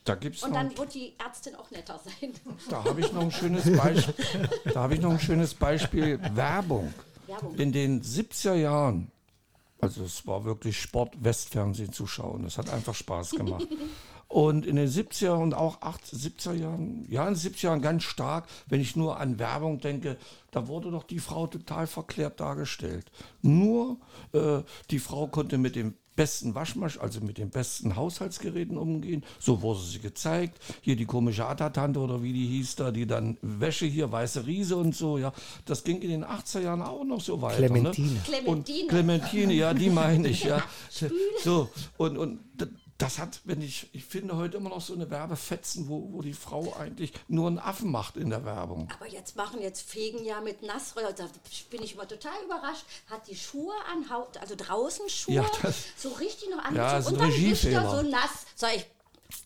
Da 0.04 0.14
gibt 0.14 0.36
es 0.36 0.42
Und 0.42 0.52
dann 0.54 0.76
wird 0.76 0.94
die 0.94 1.14
Ärztin 1.18 1.54
auch 1.54 1.70
netter 1.70 1.98
sein. 1.98 2.32
da 2.68 2.84
habe 2.84 3.00
ich 3.00 3.12
noch 3.12 3.22
ein 3.22 3.30
schönes 3.30 3.64
Beispiel. 3.76 4.48
da 4.72 4.82
habe 4.82 4.94
ich 4.94 5.00
noch 5.00 5.12
ein 5.12 5.20
schönes 5.20 5.54
Beispiel 5.54 6.20
Werbung. 6.34 6.92
Werbung. 7.26 7.54
In 7.56 7.72
den 7.72 8.02
70er 8.02 8.54
Jahren, 8.54 9.10
also 9.80 10.04
es 10.04 10.26
war 10.26 10.44
wirklich 10.44 10.80
Sport, 10.80 11.14
Westfernsehen 11.24 11.92
zu 11.92 12.06
schauen. 12.06 12.42
Das 12.42 12.58
hat 12.58 12.68
einfach 12.68 12.94
Spaß 12.94 13.30
gemacht. 13.30 13.66
Und 14.28 14.66
in 14.66 14.74
den 14.74 14.88
70er 14.88 15.34
und 15.34 15.54
auch 15.54 15.80
80, 15.82 16.18
70er 16.18 16.54
Jahren, 16.54 17.06
ja, 17.08 17.28
in 17.28 17.34
den 17.34 17.40
70er 17.40 17.66
Jahren 17.66 17.82
ganz 17.82 18.02
stark, 18.02 18.48
wenn 18.66 18.80
ich 18.80 18.96
nur 18.96 19.20
an 19.20 19.38
Werbung 19.38 19.78
denke, 19.78 20.16
da 20.50 20.66
wurde 20.66 20.90
doch 20.90 21.04
die 21.04 21.20
Frau 21.20 21.46
total 21.46 21.86
verklärt 21.86 22.40
dargestellt. 22.40 23.12
Nur 23.42 23.98
äh, 24.32 24.62
die 24.90 24.98
Frau 24.98 25.28
konnte 25.28 25.56
mit 25.56 25.76
dem 25.76 25.94
besten 26.16 26.54
Waschmasch, 26.54 26.98
also 26.98 27.20
mit 27.20 27.38
den 27.38 27.50
besten 27.50 27.96
Haushaltsgeräten 27.96 28.76
umgehen. 28.76 29.24
So 29.38 29.62
wurde 29.62 29.80
sie 29.80 29.98
gezeigt. 29.98 30.58
Hier 30.80 30.96
die 30.96 31.06
komische 31.06 31.46
Atatante 31.46 32.00
oder 32.00 32.22
wie 32.22 32.32
die 32.32 32.46
hieß 32.46 32.76
da, 32.76 32.90
die 32.90 33.06
dann 33.06 33.36
Wäsche 33.42 33.86
hier, 33.86 34.10
weiße 34.10 34.46
Riese 34.46 34.76
und 34.76 34.94
so, 34.94 35.18
ja. 35.18 35.32
Das 35.64 35.84
ging 35.84 36.00
in 36.00 36.10
den 36.10 36.24
80er 36.24 36.60
Jahren 36.60 36.82
auch 36.82 37.04
noch 37.04 37.20
so 37.20 37.40
weiter. 37.42 37.56
Clementine. 37.56 38.12
Ne? 38.12 38.20
Clementine. 38.24 38.82
Und 38.82 38.88
Clementine, 38.88 39.52
ja, 39.52 39.74
die 39.74 39.90
meine 39.90 40.28
ich, 40.28 40.44
ja. 40.44 40.62
So, 41.42 41.68
und, 41.96 42.18
und 42.18 42.40
das 42.98 43.18
hat, 43.18 43.40
wenn 43.44 43.60
ich, 43.60 43.88
ich 43.92 44.04
finde 44.04 44.36
heute 44.36 44.56
immer 44.56 44.70
noch 44.70 44.80
so 44.80 44.94
eine 44.94 45.10
Werbefetzen, 45.10 45.88
wo, 45.88 46.12
wo 46.12 46.22
die 46.22 46.32
Frau 46.32 46.74
eigentlich 46.78 47.12
nur 47.26 47.48
einen 47.48 47.58
Affen 47.58 47.90
macht 47.90 48.16
in 48.16 48.30
der 48.30 48.44
Werbung. 48.44 48.88
Aber 48.98 49.10
jetzt 49.10 49.34
machen 49.36 49.60
jetzt 49.60 49.88
Fegen 49.88 50.24
ja 50.24 50.40
mit 50.40 50.62
Nassroller. 50.62 51.12
Da 51.12 51.26
bin 51.70 51.82
ich 51.82 51.94
immer 51.94 52.06
total 52.06 52.40
überrascht. 52.44 52.84
Hat 53.10 53.26
die 53.28 53.34
Schuhe 53.36 53.74
an, 53.92 54.04
also 54.40 54.54
draußen 54.56 55.08
Schuhe, 55.08 55.34
Ja, 55.34 55.44
so 55.96 56.10
richtig 56.10 56.50
noch 56.50 56.58
Ja, 56.72 56.96
angezogen. 56.96 56.98
ist 57.00 57.06
ein 57.08 57.12
und 57.14 57.20
dann 57.20 57.28
ist 57.30 57.34
er 57.64 57.80
Regiefehler. 57.82 57.90
so 58.02 58.08
nass. 58.08 58.30
Sag 58.54 58.76
ich, 58.76 58.86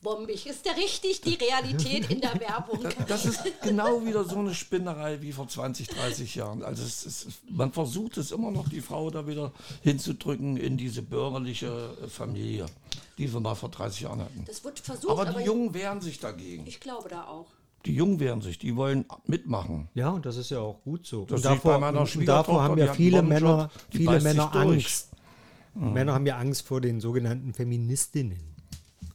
bombig. 0.03 0.47
Ist 0.47 0.67
der 0.67 0.77
richtig 0.77 1.23
die 1.23 1.35
Realität 1.35 2.11
in 2.11 2.21
der 2.21 2.39
Werbung? 2.39 2.87
Das 3.09 3.25
ist 3.25 3.41
genau 3.63 4.05
wieder 4.05 4.25
so 4.25 4.37
eine 4.37 4.55
Spinnerei 4.55 5.23
wie 5.23 5.33
vor 5.33 5.49
20, 5.49 5.89
30 5.89 6.35
Jahren. 6.35 6.63
Also 6.63 6.83
es 6.83 7.05
ist, 7.07 7.27
man 7.49 7.73
versucht 7.73 8.19
es 8.19 8.31
immer 8.31 8.51
noch, 8.51 8.69
die 8.69 8.83
Frau 8.83 9.09
da 9.11 9.27
wieder 9.27 9.53
hinzudrücken 9.83 10.57
in 10.59 10.77
diese 10.77 11.01
bürgerliche 11.03 11.97
Familie, 12.09 12.67
die 13.19 13.33
wir 13.33 13.41
mal 13.41 13.55
vor 13.55 13.69
30 13.69 14.03
Jahren 14.03 14.21
hatten. 14.21 14.45
Das 14.47 14.65
wird 14.65 14.79
versucht, 14.79 15.11
Aber 15.11 15.29
aber, 15.29 15.39
die 15.41 15.45
Jungen 15.45 15.75
wehren 15.75 16.01
sich 16.01 16.21
dagegen. 16.21 16.67
ich 16.67 16.81
glaube 16.81 17.09
da 17.09 17.25
auch. 17.25 17.47
Die 17.85 17.95
Jungen 17.95 18.19
wehren 18.21 18.41
sich, 18.43 18.59
die 18.59 18.77
wollen 18.77 19.05
mitmachen. 19.27 19.89
Ja, 19.95 20.11
und 20.11 20.27
das 20.27 20.37
ist 20.37 20.51
ja 20.51 20.59
auch 20.59 20.83
gut 20.83 21.07
so. 21.07 21.25
Das 21.25 21.39
und 21.39 21.45
davor, 21.45 21.79
meiner 21.79 22.01
und 22.01 22.27
davor 22.27 22.63
haben 22.63 22.77
die 22.77 22.83
ja 22.83 22.93
viele 22.93 23.23
Männer, 23.23 23.71
viele 23.91 24.21
Männer. 24.21 24.55
Angst. 24.55 25.11
Männer 25.75 26.15
haben 26.15 26.27
ja 26.27 26.39
Angst 26.39 26.67
vor 26.67 26.81
den 26.81 27.01
sogenannten 27.01 27.55
Feministinnen. 27.55 28.41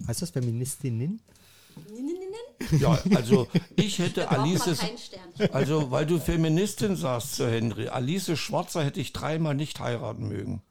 Heißt 0.08 0.22
das 0.22 0.30
Feministinnen? 0.30 1.22
Ja, 2.80 2.98
also 3.16 3.48
ich 3.76 4.00
hätte 4.00 4.30
Alice, 4.30 4.80
also 5.52 5.92
weil 5.92 6.06
du 6.06 6.20
Feministin 6.20 6.96
sagst 6.96 7.36
zu 7.36 7.50
Henry, 7.50 7.90
Alice 7.90 8.38
Schwarzer 8.38 8.84
hätte 8.84 9.02
ich 9.02 9.12
dreimal 9.12 9.56
nicht 9.56 9.80
heiraten 9.80 10.28
mögen. 10.28 10.62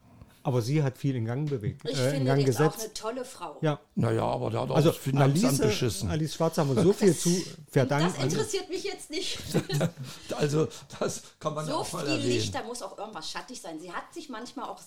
Aber 0.45 0.61
sie 0.63 0.83
hat 0.83 0.99
viel 0.99 1.15
in 1.15 1.25
Gang 1.25 1.49
bewegt, 1.49 1.83
Ich 1.89 1.97
äh, 1.99 2.05
in 2.07 2.11
finde, 2.15 2.27
Gang 2.27 2.45
die 2.45 2.51
ist 2.51 2.61
auch 2.61 2.73
gesetzt. 2.73 2.85
eine 2.85 2.95
tolle 3.15 3.25
Frau. 3.25 3.57
Ja, 3.61 3.79
Naja, 3.95 4.25
aber 4.25 4.51
der 4.51 4.63
hat 4.63 4.71
auch 4.71 4.77
also 4.77 4.89
das 4.91 4.99
Finanzamt 4.99 5.45
Alice, 5.45 5.59
beschissen. 5.61 6.11
Alice 6.11 6.35
Schwarz 6.35 6.59
haben 6.59 6.75
wir 6.75 6.83
so 6.83 6.93
viel 6.93 7.17
zu 7.17 7.31
verdanken. 7.71 8.13
Das 8.17 8.25
interessiert 8.33 8.69
mich 8.69 8.85
jetzt 8.85 9.11
nicht. 9.11 9.39
Also 10.37 10.67
das 10.99 11.23
kann 11.39 11.55
man 11.55 11.67
so 11.67 11.75
auch 11.77 11.93
mal 11.93 12.05
viel 12.05 12.15
erwähnen. 12.15 12.29
Licht, 12.33 12.55
da 12.55 12.63
muss 12.65 12.83
auch 12.83 12.99
irgendwas 12.99 13.31
schattig 13.31 13.61
sein. 13.61 13.79
Sie 13.81 13.93
hat 13.93 14.13
sich 14.13 14.29
manchmal 14.29 14.69
auch, 14.69 14.81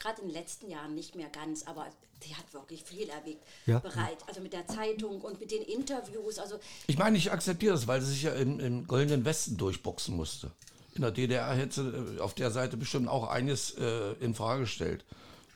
gerade 0.00 0.20
in 0.22 0.28
den 0.28 0.34
letzten 0.34 0.70
Jahren 0.70 0.94
nicht 0.94 1.14
mehr 1.14 1.28
ganz, 1.28 1.64
aber 1.64 1.86
sie 2.22 2.34
hat 2.34 2.52
wirklich 2.54 2.82
viel 2.84 3.08
erwägt. 3.08 3.42
Ja. 3.66 3.78
Bereit, 3.80 4.18
also 4.26 4.40
mit 4.40 4.52
der 4.52 4.66
Zeitung 4.66 5.20
und 5.20 5.40
mit 5.40 5.50
den 5.50 5.62
Interviews. 5.62 6.38
Also 6.38 6.56
Ich 6.86 6.96
meine, 6.98 7.18
ich 7.18 7.30
akzeptiere 7.32 7.74
das, 7.74 7.86
weil 7.86 8.00
sie 8.00 8.12
sich 8.12 8.22
ja 8.22 8.32
im, 8.32 8.60
im 8.60 8.86
Goldenen 8.86 9.24
Westen 9.24 9.56
durchboxen 9.56 10.16
musste. 10.16 10.50
In 10.96 11.02
der 11.02 11.10
DDR 11.10 11.54
hätte 11.54 11.74
sie 11.74 12.16
äh, 12.16 12.20
auf 12.20 12.34
der 12.34 12.50
Seite 12.50 12.76
bestimmt 12.76 13.08
auch 13.08 13.28
eines 13.28 13.72
äh, 13.72 14.12
in 14.20 14.34
Frage 14.34 14.62
gestellt. 14.62 15.04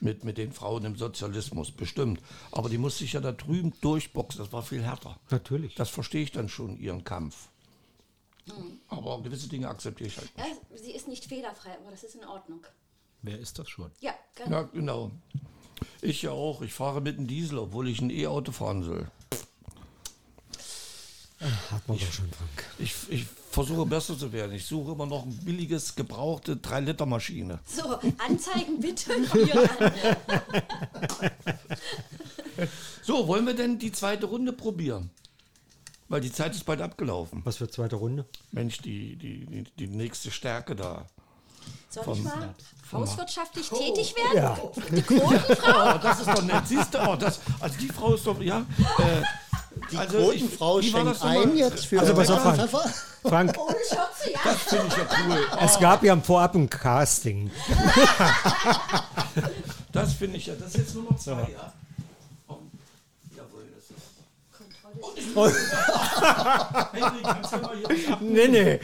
Mit, 0.03 0.25
mit 0.25 0.39
den 0.39 0.53
Frauen 0.53 0.85
im 0.87 0.97
Sozialismus, 0.97 1.73
bestimmt. 1.73 2.21
Aber 2.53 2.71
die 2.71 2.79
musste 2.79 3.01
sich 3.01 3.13
ja 3.13 3.21
da 3.21 3.33
drüben 3.33 3.75
durchboxen. 3.83 4.43
Das 4.43 4.51
war 4.51 4.63
viel 4.63 4.83
härter. 4.83 5.19
Natürlich. 5.29 5.75
Das 5.75 5.91
verstehe 5.91 6.23
ich 6.23 6.33
dann 6.33 6.49
schon, 6.49 6.79
ihren 6.79 7.05
Kampf. 7.05 7.49
Aber 8.89 9.23
gewisse 9.23 9.49
Dinge 9.49 9.69
akzeptiere 9.69 10.09
ich 10.09 10.17
halt. 10.17 10.31
Ja, 10.39 10.45
sie 10.77 10.93
ist 10.93 11.07
nicht 11.07 11.27
fehlerfrei, 11.27 11.77
aber 11.79 11.91
das 11.91 12.03
ist 12.03 12.15
in 12.15 12.25
Ordnung. 12.25 12.65
Wer 13.23 13.39
ist 13.39 13.59
das 13.59 13.69
schon? 13.69 13.91
Ja, 14.01 14.15
genau. 14.35 14.57
Ja, 14.57 14.63
genau. 14.73 15.11
Ich 16.01 16.23
ja 16.23 16.31
auch. 16.31 16.63
Ich 16.63 16.73
fahre 16.73 17.03
mit 17.03 17.19
einem 17.19 17.27
Diesel, 17.27 17.59
obwohl 17.59 17.89
ich 17.89 18.01
ein 18.01 18.11
E-Auto 18.11 18.53
fahren 18.53 18.83
soll. 18.83 19.11
Hat 21.41 21.89
man 21.89 21.99
doch 21.99 22.13
schon, 22.13 22.31
Frank. 22.31 22.65
Ich, 22.79 22.95
ich 23.09 23.27
versuche 23.51 23.87
besser 23.87 24.19
zu 24.19 24.31
werden. 24.33 24.53
Ich 24.53 24.67
suche 24.67 24.93
immer 24.93 25.07
noch 25.07 25.25
ein 25.25 25.35
billiges, 25.39 25.95
gebrauchte 25.95 26.55
3-Liter-Maschine. 26.57 27.61
So, 27.67 27.99
Anzeigen 28.19 28.79
bitte 28.81 29.15
hier 29.33 29.71
an. 29.81 29.93
So, 33.03 33.27
wollen 33.27 33.47
wir 33.47 33.55
denn 33.55 33.79
die 33.79 33.91
zweite 33.93 34.27
Runde 34.27 34.53
probieren? 34.53 35.11
Weil 36.09 36.21
die 36.21 36.33
Zeit 36.33 36.55
ist 36.55 36.65
bald 36.65 36.81
abgelaufen. 36.83 37.41
Was 37.45 37.57
für 37.57 37.71
zweite 37.71 37.97
Runde? 37.97 38.27
Mensch, 38.53 38.79
die, 38.79 39.17
die, 39.17 39.47
die, 39.47 39.63
die 39.79 39.87
nächste 39.87 40.31
Stärke 40.31 40.75
da. 40.77 41.07
Soll 41.89 42.05
Vom- 42.05 42.19
ich 42.19 42.25
mal 42.25 42.55
hauswirtschaftlich 42.93 43.71
Oh. 43.73 43.77
tätig 43.79 44.15
werden? 44.17 44.37
Ja. 44.37 44.59
Die 44.97 45.03
Quotenfrau? 45.03 45.95
Oh, 45.95 45.99
das 46.03 46.21
ist 46.21 46.29
doch 46.29 46.43
nett. 46.43 46.67
Siehst 46.67 46.93
du, 46.95 46.99
oh, 47.09 47.17
das, 47.17 47.41
also 47.61 47.79
die 47.79 47.89
Frau 47.89 48.15
ist 48.15 48.27
doch, 48.27 48.41
ja. 48.43 48.67
Äh, 48.99 49.23
Die 49.93 49.97
Also 49.97 50.19
Quotenfrau 50.19 50.83
schenkt 50.83 51.07
das 51.07 51.23
ein 51.23 51.57
jetzt 51.57 51.87
für 51.87 52.01
Also 52.01 52.15
pass 52.15 52.31
auf, 52.31 52.43
Frank. 52.43 52.57
Pfeffer. 52.61 52.85
Frank, 53.23 53.59
Ohne 53.59 53.77
Schürze, 53.77 54.33
ja. 54.33 54.41
Finde 54.41 54.87
ich 54.87 54.97
ja 54.97 55.07
cool. 55.29 55.47
es 55.61 55.79
gab 55.79 56.03
ja 56.05 56.17
vorab 56.21 56.55
ein 56.55 56.69
Casting. 56.71 57.51
Das 59.93 60.13
finde 60.13 60.37
ich 60.37 60.47
ja. 60.47 60.55
Das 60.55 60.69
ist 60.69 60.77
jetzt 60.77 60.95
nur 60.95 61.03
noch 61.05 61.19
zwei, 61.19 61.33
ja. 61.51 61.73
Oh, 62.47 62.59
jawohl, 63.37 63.65
das 63.75 63.91
ist. 63.91 65.35
Kontrolle. 65.35 65.53
Henry, 66.93 67.23
kannst 67.23 67.53
du 67.53 67.57
mal 67.59 67.77
hier. 67.77 68.19
Nee, 68.21 68.49
nee. 68.49 68.81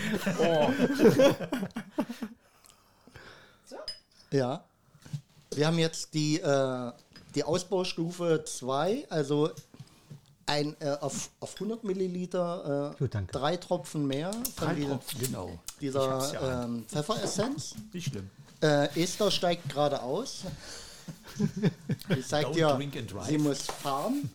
Ja. 4.32 4.64
Wir 5.54 5.66
haben 5.68 5.78
jetzt 5.78 6.12
die, 6.14 6.40
äh, 6.40 6.92
die 7.36 7.44
Ausbaustufe 7.44 8.42
2, 8.44 9.06
also 9.08 9.50
ein, 10.46 10.76
äh, 10.80 10.96
auf, 11.00 11.30
auf 11.40 11.54
100 11.54 11.84
Milliliter 11.84 12.92
äh, 12.94 12.98
Gut, 12.98 13.14
danke. 13.14 13.32
drei 13.32 13.56
Tropfen 13.56 14.06
mehr 14.06 14.32
von 14.32 14.42
Drei 14.68 14.74
dieser, 14.74 14.88
Tropfen, 14.90 15.20
genau. 15.20 15.58
dieser 15.80 16.64
ähm, 16.64 16.84
Pfefferessenz. 16.88 17.74
Nicht 17.92 18.10
schlimm. 18.10 18.30
Äh, 18.62 19.02
Esther 19.02 19.30
steigt 19.30 19.68
gerade 19.68 20.02
aus. 20.02 20.44
Sie 22.08 22.22
zeigt 22.22 22.50
Don't 22.50 22.78
dir, 22.78 23.24
sie 23.26 23.38
muss 23.38 23.62
fahren. 23.62 24.30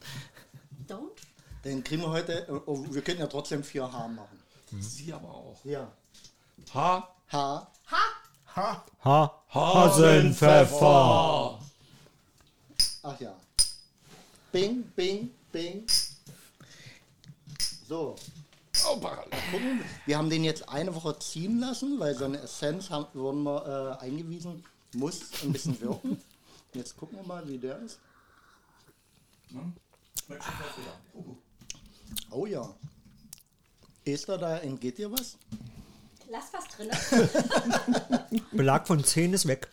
Don't. 0.87 1.09
Den 1.63 1.83
kriegen 1.83 2.01
wir 2.01 2.09
heute, 2.09 2.45
oh, 2.49 2.61
oh, 2.65 2.85
wir 2.89 3.01
können 3.01 3.19
ja 3.19 3.27
trotzdem 3.27 3.63
vier 3.63 3.91
H 3.91 4.07
machen. 4.07 4.39
Sie 4.79 5.11
aber 5.13 5.29
auch. 5.29 5.59
Ja. 5.65 5.91
Ha. 6.73 7.07
H. 7.31 7.67
Ha 8.55 9.41
Hasenpfeffer. 9.53 10.79
Ach 13.03 13.19
ja. 13.19 13.35
Bing, 14.51 14.83
bing, 14.95 15.31
bing. 15.51 15.85
So, 17.87 18.15
Oh. 18.83 19.01
Wir 20.05 20.17
haben 20.17 20.29
den 20.29 20.43
jetzt 20.43 20.67
eine 20.69 20.95
Woche 20.95 21.17
ziehen 21.19 21.59
lassen, 21.59 21.99
weil 21.99 22.15
so 22.15 22.25
eine 22.25 22.39
Essenz 22.39 22.89
haben, 22.89 23.05
wurden 23.13 23.43
wir 23.43 23.97
äh, 23.99 24.03
eingewiesen, 24.05 24.63
muss 24.93 25.21
ein 25.43 25.51
bisschen 25.51 25.79
wirken. 25.81 26.19
Jetzt 26.73 26.97
gucken 26.97 27.19
wir 27.19 27.27
mal, 27.27 27.47
wie 27.47 27.57
der 27.57 27.79
ist. 27.79 27.99
Oh 32.29 32.45
ja. 32.45 32.73
Esther, 34.05 34.37
da 34.37 34.57
entgeht 34.57 34.97
dir 34.97 35.11
was? 35.11 35.37
Lass 36.29 36.45
was 36.53 36.67
drin. 36.69 36.89
Belag 38.51 38.87
von 38.87 39.03
10 39.03 39.33
ist 39.33 39.47
weg. 39.47 39.67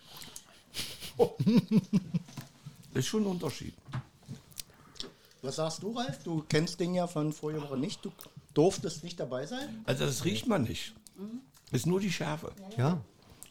Ist 2.94 3.06
schon 3.06 3.22
ein 3.22 3.26
Unterschied. 3.26 3.74
Was 5.42 5.56
sagst 5.56 5.82
du, 5.82 5.92
Ralf? 5.92 6.22
Du 6.24 6.44
kennst 6.48 6.80
den 6.80 6.94
ja 6.94 7.06
von 7.06 7.32
vorher 7.32 7.62
Woche 7.62 7.76
nicht. 7.76 8.04
Du 8.04 8.12
durftest 8.54 9.04
nicht 9.04 9.20
dabei 9.20 9.46
sein. 9.46 9.82
Also 9.84 10.04
das 10.04 10.24
riecht 10.24 10.46
man 10.46 10.62
nicht. 10.62 10.94
Ist 11.70 11.86
nur 11.86 12.00
die 12.00 12.10
Schärfe. 12.10 12.52
Ja. 12.76 13.00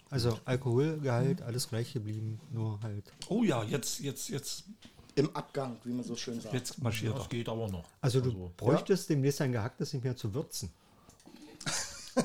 Also 0.10 0.40
Alkoholgehalt, 0.46 1.42
alles 1.42 1.68
gleich 1.70 1.94
geblieben, 1.94 2.40
nur 2.52 2.80
halt. 2.82 3.04
Oh 3.28 3.44
ja, 3.44 3.64
jetzt, 3.64 4.00
jetzt, 4.00 4.30
jetzt, 4.30 4.64
Im 5.16 5.36
Abgang, 5.36 5.78
wie 5.84 5.92
man 5.92 6.04
so 6.04 6.16
schön 6.16 6.40
sagt. 6.40 6.54
jetzt 6.54 6.82
marschiert 6.82 7.14
er. 7.14 7.20
Das 7.20 7.30
geht 7.30 7.50
aber 7.50 7.68
noch. 7.68 7.84
Also 8.00 8.22
du 8.22 8.52
bräuchtest 8.56 9.10
demnächst 9.10 9.42
ein 9.42 9.52
gehacktes 9.52 9.94
nicht 9.94 10.04
mehr 10.04 10.16
zu 10.16 10.34
würzen. 10.34 10.72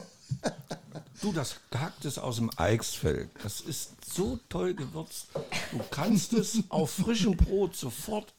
Du, 1.21 1.33
das 1.33 1.61
Gehacktes 1.71 2.19
aus 2.19 2.37
dem 2.37 2.51
Eichsfeld, 2.57 3.31
das 3.45 3.61
ist 3.61 3.93
so 4.13 4.41
toll 4.49 4.75
gewürzt. 4.75 5.29
Du 5.71 5.79
kannst 5.89 6.33
es 6.33 6.65
auf 6.69 6.91
frischem 6.91 7.37
Brot 7.37 7.77
sofort 7.77 8.35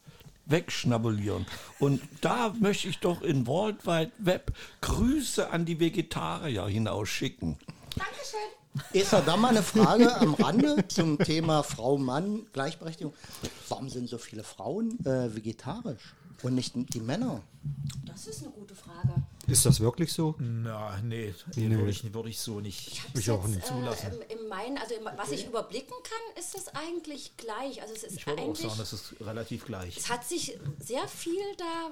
wegschnabulieren. 0.46 1.46
Und 1.78 2.00
da 2.20 2.54
möchte 2.58 2.88
ich 2.88 2.98
doch 2.98 3.22
in 3.22 3.46
World 3.46 3.86
Wide 3.86 4.12
Web 4.18 4.52
Grüße 4.80 5.50
an 5.50 5.64
die 5.64 5.80
Vegetarier 5.80 6.66
hinausschicken. 6.66 7.58
Dankeschön. 7.96 8.54
Esther, 8.92 9.22
da 9.22 9.36
mal 9.36 9.50
eine 9.50 9.62
Frage 9.62 10.16
am 10.16 10.34
Rande 10.34 10.86
zum 10.88 11.18
Thema 11.18 11.62
Frau-Mann, 11.62 12.46
Gleichberechtigung. 12.52 13.14
Warum 13.68 13.88
sind 13.88 14.08
so 14.08 14.18
viele 14.18 14.42
Frauen 14.42 14.98
äh, 15.06 15.32
vegetarisch 15.34 16.14
und 16.42 16.54
nicht 16.54 16.74
die 16.74 17.00
Männer? 17.00 17.42
Das 18.04 18.26
ist 18.26 18.42
eine 18.42 18.50
gute 18.50 18.74
Frage. 18.74 19.14
Ist 19.46 19.66
das 19.66 19.80
wirklich 19.80 20.12
so? 20.12 20.34
Na, 20.38 20.98
nee, 21.02 21.34
Nee. 21.56 21.70
würde 21.70 21.90
ich, 21.90 22.14
würde 22.14 22.28
ich 22.28 22.38
so 22.40 22.60
nicht. 22.60 23.02
Ich 23.14 23.30
auch 23.30 23.46
nicht. 23.46 23.62
Äh, 23.70 24.32
im, 24.34 24.48
Main, 24.48 24.78
also 24.78 24.94
im, 24.94 25.04
was 25.16 25.30
ich 25.30 25.46
überblicken 25.46 25.94
kann, 26.02 26.42
ist 26.42 26.54
es 26.56 26.68
eigentlich 26.68 27.36
gleich. 27.36 27.80
Also 27.82 27.94
es 27.94 28.04
ist 28.04 28.16
Ich 28.16 28.26
würde 28.26 28.42
auch 28.42 28.56
sagen, 28.56 28.74
das 28.78 28.92
ist 28.92 29.14
relativ 29.20 29.64
gleich. 29.66 29.96
es 29.96 30.10
hat 30.10 30.24
sich 30.24 30.58
sehr 30.78 31.06
viel 31.08 31.42
da, 31.58 31.90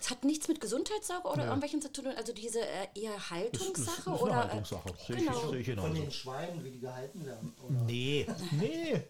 es 0.00 0.10
hat 0.10 0.24
nichts 0.24 0.48
mit 0.48 0.60
Gesundheitssorge 0.60 1.28
oder 1.28 1.44
irgendwelchen 1.44 1.80
zu 1.80 1.92
tun, 1.92 2.06
also 2.16 2.32
diese 2.32 2.60
äh, 2.60 2.86
eher 2.94 3.30
Haltungssache 3.30 4.10
eine 4.10 4.18
oder 4.20 4.34
Haltungssache. 4.36 4.88
Äh, 4.88 5.06
Sehe 5.06 5.16
ich, 5.16 5.26
genau. 5.26 5.50
sehe 5.50 5.60
ich 5.60 5.66
genauso. 5.66 6.10
Schweinen, 6.10 6.64
wie 6.64 6.70
die 6.70 6.80
gehalten 6.80 7.24
werden. 7.24 7.54
Nee, 7.86 8.26
nee. 8.52 9.02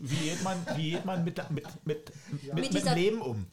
Wie 0.00 0.16
geht 0.30 0.42
man, 0.44 0.64
wie 0.76 0.90
geht 0.92 1.04
man 1.04 1.24
mit, 1.24 1.38
mit, 1.50 1.64
mit, 1.84 2.12
mit, 2.42 2.54
mit, 2.54 2.74
dieser- 2.74 2.94
dem 2.94 2.98
Leben 2.98 3.22
um? 3.22 3.46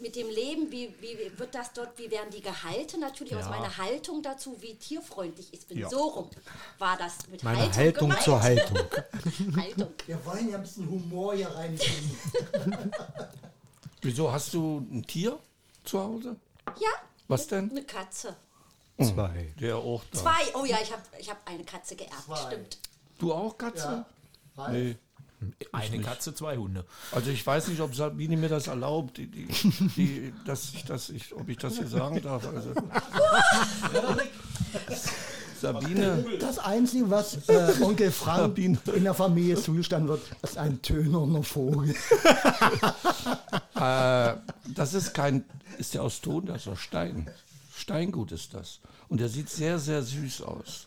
Mit 0.00 0.16
dem 0.16 0.28
Leben, 0.28 0.70
wie, 0.72 0.94
wie 1.00 1.30
wird 1.38 1.54
das 1.54 1.72
dort, 1.72 1.98
wie 1.98 2.10
werden 2.10 2.30
die 2.30 2.40
gehalten? 2.40 3.00
Natürlich 3.00 3.34
aus 3.36 3.44
Ja. 3.44 3.50
meiner 3.50 3.76
Haltung 3.76 4.22
dazu, 4.22 4.56
wie 4.60 4.74
tierfreundlich 4.76 5.48
ich 5.52 5.66
bin. 5.66 5.78
Ja. 5.78 5.88
So 5.90 6.02
rum 6.08 6.30
war 6.78 6.96
das 6.96 7.28
mit 7.30 7.42
Meine 7.42 7.58
Haltung, 7.60 7.74
Haltung 7.76 8.08
gemeint. 8.08 8.22
zur 8.24 8.42
Haltung. 8.42 8.78
Haltung. 9.56 9.88
Wir 10.06 10.24
wollen 10.26 10.48
ja 10.50 10.56
ein 10.56 10.62
bisschen 10.62 10.88
Humor 10.88 11.34
hier 11.34 11.48
reinbringen. 11.48 12.20
Wieso 14.02 14.32
hast 14.32 14.54
du 14.54 14.78
ein 14.90 15.04
Tier 15.06 15.38
zu 15.84 16.00
Hause? 16.00 16.36
Ja. 16.78 16.88
Was 17.28 17.46
denn? 17.46 17.70
Eine 17.70 17.84
Katze. 17.84 18.34
Zwei. 18.98 19.52
Der 19.60 19.76
auch 19.76 20.02
da. 20.12 20.18
Zwei. 20.18 20.54
Oh 20.54 20.64
ja, 20.64 20.78
ich 20.82 20.92
habe 20.92 21.02
ich 21.18 21.30
hab 21.30 21.46
eine 21.48 21.64
Katze 21.64 21.96
geerbt. 21.96 22.24
Zwei. 22.24 22.36
Stimmt. 22.46 22.78
Du 23.18 23.32
auch, 23.32 23.56
Katze? 23.56 24.04
Ralf? 24.56 24.72
Nee. 24.72 24.96
Eine 25.72 26.00
Katze, 26.00 26.34
zwei 26.34 26.56
Hunde. 26.56 26.84
Also 27.12 27.30
ich 27.30 27.46
weiß 27.46 27.68
nicht, 27.68 27.80
ob 27.80 27.94
Sabine 27.94 28.36
mir 28.36 28.48
das 28.48 28.66
erlaubt, 28.66 29.16
die, 29.16 29.26
die, 29.26 29.46
die, 29.96 30.32
dass 30.44 30.74
ich, 30.74 30.84
dass 30.84 31.08
ich, 31.10 31.34
ob 31.34 31.48
ich 31.48 31.56
das 31.56 31.76
hier 31.76 31.86
sagen 31.86 32.20
darf. 32.22 32.46
Also. 32.46 32.72
Sabine, 35.60 36.24
Das 36.40 36.58
Einzige, 36.58 37.10
was 37.10 37.36
äh, 37.48 37.72
Onkel 37.82 38.10
Frank 38.10 38.40
Sabine. 38.40 38.78
in 38.94 39.04
der 39.04 39.14
Familie 39.14 39.56
zugestanden 39.56 40.08
wird, 40.08 40.22
ist 40.42 40.56
ein 40.56 40.80
tönerner 40.80 41.42
Vogel. 41.42 41.90
äh, 43.74 44.34
das 44.74 44.94
ist 44.94 45.12
kein, 45.12 45.44
ist 45.78 45.92
der 45.94 46.02
aus 46.02 46.20
Ton, 46.20 46.46
das 46.46 46.62
ist 46.62 46.68
aus 46.68 46.80
Stein. 46.80 47.30
Steingut 47.76 48.32
ist 48.32 48.54
das. 48.54 48.80
Und 49.08 49.20
der 49.20 49.28
sieht 49.28 49.50
sehr, 49.50 49.78
sehr 49.78 50.02
süß 50.02 50.42
aus. 50.42 50.86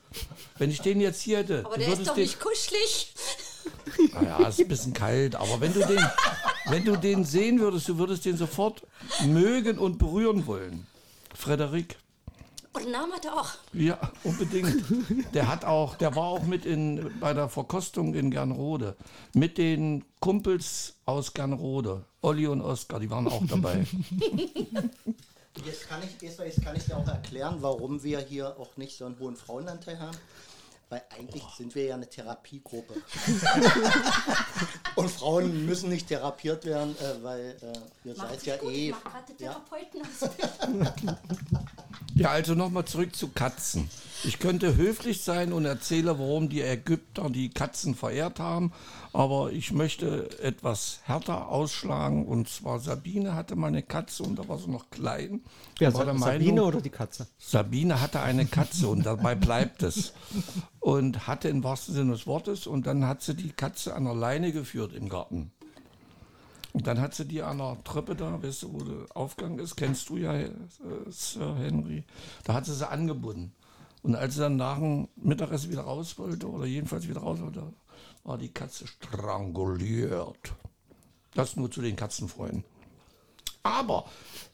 Wenn 0.58 0.72
ich 0.72 0.82
den 0.82 1.01
jetzt 1.01 1.22
hier 1.22 1.39
hätte, 1.39 1.66
Aber 1.66 1.78
der 1.78 1.89
ist 1.89 2.08
doch 2.08 2.16
den, 2.16 2.24
nicht 2.24 2.39
kuschelig. 2.39 3.14
Naja, 4.14 4.47
ist 4.47 4.59
ein 4.59 4.68
bisschen 4.68 4.93
kalt, 4.93 5.36
aber 5.36 5.59
wenn 5.61 5.74
du 5.74 5.80
den, 5.80 6.05
wenn 6.66 6.86
du 6.86 6.95
den 6.95 7.26
sehen 7.26 7.59
würdest, 7.59 7.88
du 7.89 7.97
würdest 7.97 8.26
den 8.26 8.38
sofort 8.38 8.86
mögen 9.26 9.78
und 9.78 9.97
berühren 9.97 10.45
wollen. 10.47 10.88
Frederik. 11.36 11.97
Und 12.74 12.89
Namen 12.89 13.14
hat 13.14 13.26
er 13.26 13.39
auch. 13.39 13.51
Ja, 13.74 13.99
unbedingt. 14.24 14.84
Der 15.34 15.47
hat 15.47 15.64
auch, 15.64 15.95
der 15.95 16.16
war 16.16 16.24
auch 16.24 16.43
mit 16.43 16.66
in, 16.66 17.11
bei 17.20 17.34
der 17.34 17.47
Verkostung 17.47 18.16
in 18.16 18.32
Gernrode. 18.32 18.95
Mit 19.36 19.59
den 19.59 20.03
Kumpels 20.20 20.95
aus 21.05 21.34
Gernrode. 21.34 22.03
Olli 22.22 22.47
und 22.47 22.61
Oskar, 22.61 22.99
die 22.99 23.11
waren 23.11 23.28
auch 23.28 23.43
dabei. 23.45 23.86
Jetzt 25.66 25.88
kann 25.88 26.01
ich, 26.01 26.20
jetzt 26.22 26.64
kann 26.64 26.76
ich 26.76 26.86
dir 26.86 26.97
auch 26.97 27.07
erklären, 27.07 27.57
warum 27.59 28.01
wir 28.03 28.20
hier 28.20 28.57
auch 28.59 28.76
nicht 28.76 28.97
so 28.97 29.05
einen 29.05 29.20
hohen 29.20 29.36
Frauenanteil 29.36 29.99
haben. 29.99 30.18
Weil 30.89 31.03
eigentlich 31.09 31.43
sind 31.57 31.73
wir 31.75 31.86
ja 31.86 31.95
eine 31.95 32.07
Therapiegruppe. 32.07 32.93
Und 34.95 35.09
Frauen 35.09 35.65
müssen 35.65 35.89
nicht 35.89 36.07
therapiert 36.07 36.65
werden, 36.65 36.95
äh, 36.99 37.23
weil 37.23 37.57
äh, 37.61 38.07
ihr 38.07 38.15
Macht 38.15 38.29
seid 38.29 38.43
ja 38.45 38.57
gut. 38.57 38.71
eh. 38.71 38.89
Ich 38.89 38.91
mach 38.91 39.03
gerade 39.03 39.34
Ja. 39.39 39.53
Therapeuten 39.53 40.01
aus. 40.01 40.29
Ja, 42.16 42.30
also 42.30 42.53
nochmal 42.53 42.86
zurück 42.86 43.16
zu 43.16 43.30
Katzen. 43.30 43.89
Ich 44.26 44.39
könnte 44.39 44.78
höflich 44.78 45.22
sein 45.22 45.51
und 45.51 45.66
erzähle, 45.66 46.18
warum 46.18 46.47
die 46.47 46.61
Ägypter 46.61 47.30
die 47.30 47.49
Katzen 47.49 47.93
verehrt 47.93 48.39
haben, 48.39 48.72
aber 49.11 49.51
ich 49.51 49.74
möchte 49.74 50.39
etwas 50.39 50.99
härter 51.03 51.49
ausschlagen. 51.49 52.26
Und 52.26 52.47
zwar 52.47 52.80
Sabine 52.80 53.36
hatte 53.36 53.55
mal 53.57 53.68
eine 53.68 53.84
Katze 53.84 54.24
und 54.24 54.38
da 54.39 54.47
war 54.47 54.59
sie 54.59 54.70
noch 54.70 54.89
klein. 54.91 55.41
Wer, 55.78 55.93
war 55.93 56.05
der 56.05 56.18
Sabine 56.18 56.51
Meinung- 56.51 56.68
oder 56.68 56.82
die 56.82 56.89
Katze? 56.89 57.28
Sabine 57.38 57.99
hatte 57.99 58.22
eine 58.22 58.45
Katze 58.45 58.88
und 58.88 59.05
dabei 59.05 59.36
bleibt 59.36 59.84
es. 59.84 60.14
Und 60.80 61.28
hatte 61.28 61.49
im 61.49 61.64
wahrsten 61.64 61.93
Sinne 61.93 62.14
des 62.14 62.28
Wortes 62.28 62.68
und 62.68 62.88
dann 62.88 63.05
hat 63.05 63.22
sie 63.22 63.36
die 63.36 63.51
Katze 63.51 63.93
an 63.93 64.05
der 64.05 64.16
Leine 64.16 64.51
geführt 64.51 64.93
im 64.93 65.09
Garten. 65.09 65.51
Und 66.74 66.88
dann 66.88 66.99
hat 66.99 67.13
sie 67.13 67.26
die 67.26 67.43
an 67.43 67.59
der 67.59 67.78
Treppe 67.84 68.15
da, 68.15 68.41
weißt 68.41 68.63
du, 68.63 68.74
wo 68.74 68.80
der 68.80 69.15
Aufgang 69.15 69.59
ist, 69.59 69.76
kennst 69.76 70.09
du 70.09 70.17
ja, 70.17 70.34
äh, 70.34 70.49
Sir 71.09 71.55
Henry, 71.55 72.03
da 72.43 72.55
hat 72.55 72.65
sie 72.65 72.74
sie 72.74 72.89
angebunden. 72.89 73.53
Und 74.01 74.15
als 74.15 74.34
sie 74.34 74.41
dann 74.41 74.57
nach 74.57 74.80
dem 74.80 75.07
Mittagessen 75.15 75.71
wieder 75.71 75.84
raus 75.84 76.17
wollte, 76.17 76.49
oder 76.49 76.65
jedenfalls 76.65 77.07
wieder 77.07 77.21
raus 77.21 77.39
wollte, 77.41 77.71
war 78.24 78.38
die 78.38 78.49
Katze 78.49 78.88
stranguliert. 78.88 80.53
Das 81.36 81.55
nur 81.55 81.69
zu 81.69 81.82
den 81.82 81.95
Katzenfreunden. 81.95 82.63
Aber 83.64 84.09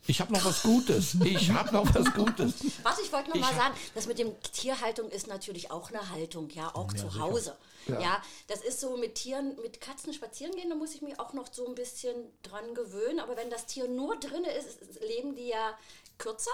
ich 0.07 0.21
habe 0.21 0.31
noch 0.33 0.45
was 0.45 0.61
Gutes. 0.61 1.15
Ich 1.23 1.49
habe 1.51 1.73
noch 1.73 1.93
was 1.93 2.13
Gutes. 2.13 2.53
Was 2.83 2.99
ich 2.99 3.11
wollte 3.11 3.29
noch 3.29 3.35
Ich 3.35 3.41
mal 3.41 3.53
sagen, 3.55 3.73
das 3.95 4.05
mit 4.07 4.19
dem 4.19 4.39
Tierhaltung 4.41 5.09
ist 5.09 5.27
natürlich 5.27 5.71
auch 5.71 5.89
eine 5.89 6.09
Haltung, 6.11 6.49
ja, 6.51 6.73
auch 6.75 6.93
zu 6.93 7.19
Hause. 7.19 7.57
Ja. 7.87 8.21
das 8.47 8.61
ist 8.61 8.79
so 8.81 8.97
mit 8.97 9.15
Tieren, 9.15 9.55
mit 9.63 9.81
Katzen 9.81 10.13
spazieren 10.13 10.53
gehen, 10.55 10.69
da 10.69 10.75
muss 10.75 10.93
ich 10.93 11.01
mich 11.01 11.19
auch 11.19 11.33
noch 11.33 11.51
so 11.51 11.65
ein 11.65 11.73
bisschen 11.73 12.15
dran 12.43 12.75
gewöhnen. 12.75 13.19
Aber 13.19 13.35
wenn 13.35 13.49
das 13.49 13.65
Tier 13.65 13.87
nur 13.87 14.15
drin 14.19 14.43
ist- 14.43 15.01
leben 15.01 15.33
die 15.35 15.47
ja 15.47 15.75
kürzer. 16.19 16.51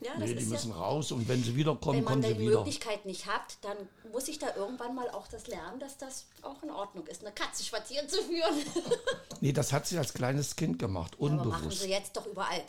Ja, 0.00 0.12
das 0.18 0.28
Nee, 0.28 0.34
die 0.36 0.44
müssen 0.44 0.70
ja, 0.70 0.76
raus 0.76 1.10
und 1.10 1.28
wenn 1.28 1.42
sie 1.42 1.56
wiederkommen, 1.56 1.98
wenn 1.98 2.04
man 2.04 2.12
kommen 2.14 2.22
da 2.22 2.28
sie 2.28 2.34
die 2.34 2.40
wieder. 2.40 2.58
Möglichkeit 2.58 3.04
nicht 3.04 3.26
hat, 3.26 3.58
dann 3.62 3.76
muss 4.12 4.28
ich 4.28 4.38
da 4.38 4.54
irgendwann 4.54 4.94
mal 4.94 5.10
auch 5.10 5.26
das 5.26 5.48
lernen, 5.48 5.80
dass 5.80 5.96
das 5.98 6.26
auch 6.42 6.62
in 6.62 6.70
Ordnung 6.70 7.06
ist, 7.08 7.22
eine 7.24 7.32
Katze 7.34 7.64
spazieren 7.64 8.08
zu 8.08 8.22
führen. 8.22 8.54
Nee, 9.40 9.52
das 9.52 9.72
hat 9.72 9.86
sie 9.86 9.96
als 9.98 10.14
kleines 10.14 10.56
Kind 10.56 10.78
gemacht, 10.80 11.16
Aber 11.20 11.30
machen 11.30 11.46
unbewusst. 11.48 11.80
sie 11.82 11.90
jetzt 11.90 12.16
doch 12.16 12.26
überall. 12.26 12.60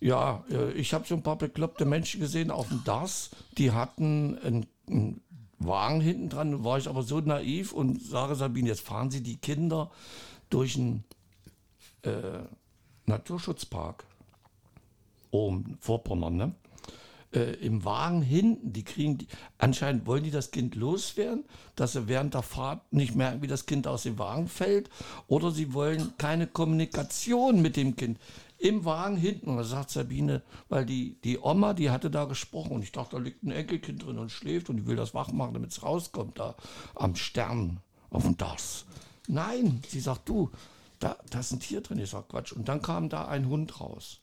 Ja, 0.00 0.44
äh, 0.50 0.72
ich 0.72 0.92
habe 0.94 1.06
so 1.06 1.14
ein 1.14 1.22
paar 1.22 1.36
bekloppte 1.36 1.84
Menschen 1.84 2.20
gesehen 2.20 2.50
auf 2.50 2.68
dem 2.68 2.82
DAS, 2.84 3.30
die 3.58 3.70
hatten 3.72 4.38
einen, 4.38 4.66
einen 4.88 5.22
Wagen 5.58 6.00
hinten 6.00 6.28
dran, 6.30 6.52
Da 6.52 6.64
war 6.64 6.78
ich 6.78 6.88
aber 6.88 7.02
so 7.02 7.20
naiv 7.20 7.72
und 7.72 8.02
sage 8.02 8.34
Sabine, 8.34 8.68
jetzt 8.68 8.80
fahren 8.82 9.10
Sie 9.10 9.22
die 9.22 9.36
Kinder 9.38 9.90
durch 10.50 10.76
einen 10.76 11.04
äh, 12.02 12.40
Naturschutzpark 13.06 14.04
oben 15.30 15.76
Vorpommern, 15.80 16.36
ne? 16.36 16.54
Äh, 17.32 17.54
Im 17.54 17.84
Wagen 17.84 18.22
hinten, 18.22 18.72
die 18.72 18.84
kriegen, 18.84 19.18
die, 19.18 19.26
anscheinend 19.58 20.06
wollen 20.06 20.22
die 20.22 20.30
das 20.30 20.52
Kind 20.52 20.76
loswerden, 20.76 21.44
dass 21.74 21.92
sie 21.92 22.06
während 22.06 22.34
der 22.34 22.42
Fahrt 22.42 22.92
nicht 22.92 23.16
merken, 23.16 23.42
wie 23.42 23.48
das 23.48 23.66
Kind 23.66 23.86
aus 23.86 24.04
dem 24.04 24.18
Wagen 24.18 24.48
fällt, 24.48 24.90
oder 25.26 25.50
sie 25.50 25.74
wollen 25.74 26.14
keine 26.18 26.46
Kommunikation 26.46 27.60
mit 27.60 27.76
dem 27.76 27.96
Kind. 27.96 28.18
Im 28.58 28.84
Wagen 28.84 29.16
hinten, 29.16 29.50
und 29.50 29.56
da 29.58 29.64
sagt 29.64 29.90
Sabine, 29.90 30.42
weil 30.68 30.86
die, 30.86 31.20
die 31.24 31.38
Oma, 31.38 31.74
die 31.74 31.90
hatte 31.90 32.10
da 32.10 32.24
gesprochen 32.24 32.72
und 32.72 32.82
ich 32.82 32.92
dachte, 32.92 33.16
da 33.16 33.22
liegt 33.22 33.42
ein 33.42 33.50
Enkelkind 33.50 34.06
drin 34.06 34.18
und 34.18 34.30
schläft 34.30 34.70
und 34.70 34.76
die 34.76 34.86
will 34.86 34.96
das 34.96 35.12
wach 35.12 35.30
machen, 35.30 35.52
damit 35.54 35.72
es 35.72 35.82
rauskommt, 35.82 36.38
da 36.38 36.54
am 36.94 37.16
Stern, 37.16 37.80
auf 38.08 38.22
dem 38.22 38.36
Das. 38.36 38.86
Nein, 39.28 39.82
sie 39.88 40.00
sagt, 40.00 40.28
du, 40.28 40.50
da, 41.00 41.16
da 41.30 41.40
ist 41.40 41.52
ein 41.52 41.60
Tier 41.60 41.80
drin. 41.80 41.98
Ich 41.98 42.10
sag, 42.10 42.28
Quatsch. 42.28 42.52
Und 42.52 42.68
dann 42.68 42.82
kam 42.82 43.08
da 43.08 43.26
ein 43.26 43.48
Hund 43.48 43.80
raus. 43.80 44.20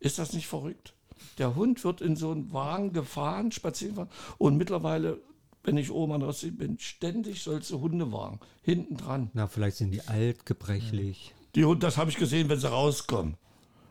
Ist 0.00 0.18
das 0.18 0.32
nicht 0.32 0.46
verrückt? 0.46 0.94
Der 1.38 1.54
Hund 1.54 1.82
wird 1.84 2.00
in 2.00 2.16
so 2.16 2.30
einen 2.30 2.52
Wagen 2.52 2.92
gefahren, 2.92 3.52
spazieren 3.52 3.96
fahren. 3.96 4.10
Und 4.38 4.56
mittlerweile, 4.56 5.18
wenn 5.64 5.76
ich 5.76 5.90
oben 5.90 6.12
an 6.12 6.22
Ostsee 6.22 6.50
bin, 6.50 6.78
ständig 6.78 7.42
solche 7.42 7.80
Hundewagen 7.80 8.40
hinten 8.62 8.96
dran. 8.96 9.30
Na, 9.34 9.48
vielleicht 9.48 9.78
sind 9.78 9.90
die 9.90 10.02
alt, 10.02 10.46
gebrechlich. 10.46 11.34
Die 11.54 11.64
Hunde, 11.64 11.86
das 11.86 11.96
habe 11.96 12.10
ich 12.10 12.16
gesehen, 12.16 12.48
wenn 12.48 12.60
sie 12.60 12.70
rauskommen. 12.70 13.36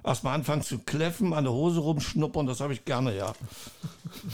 Erstmal 0.08 0.36
anfangen 0.36 0.62
zu 0.62 0.80
kläffen, 0.80 1.34
an 1.34 1.44
der 1.44 1.52
Hose 1.52 1.82
rumschnuppern, 1.82 2.48
das 2.48 2.62
habe 2.62 2.72
ich 2.72 2.86
gerne, 2.86 3.14
ja. 3.14 3.34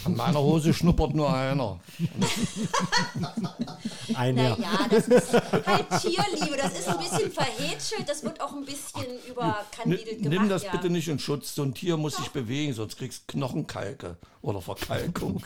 An 0.04 0.14
meiner 0.14 0.38
Hose 0.38 0.72
schnuppert 0.72 1.16
nur 1.16 1.34
einer. 1.34 1.80
Ein 4.14 4.36
Jahr. 4.36 4.56
Naja, 4.56 4.86
das 4.88 5.08
ist 5.08 5.32
halt 5.32 5.88
Tierliebe. 6.00 6.56
Das 6.56 6.78
ist 6.78 6.88
ein 6.88 6.98
bisschen 6.98 7.32
verhätschelt. 7.32 8.08
Das 8.08 8.22
wird 8.22 8.40
auch 8.40 8.52
ein 8.52 8.64
bisschen 8.64 9.04
überkandidelt 9.28 10.20
Nimm, 10.20 10.30
gemacht. 10.30 10.40
nimm 10.42 10.48
das 10.48 10.62
ja. 10.62 10.70
bitte 10.70 10.90
nicht 10.90 11.08
in 11.08 11.18
Schutz. 11.18 11.56
So 11.56 11.64
ein 11.64 11.74
Tier 11.74 11.96
muss 11.96 12.18
sich 12.18 12.30
bewegen, 12.30 12.72
sonst 12.72 12.96
kriegst 12.96 13.24
du 13.26 13.32
Knochenkalke 13.32 14.16
oder 14.42 14.60
Verkalkung. 14.60 15.42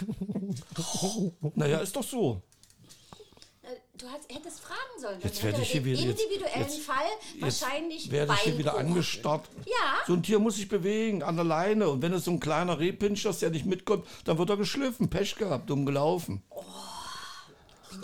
naja, 1.54 1.78
ist 1.78 1.96
doch 1.96 2.04
so. 2.04 2.42
Du 3.98 4.06
hast, 4.08 4.32
hättest 4.32 4.60
fragen 4.60 4.78
sollen. 5.00 5.18
Jetzt 5.22 5.42
werde 5.42 5.60
ich 5.60 5.72
hier 5.72 5.80
er 5.80 5.84
wieder- 5.86 6.02
individuellen 6.02 6.60
jetzt- 6.62 6.80
Fall 6.80 6.96
Jetzt 7.40 7.62
wahrscheinlich 7.62 8.10
werde 8.12 8.32
ich 8.34 8.40
hier 8.40 8.58
wieder 8.58 8.76
angestarrt. 8.76 9.48
Ja. 9.66 9.72
So 10.06 10.12
ein 10.12 10.22
Tier 10.22 10.38
muss 10.38 10.54
sich 10.56 10.68
bewegen, 10.68 11.22
an 11.24 11.34
der 11.34 11.44
Leine. 11.44 11.88
Und 11.88 12.00
wenn 12.02 12.12
es 12.12 12.24
so 12.24 12.30
ein 12.30 12.38
kleiner 12.38 12.78
Rehpinscher 12.78 13.30
ist, 13.30 13.42
der 13.42 13.50
nicht 13.50 13.66
mitkommt, 13.66 14.06
dann 14.24 14.38
wird 14.38 14.50
er 14.50 14.56
geschliffen. 14.56 15.10
Pech 15.10 15.34
gehabt, 15.34 15.68
dumm 15.68 15.84
gelaufen. 15.84 16.42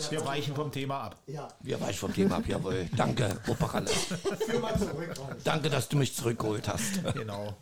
Wir 0.09 0.25
weichen 0.25 0.55
vom 0.55 0.71
Thema 0.71 1.01
ab. 1.03 1.15
Ja, 1.27 1.47
Wir 1.61 1.79
weichen 1.79 1.97
vom 1.99 2.13
Thema 2.13 2.37
ab, 2.37 2.43
jawohl. 2.47 2.89
Danke, 2.95 3.37
Operalle. 3.47 3.87
führ 3.87 4.59
mal 4.59 4.77
zurück. 4.77 5.13
Danke, 5.43 5.69
dass 5.69 5.87
du 5.89 5.97
mich 5.97 6.15
zurückgeholt 6.15 6.67
hast. 6.67 7.03
Genau. 7.13 7.55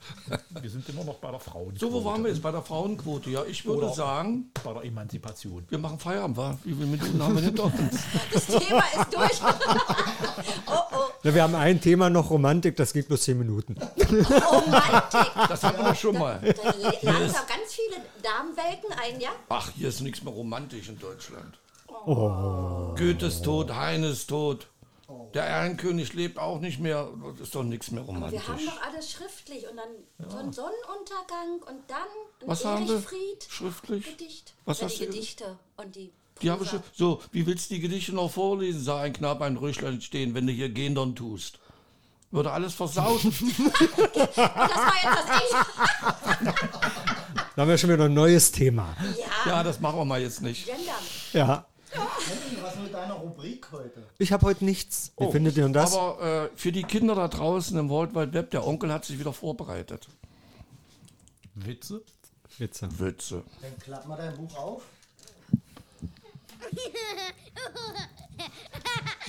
Wir 0.61 0.69
sind 0.69 0.87
immer 0.89 1.03
noch 1.03 1.15
bei 1.15 1.31
der 1.31 1.39
Frauenquote. 1.39 1.79
So, 1.79 1.91
wo 1.93 2.03
waren 2.05 2.23
wir 2.23 2.31
jetzt? 2.31 2.41
Bei 2.41 2.51
der 2.51 2.61
Frauenquote. 2.61 3.29
Ja, 3.29 3.43
ich 3.45 3.65
würde 3.65 3.85
Oder- 3.85 3.93
sagen, 3.93 4.51
Bei 4.63 4.73
der 4.73 4.83
Emanzipation. 4.83 5.65
wir 5.69 5.77
machen 5.77 5.99
Feierabend, 5.99 6.37
wa? 6.37 6.57
Wie 6.63 6.73
viele 6.73 6.85
Minuten 6.87 7.21
haben 7.21 7.35
wir 7.35 7.43
hinter 7.43 7.65
uns? 7.65 7.99
Das 8.31 8.45
Thema 8.47 8.83
ist 8.99 9.13
durch. 9.13 9.41
oh, 10.67 10.71
oh. 10.91 10.97
Na, 11.23 11.33
wir 11.33 11.43
haben 11.43 11.55
ein 11.55 11.79
Thema 11.79 12.09
noch, 12.09 12.29
Romantik, 12.29 12.75
das 12.75 12.93
geht 12.93 13.07
bloß 13.07 13.21
10 13.23 13.37
Minuten. 13.37 13.75
Romantik. 13.77 15.31
Das 15.49 15.63
hatten 15.63 15.83
wir 15.83 15.95
schon 15.95 16.17
mal. 16.17 16.39
Da 16.41 16.63
langsam 17.11 17.45
ganz 17.47 17.73
viele 17.73 17.97
Damenwelten 18.21 18.91
ein, 19.01 19.21
ja? 19.21 19.29
Ach, 19.49 19.69
hier 19.75 19.89
ist 19.89 20.01
nichts 20.01 20.23
mehr 20.23 20.33
romantisch 20.33 20.89
in 20.89 20.99
Deutschland. 20.99 21.57
Oh. 22.05 22.93
Goethe 22.97 23.27
ist 23.27 23.43
tot, 23.43 23.73
Heine 23.73 24.07
ist 24.07 24.27
tot. 24.27 24.67
Der 25.33 25.47
Ehrenkönig 25.47 26.13
lebt 26.13 26.37
auch 26.37 26.59
nicht 26.59 26.79
mehr. 26.79 27.09
Das 27.33 27.41
ist 27.47 27.55
doch 27.55 27.63
nichts 27.63 27.91
mehr 27.91 28.03
romantisch. 28.03 28.41
Wir 28.41 28.47
haben 28.47 28.65
doch 28.65 28.81
alles 28.83 29.11
schriftlich 29.11 29.67
und 29.69 29.77
dann 29.77 30.29
so 30.29 30.37
ein 30.37 30.53
Sonnenuntergang 30.53 31.61
und 31.67 31.81
dann 31.89 31.97
ein 32.41 32.47
Was 32.47 32.65
haben 32.65 32.87
wir? 32.87 32.95
Erich-Fried. 32.95 33.47
Schriftlich? 33.49 34.05
Gedicht. 34.17 34.53
Was 34.65 34.79
ja, 34.79 34.85
hast 34.85 34.99
die 34.99 35.05
du? 35.05 35.11
Gedichte 35.11 35.57
und 35.77 35.95
die 35.95 36.11
Die 36.41 36.51
habe 36.51 36.63
ich 36.63 36.69
Prosa. 36.69 36.83
schon. 36.83 36.93
So, 36.95 37.21
wie 37.31 37.45
willst 37.47 37.69
du 37.69 37.75
die 37.75 37.79
Gedichte 37.81 38.13
noch 38.13 38.29
vorlesen? 38.31 38.83
Sah 38.83 39.01
ein 39.01 39.13
Knabe 39.13 39.45
ein 39.45 39.57
Röschlein 39.57 40.01
stehen, 40.01 40.33
wenn 40.35 40.45
du 40.47 40.53
hier 40.53 40.69
Gendern 40.69 41.15
tust. 41.15 41.59
Würde 42.31 42.51
alles 42.51 42.73
versaut. 42.73 43.21
Das 44.35 44.37
war 44.37 44.93
jetzt 45.03 45.29
das. 45.29 46.53
Da 47.55 47.61
haben 47.61 47.69
wir 47.69 47.77
schon 47.77 47.91
wieder 47.91 48.05
ein 48.05 48.13
neues 48.13 48.51
Thema. 48.51 48.95
Ja, 49.45 49.51
ja, 49.51 49.63
das 49.63 49.79
machen 49.79 49.99
wir 49.99 50.05
mal 50.05 50.21
jetzt 50.21 50.41
nicht. 50.41 50.65
Gendern. 50.65 50.95
Ja. 51.33 51.65
Was 52.63 52.75
mit 52.77 52.91
deiner 52.91 53.13
Rubrik 53.13 53.62
heute? 53.73 54.03
Ich 54.17 54.31
habe 54.31 54.45
heute 54.45 54.63
nichts. 54.63 55.11
Wie 55.17 55.31
findet 55.31 55.57
ihr 55.57 55.63
denn 55.63 55.73
das? 55.73 55.95
Aber 55.95 56.21
äh, 56.21 56.49
für 56.55 56.71
die 56.71 56.83
Kinder 56.83 57.15
da 57.15 57.27
draußen 57.27 57.77
im 57.77 57.89
World 57.89 58.15
Wide 58.15 58.33
Web, 58.33 58.51
der 58.51 58.65
Onkel 58.65 58.91
hat 58.93 59.05
sich 59.05 59.19
wieder 59.19 59.33
vorbereitet. 59.33 60.07
Witze? 61.55 62.01
Witze. 62.57 62.99
Witze. 62.99 63.43
Dann 63.61 63.77
klapp 63.79 64.07
mal 64.07 64.17
dein 64.17 64.35
Buch 64.35 64.55
auf. 64.57 64.83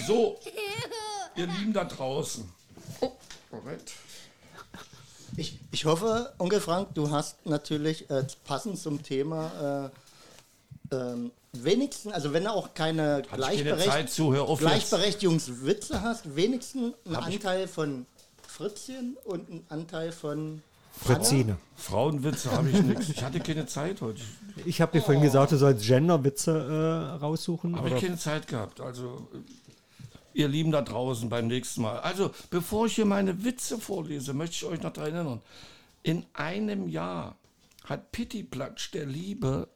So, 0.07 0.39
ihr 1.37 1.47
Lieben 1.47 1.73
da 1.73 1.85
draußen. 1.85 2.49
Oh, 3.01 3.13
Moment. 3.51 3.93
Ich, 5.37 5.59
ich 5.73 5.85
hoffe, 5.85 6.33
Onkel 6.39 6.61
Frank, 6.61 6.95
du 6.95 7.11
hast 7.11 7.45
natürlich 7.47 8.09
äh, 8.11 8.25
passend 8.45 8.79
zum 8.79 9.03
Thema 9.03 9.91
äh, 9.93 10.04
ähm, 10.95 11.33
wenigstens, 11.53 12.13
also 12.13 12.33
wenn 12.33 12.45
du 12.45 12.51
auch 12.51 12.75
keine 12.75 13.23
Gleichberecht 13.33 13.91
Zeit 13.91 14.11
zu, 14.11 14.33
hör 14.33 14.45
auf 14.45 14.61
jetzt. 14.61 14.71
Gleichberechtigungswitze 14.71 16.03
hast, 16.03 16.37
wenigstens 16.37 16.95
einen 17.05 17.17
Hab 17.17 17.27
Anteil 17.27 17.69
von 17.69 18.07
Fritzchen 18.47 19.17
und 19.25 19.51
einen 19.51 19.67
Anteil 19.69 20.13
von 20.13 20.63
Fritzine. 20.93 21.59
Frauenwitze 21.77 22.53
habe 22.53 22.71
ich 22.71 22.81
nichts. 22.83 23.09
Ich 23.09 23.23
hatte 23.25 23.41
keine 23.41 23.67
Zeit 23.67 24.01
heute. 24.01 24.21
Ich 24.65 24.81
habe 24.81 24.93
dir 24.93 25.03
vorhin 25.03 25.23
gesagt, 25.23 25.51
du 25.51 25.57
sollst 25.57 25.85
Genderwitze 25.85 26.53
äh, 26.53 27.17
raussuchen. 27.17 27.77
Habe 27.77 27.91
ich 27.91 28.01
keine 28.01 28.17
Zeit 28.17 28.47
gehabt. 28.47 28.81
Also, 28.81 29.29
äh, 29.35 30.39
ihr 30.39 30.49
Lieben 30.49 30.71
da 30.71 30.83
draußen 30.83 31.29
beim 31.29 31.49
nächsten 31.49 31.83
Mal. 31.83 31.99
Also, 31.99 32.31
bevor 32.51 32.87
ich 32.87 32.95
hier 32.95 33.07
meine 33.07 33.45
Witze 33.45 33.79
vorlese, 33.79 34.35
möchte 34.35 34.55
ich 34.55 34.65
euch 34.65 34.83
noch 34.83 34.93
daran 34.93 35.15
erinnern. 35.15 35.43
In 36.05 36.25
einem 36.33 36.89
Jahr 36.89 37.37
hat 37.85 38.13
Pittiplatsch 38.13 38.93
der 38.93 39.07
Liebe 39.07 39.69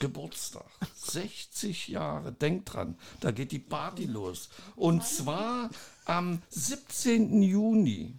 Geburtstag. 0.00 0.64
60 0.96 1.86
Jahre. 1.88 2.32
Denkt 2.32 2.74
dran, 2.74 2.98
da 3.20 3.30
geht 3.30 3.52
die 3.52 3.58
Party 3.60 4.06
los. 4.06 4.48
Und 4.74 5.04
zwar 5.04 5.70
am 6.06 6.42
17. 6.48 7.40
Juni 7.42 8.16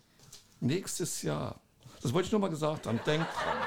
nächstes 0.62 1.22
Jahr. 1.24 1.60
Das 2.02 2.14
wollte 2.14 2.28
ich 2.28 2.32
nur 2.32 2.40
mal 2.42 2.50
gesagt 2.50 2.88
haben. 2.88 3.00
Denkt 3.06 3.28
dran. 3.36 3.58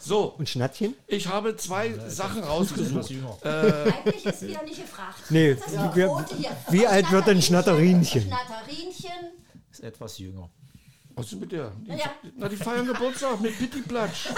So, 0.00 0.24
Und 0.38 0.48
Schnattchen? 0.48 0.94
ich 1.06 1.28
habe 1.28 1.54
zwei 1.56 1.92
Sachen 2.08 2.38
Etwas 2.38 2.50
rausgesucht. 2.50 3.10
jünger. 3.10 3.36
Eigentlich 3.44 4.24
ist 4.26 4.42
wieder 4.42 4.62
nicht 4.62 4.80
gefragt. 4.80 5.18
Nee, 5.30 5.54
Das 5.54 5.66
ist 5.66 5.72
die 5.74 6.72
wie- 6.72 6.86
alt 6.86 7.10
wird 7.10 7.26
denn 7.26 7.42
Schnatterinchen? 7.42 8.22
Schnatterinchen. 8.22 9.32
Ist 9.70 9.80
etwas 9.82 10.18
jünger. 10.18 10.48
Was 11.18 11.32
ist 11.32 11.40
mit 11.40 11.50
der? 11.50 11.72
Die, 11.86 11.92
Ja. 11.92 12.10
Na, 12.36 12.46
die 12.46 12.56
feiern 12.56 12.86
Geburtstag 12.86 13.40
mit 13.40 13.58
Pitti 13.58 13.80
Platsch. 13.80 14.26
Das 14.26 14.36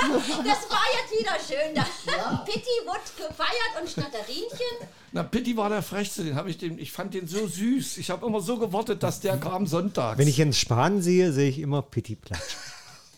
war 0.71 0.85
jetzt 0.95 1.19
wieder 1.19 1.33
schön. 1.45 1.75
Da. 1.75 2.37
Pitti 2.47 2.71
wird 2.85 3.17
gefeiert 3.29 3.81
und 3.81 3.91
Schnatterinchen. 3.91 4.89
Na, 5.11 5.25
Pitti 5.25 5.57
war 5.57 5.69
der 5.71 5.83
Frechste, 5.83 6.23
den 6.23 6.37
habe 6.37 6.51
ich 6.51 6.59
dem, 6.59 6.79
ich 6.79 6.93
fand 6.93 7.15
den 7.15 7.27
so 7.27 7.49
süß. 7.49 7.99
Ich 7.99 8.11
habe 8.11 8.25
immer 8.25 8.41
so 8.41 8.59
gewartet, 8.59 9.03
dass 9.03 9.19
der 9.19 9.39
kam 9.39 9.67
sonntags. 9.67 10.19
Wenn 10.19 10.29
ich 10.29 10.41
einen 10.41 10.53
Span 10.53 11.03
sehe, 11.03 11.33
sehe 11.33 11.49
ich 11.51 11.59
immer 11.59 11.83
Pitti 11.83 12.15
Platsch. 12.15 12.57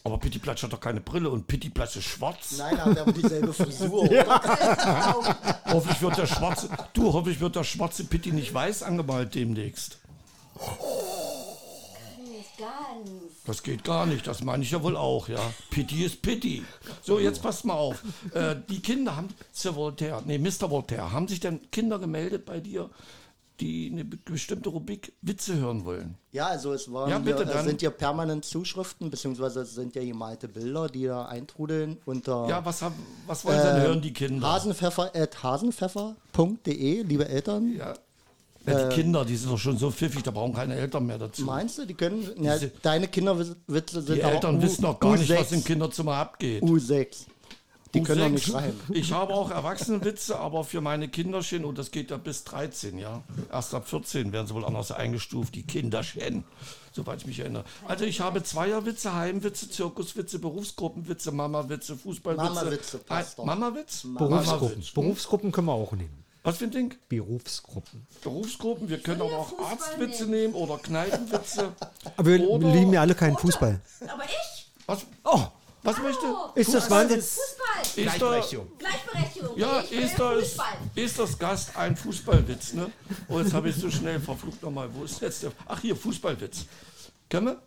Aber 0.05 0.17
Pitti 0.17 0.39
Platsch 0.39 0.63
hat 0.63 0.73
doch 0.73 0.81
keine 0.81 1.03
Brille 1.03 1.29
und 1.29 1.47
Pitti 1.47 1.69
Platsch 1.69 1.97
ist 1.97 2.05
schwarz. 2.07 2.53
Nein, 2.57 2.79
er 2.79 2.87
hat 2.87 2.99
aber 2.99 3.13
dieselbe 3.13 3.53
Frisur. 3.53 4.05
oder? 4.05 5.61
Hoffentlich 5.67 6.01
wird 6.01 6.17
der 6.17 6.27
schwarze, 6.27 6.71
du, 6.95 7.13
hoffentlich 7.13 7.39
wird 7.41 7.57
der 7.57 7.65
schwarze 7.65 8.05
Pitti 8.05 8.33
nicht 8.33 8.55
weiß 8.55 8.83
angemalt 8.85 9.35
demnächst. 9.35 9.99
Nicht 12.27 12.57
ganz. 12.57 13.30
Das 13.51 13.65
geht 13.65 13.83
gar 13.83 14.07
nicht, 14.07 14.29
das 14.29 14.45
meine 14.45 14.63
ich 14.63 14.71
ja 14.71 14.81
wohl 14.81 14.97
auch, 14.97 15.29
ja. 15.29 15.41
Pitti 15.71 16.05
ist 16.05 16.23
Pitti. 16.23 16.63
So, 17.03 17.19
jetzt 17.19 17.43
passt 17.43 17.65
mal 17.65 17.75
auf. 17.75 18.01
Äh, 18.33 18.55
die 18.69 18.79
Kinder 18.81 19.17
haben, 19.17 19.27
Sir 19.51 19.75
Voltaire, 19.75 20.23
nee, 20.25 20.39
Mr. 20.39 20.71
Voltaire, 20.71 21.11
haben 21.11 21.27
sich 21.27 21.41
denn 21.41 21.69
Kinder 21.73 21.99
gemeldet 21.99 22.45
bei 22.45 22.61
dir, 22.61 22.91
die 23.59 23.91
eine 23.93 24.05
be- 24.05 24.19
bestimmte 24.19 24.69
Rubrik 24.69 25.13
Witze 25.21 25.57
hören 25.57 25.85
wollen? 25.85 26.15
Ja, 26.31 26.47
also 26.47 26.73
es 26.73 26.93
waren 26.93 27.11
Ja, 27.11 27.19
bitte 27.19 27.43
es 27.43 27.65
sind 27.65 27.83
ja 27.83 27.91
permanent 27.91 28.45
Zuschriften, 28.45 29.11
beziehungsweise 29.11 29.63
es 29.63 29.75
sind 29.75 29.97
ja 29.97 30.05
gemalte 30.05 30.47
Bilder, 30.47 30.87
die 30.87 31.07
da 31.07 31.27
eintrudeln 31.27 31.99
unter 32.05 32.47
Ja, 32.49 32.65
was, 32.65 32.83
haben, 32.83 32.95
was 33.27 33.45
wollen 33.45 33.59
sie 33.59 33.65
denn 33.67 33.83
hören, 33.83 34.01
die 34.01 34.13
Kinder? 34.13 34.47
hasenpfeffer 34.47 35.11
at 35.15 35.43
hasenpfeffer.de, 35.43 37.03
liebe 37.03 37.29
Eltern. 37.29 37.75
Ja. 37.77 37.95
Ja, 38.67 38.89
die 38.89 38.95
Kinder, 38.95 39.25
die 39.25 39.37
sind 39.37 39.51
doch 39.51 39.59
schon 39.59 39.79
so 39.79 39.91
pfiffig, 39.91 40.23
da 40.23 40.31
brauchen 40.31 40.53
keine 40.53 40.75
Eltern 40.77 41.07
mehr 41.07 41.19
dazu. 41.19 41.43
Meinst 41.45 41.79
du, 41.79 41.87
die 41.87 41.95
können, 41.95 42.23
ja, 42.43 42.55
Diese- 42.59 42.71
deine 42.83 43.09
Kinderwitze 43.09 44.03
sind 44.03 44.17
Die 44.17 44.21
Eltern 44.21 44.59
U- 44.59 44.63
wissen 44.63 44.83
doch 44.83 45.01
gar 45.01 45.17
nicht, 45.17 45.31
U6, 45.31 45.41
was 45.41 45.53
im 45.53 45.65
Kinderzimmer 45.65 46.15
abgeht. 46.17 46.63
U6. 46.63 47.27
Die 47.95 48.03
können 48.03 48.21
doch 48.21 48.27
U6. 48.27 48.31
nicht 48.33 48.47
schreiben. 48.47 48.81
Ich 48.93 49.13
habe 49.13 49.33
auch 49.35 49.51
Erwachsenenwitze, 49.51 50.39
aber 50.39 50.63
für 50.63 50.81
meine 50.81 51.09
Kinderchen, 51.09 51.65
und 51.65 51.77
das 51.79 51.91
geht 51.91 52.11
ja 52.11 52.19
bis 52.19 52.45
13, 52.45 52.99
ja. 52.99 53.23
Erst 53.51 53.75
ab 53.75 53.89
14 53.89 54.31
werden 54.33 54.47
sie 54.47 54.55
wohl 54.55 54.65
anders 54.65 54.93
eingestuft, 54.93 55.55
die 55.57 55.63
Kinderchen, 55.65 56.45
soweit 56.93 57.21
ich 57.23 57.27
mich 57.27 57.41
erinnere. 57.41 57.65
Also 57.89 58.05
ich 58.05 58.21
habe 58.21 58.45
Zweierwitze, 58.45 59.15
Heimwitze, 59.15 59.69
Zirkuswitze, 59.71 60.39
Berufsgruppenwitze, 60.39 61.33
Mamawitze, 61.33 61.97
Fußballwitze. 61.97 62.55
Mamawitze 62.55 62.99
passt 62.99 63.39
doch. 63.39 63.45
Mamawitz? 63.45 64.03
Berufsgruppen. 64.03 64.61
Mamawitz. 64.69 64.91
Berufsgruppen 64.93 65.51
können 65.51 65.67
wir 65.67 65.73
auch 65.73 65.93
nehmen. 65.93 66.25
Was 66.43 66.57
für 66.57 66.65
ein 66.65 66.71
Ding? 66.71 66.95
Berufsgruppen. 67.09 68.07
Berufsgruppen, 68.23 68.89
wir 68.89 68.99
können 69.01 69.21
aber 69.21 69.37
auch 69.39 69.49
Fußball 69.51 69.67
Arztwitze 69.73 70.27
nehmen 70.27 70.55
oder 70.55 70.79
Kneipenwitze. 70.79 71.75
Aber 72.17 72.27
wir 72.27 72.49
Oder- 72.49 72.73
lieben 72.73 72.93
ja 72.95 73.03
alle 73.03 73.15
keinen 73.15 73.37
Fußball. 73.37 73.79
Aber 74.09 74.25
ich? 74.25 74.71
Was, 74.87 75.05
Oh, 75.25 75.43
was 75.83 75.99
möchte? 75.99 76.27
ist 76.55 76.73
das 76.73 76.89
Wahnsinn? 76.91 77.21
Fußball. 77.21 77.83
Ist 77.83 77.97
da, 77.97 78.03
Gleichberechtigung. 78.03 78.69
Gleichberechtigung. 78.79 79.59
Ja, 79.59 79.81
ich 79.83 79.91
will 79.91 80.03
Esther 80.03 80.33
ist, 80.39 80.49
Fußball. 80.55 80.79
ist 80.95 81.19
das 81.19 81.39
Gast 81.39 81.77
ein 81.77 81.97
Fußballwitz, 81.97 82.73
ne? 82.73 82.91
Oh, 83.29 83.39
jetzt 83.39 83.53
habe 83.53 83.69
ich 83.69 83.77
so 83.77 83.91
schnell 83.91 84.19
verflucht 84.19 84.63
nochmal. 84.63 84.89
Wo 84.95 85.05
ist 85.05 85.21
jetzt 85.21 85.43
der? 85.43 85.53
Ach, 85.67 85.79
hier, 85.81 85.95
Fußballwitz. 85.95 86.65
Können 87.29 87.47
wir? 87.49 87.63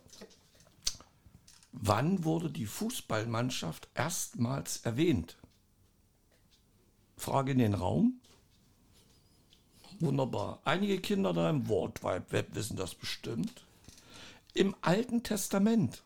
Wann 1.72 2.24
wurde 2.24 2.50
die 2.50 2.66
Fußballmannschaft 2.66 3.88
erstmals 3.94 4.78
erwähnt? 4.84 5.36
Frage 7.16 7.52
in 7.52 7.58
den 7.58 7.74
Raum. 7.74 8.20
Wunderbar. 10.00 10.60
Einige 10.64 10.98
Kinder 10.98 11.32
da 11.32 11.50
im 11.50 11.68
World 11.68 12.02
Wide 12.02 12.24
Web 12.30 12.48
wissen 12.54 12.76
das 12.76 12.94
bestimmt. 12.94 13.64
Im 14.52 14.74
Alten 14.80 15.22
Testament. 15.22 16.02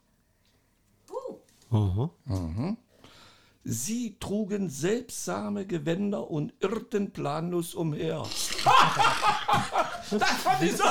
Uh, 1.70 2.08
Sie 3.64 4.16
trugen 4.18 4.70
seltsame 4.70 5.66
Gewänder 5.66 6.30
und 6.30 6.54
irrten 6.60 7.10
planlos 7.10 7.74
umher. 7.74 8.26
das 10.10 10.30
fand 10.42 10.62
ich 10.62 10.74
so. 10.74 10.84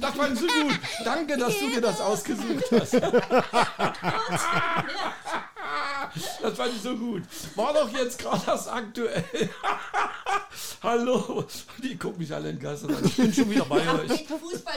Das 0.00 0.14
fand 0.16 0.32
ich 0.32 0.40
so 0.40 0.46
gut. 0.46 0.80
Danke, 1.04 1.38
dass 1.38 1.56
du 1.60 1.70
dir 1.70 1.80
das 1.80 2.00
ausgesucht 2.00 2.64
hast. 2.72 2.94
Das 6.40 6.56
fand 6.56 6.74
ich 6.74 6.82
so 6.82 6.96
gut. 6.96 7.22
War 7.56 7.72
doch 7.72 7.88
jetzt 7.92 8.18
gerade 8.18 8.42
das 8.44 8.68
aktuell. 8.68 9.24
Hallo. 10.82 11.44
Die 11.82 11.96
gucken 11.96 12.18
mich 12.18 12.32
alle 12.34 12.50
in 12.50 12.56
den 12.56 12.62
Gassen 12.62 12.94
an. 12.94 13.04
Ich 13.04 13.16
bin 13.16 13.32
schon 13.32 13.50
wieder 13.50 13.64
bei 13.64 13.82
Ach, 13.86 13.98
euch. 13.98 14.26
Fußball, 14.26 14.74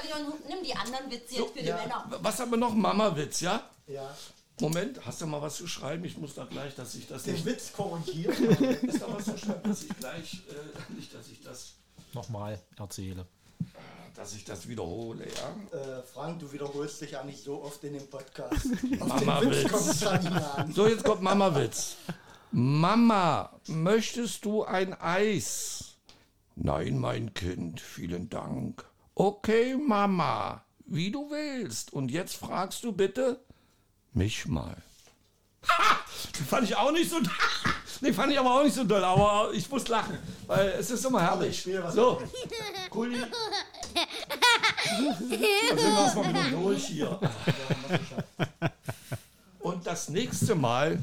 nimm 0.47 0.63
die 0.63 0.73
anderen 0.73 1.11
Witze 1.11 1.35
jetzt 1.35 1.53
für 1.53 1.63
die 1.63 1.71
Männer. 1.71 2.05
Was 2.21 2.39
haben 2.39 2.51
wir 2.51 2.57
noch? 2.57 2.73
Mama-Witz, 2.73 3.41
ja? 3.41 3.69
Ja. 3.87 4.15
Moment, 4.61 5.05
hast 5.05 5.21
du 5.21 5.27
mal 5.27 5.41
was 5.41 5.57
zu 5.57 5.67
schreiben? 5.67 6.05
Ich 6.05 6.17
muss 6.17 6.33
da 6.33 6.45
gleich, 6.45 6.75
dass 6.75 6.95
ich 6.95 7.07
das 7.07 7.25
nicht. 7.25 7.45
Den 7.45 7.53
Witz 7.53 7.73
korrigieren. 7.73 8.33
Ist 8.83 9.01
da 9.01 9.13
was 9.13 9.25
zu 9.25 9.37
schreiben, 9.37 9.69
dass 9.69 9.83
ich 9.83 9.97
gleich, 9.99 10.41
äh, 10.49 10.93
nicht, 10.93 11.13
dass 11.13 11.27
ich 11.27 11.41
das, 11.41 11.73
Nochmal 12.13 12.61
erzähle. 12.79 13.27
Dass 14.15 14.33
ich 14.33 14.45
das 14.45 14.67
wiederhole, 14.67 15.25
ja? 15.25 15.77
äh, 15.77 16.03
Frank, 16.03 16.39
du 16.39 16.51
wiederholst 16.51 17.01
dich 17.01 17.11
ja 17.11 17.23
nicht 17.23 17.43
so 17.43 17.61
oft 17.63 17.83
in 17.83 17.93
dem 17.93 18.07
Podcast. 18.07 18.65
Auf 18.99 19.25
Mama 19.25 19.41
Witz 19.41 19.71
Witz. 19.71 20.75
So, 20.75 20.87
jetzt 20.87 21.03
kommt 21.03 21.21
Mama-Witz. 21.21 21.97
Mama, 22.51 23.51
möchtest 23.67 24.45
du 24.45 24.63
ein 24.63 24.93
Eis? 24.99 25.95
Nein, 26.55 26.97
mein 26.99 27.33
Kind, 27.33 27.81
vielen 27.81 28.29
Dank. 28.29 28.85
Okay, 29.13 29.75
Mama, 29.75 30.63
wie 30.85 31.11
du 31.11 31.29
willst. 31.29 31.91
Und 31.91 32.09
jetzt 32.09 32.37
fragst 32.37 32.83
du 32.85 32.93
bitte 32.93 33.41
mich 34.13 34.45
mal. 34.45 34.77
Ha! 35.67 35.99
Den 36.37 36.45
fand 36.45 36.63
ich 36.63 36.75
auch 36.75 36.91
nicht 36.91 37.09
so. 37.09 37.17
Den 38.01 38.13
fand 38.13 38.31
ich 38.31 38.39
aber 38.39 38.59
auch 38.59 38.63
nicht 38.63 38.75
so 38.75 38.83
doll, 38.83 39.03
aber 39.03 39.51
ich 39.53 39.69
muss 39.69 39.87
lachen, 39.87 40.17
weil 40.47 40.69
es 40.79 40.91
ist 40.91 41.05
immer 41.05 41.21
herrlich. 41.21 41.67
So, 41.91 42.21
Kuli. 42.89 43.17
Dann 44.89 45.15
sind 45.19 45.41
wir 45.77 45.99
erstmal 45.99 46.29
wieder 46.29 46.49
durch 46.51 46.85
hier. 46.85 47.19
Und 49.59 49.85
das 49.87 50.09
nächste 50.09 50.53
Mal, 50.55 50.99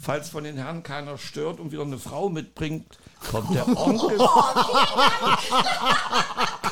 falls 0.00 0.28
von 0.28 0.44
den 0.44 0.56
Herren 0.56 0.82
keiner 0.84 1.18
stört 1.18 1.58
und 1.58 1.72
wieder 1.72 1.82
eine 1.82 1.98
Frau 1.98 2.28
mitbringt, 2.28 2.86
kommt 3.30 3.52
der 3.52 3.66
Onkel, 3.66 4.16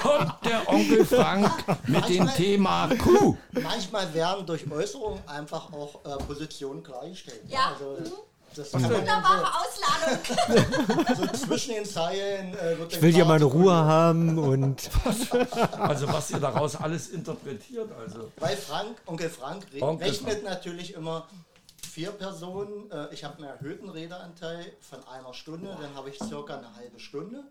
kommt 0.01 0.45
der 0.45 0.69
Onkel 0.69 1.05
Frank 1.05 1.51
mit 1.89 2.09
dem 2.09 2.29
Thema 2.35 2.89
Kuh. 3.03 3.37
Manchmal 3.51 4.15
werden 4.15 4.47
durch 4.47 4.71
Äußerungen 4.71 5.27
einfach 5.29 5.73
auch 5.73 6.05
äh, 6.05 6.17
Positionen 6.25 6.83
klargestellt. 6.85 7.43
Ja. 7.49 7.73
Also, 7.73 7.97
Mhm. 8.01 8.13
Das 8.59 8.71
kann 8.71 8.83
man 8.83 8.93
Wunderbare 8.93 9.47
Ausladung. 9.61 11.05
dann 11.07 11.17
so, 11.17 11.25
so 11.25 11.47
zwischen 11.47 11.75
den 11.75 11.85
Zeilen 11.85 12.55
äh, 12.55 12.79
wird 12.79 12.93
Ich 12.93 13.03
will 13.03 13.13
hier 13.13 13.25
meine 13.25 13.45
Ruhe 13.45 13.75
haben 13.75 14.39
und 14.39 14.91
Also 15.79 16.09
was 16.09 16.31
ihr 16.31 16.41
daraus 16.41 16.77
alles 16.77 17.09
interpretiert, 17.09 17.91
also. 17.99 18.31
Weil 18.37 18.57
Frank, 18.57 18.97
Onkel 19.07 19.31
Frank 19.31 19.67
re 19.73 19.83
Onkel 19.83 20.09
rechnet 20.09 20.45
natürlich 20.45 20.95
immer 20.95 21.27
vier 21.95 22.11
Personen. 22.11 22.91
Äh, 22.91 23.13
ich 23.13 23.25
habe 23.25 23.39
einen 23.39 23.47
erhöhten 23.47 23.89
Redeanteil 23.89 24.73
von 24.81 24.99
einer 25.09 25.33
Stunde, 25.35 25.77
dann 25.81 25.95
habe 25.95 26.11
ich 26.11 26.19
circa 26.19 26.59
eine 26.59 26.75
halbe 26.77 26.99
Stunde. 26.99 27.45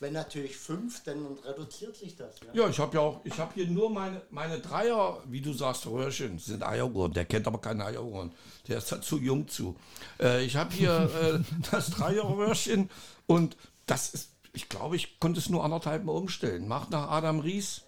Wenn 0.00 0.12
natürlich 0.12 0.56
fünf, 0.56 1.02
dann 1.04 1.38
reduziert 1.44 1.96
sich 1.96 2.16
das. 2.16 2.36
Ja? 2.40 2.62
Ja, 2.62 2.68
ich 2.68 2.78
habe 2.78 2.96
ja 2.96 3.00
auch, 3.00 3.20
ich 3.24 3.36
habe 3.38 3.54
hier 3.54 3.66
nur 3.66 3.90
meine, 3.90 4.22
meine 4.30 4.60
Dreier, 4.60 5.22
wie 5.26 5.40
du 5.40 5.52
sagst, 5.52 5.86
Röhrchen, 5.86 6.38
sind 6.38 6.62
Eieruhren. 6.62 7.12
Der 7.12 7.24
kennt 7.24 7.46
aber 7.46 7.58
keine 7.58 7.84
Eieruhren. 7.84 8.32
Der 8.68 8.78
ist 8.78 8.92
da 8.92 9.00
zu 9.00 9.18
jung 9.18 9.48
zu. 9.48 9.76
Äh, 10.20 10.44
ich 10.44 10.56
habe 10.56 10.72
hier 10.72 11.10
äh, 11.22 11.68
das 11.70 11.90
Dreierröhrchen 11.90 12.90
und 13.26 13.56
das 13.86 14.10
ist, 14.10 14.30
ich 14.52 14.68
glaube, 14.68 14.96
ich 14.96 15.18
konnte 15.18 15.40
es 15.40 15.48
nur 15.48 15.64
anderthalb 15.64 16.04
Mal 16.04 16.12
umstellen. 16.12 16.68
Macht 16.68 16.90
nach 16.90 17.10
Adam 17.10 17.40
Ries 17.40 17.82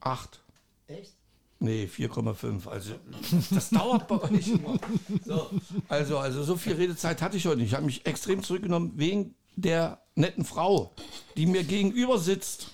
acht. 0.00 0.40
Echt? 0.86 1.12
Nee, 1.58 1.88
4,5. 1.90 2.68
Also 2.68 2.94
das 3.50 3.70
dauert 3.70 4.08
bei 4.08 4.20
euch 4.20 4.48
immer. 4.48 4.78
So, 5.24 5.50
also, 5.88 6.18
also 6.18 6.42
so 6.42 6.56
viel 6.56 6.74
Redezeit 6.74 7.22
hatte 7.22 7.36
ich 7.36 7.46
heute 7.46 7.58
nicht. 7.58 7.68
Ich 7.68 7.74
habe 7.74 7.86
mich 7.86 8.04
extrem 8.06 8.42
zurückgenommen 8.42 8.92
wegen 8.96 9.34
der 9.56 10.00
netten 10.14 10.44
Frau, 10.44 10.92
die 11.36 11.46
mir 11.46 11.64
gegenüber 11.64 12.18
sitzt 12.18 12.68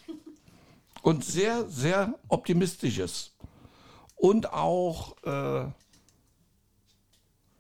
und 1.03 1.25
sehr, 1.25 1.69
sehr 1.69 2.15
optimistisch 2.29 2.99
ist. 2.99 3.33
Und 4.17 4.53
auch 4.53 5.17
äh, 5.25 5.67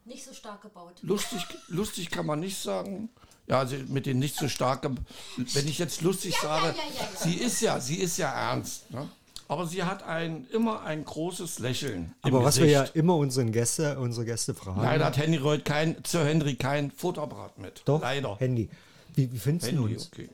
Nicht 0.05 0.25
so 0.25 0.35
stark 0.35 0.62
gebaut. 0.62 0.95
lustig, 1.03 1.43
lustig 1.68 2.11
kann 2.11 2.27
man 2.27 2.41
nicht 2.41 2.59
sagen. 2.61 3.09
Ja, 3.47 3.59
also 3.61 3.77
mit 3.89 4.07
den 4.07 4.18
nicht 4.18 4.37
so 4.37 4.49
stark. 4.49 4.89
Wenn 5.37 5.68
ich 5.68 5.79
jetzt 5.79 6.03
lustig 6.03 6.37
sage, 6.37 6.68
ja, 6.68 6.73
ja, 6.73 7.01
ja. 7.01 7.18
sie 7.18 7.35
ist 7.35 7.61
ja, 7.62 7.81
sie 7.81 7.97
ist 7.97 8.18
ja 8.18 8.31
ernst. 8.31 8.91
Ne? 8.91 9.09
aber 9.51 9.66
sie 9.66 9.83
hat 9.83 10.05
ein, 10.05 10.47
immer 10.53 10.83
ein 10.85 11.05
großes 11.05 11.59
Lächeln. 11.59 12.14
im 12.25 12.35
Aber 12.35 12.45
was 12.45 12.61
wir 12.61 12.68
ja 12.68 12.83
Gesicht. 12.83 12.97
immer 12.97 13.16
unseren 13.16 13.51
Gäste, 13.51 13.99
unsere 13.99 14.25
Gäste 14.25 14.55
fragen. 14.55 14.81
Leider 14.81 15.07
hat 15.07 15.16
Henry 15.16 15.39
heute 15.39 15.64
kein, 15.64 15.97
Sir 16.07 16.25
Henry 16.25 16.55
kein 16.55 16.93
Fotoapparat 16.93 17.59
mit. 17.59 17.83
Doch, 17.85 18.01
Leider. 18.01 18.37
Handy. 18.39 18.71
Wie, 19.15 19.33
wie 19.33 19.39
findest 19.39 19.73
du 19.73 19.85
uns? 19.85 20.09
okay. 20.13 20.29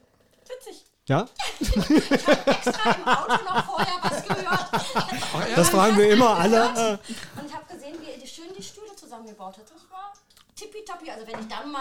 Witzig. 0.49 0.85
Ja? 1.07 1.29
Extra 1.61 2.91
im 2.93 3.07
Auto 3.07 3.45
noch 3.45 3.64
vorher 3.64 3.95
was 4.03 4.24
gehört. 4.27 5.57
Das 5.57 5.68
fragen 5.70 5.97
wir 5.97 6.11
immer 6.11 6.31
alle. 6.37 6.57
äh, 6.64 6.99
Und 7.41 7.47
ich 7.47 7.55
habe 7.55 7.72
gesehen, 7.72 7.95
wie 8.01 8.20
ihr 8.20 8.27
schön 8.27 8.47
die 8.59 8.62
Stühle 8.62 8.95
zusammengebaut 8.97 9.57
habt. 9.59 9.70
Das 9.70 9.83
war 9.91 10.12
tippitoppi. 10.57 11.11
Also 11.11 11.27
wenn 11.27 11.39
ich 11.41 11.47
dann 11.49 11.70
mal 11.70 11.81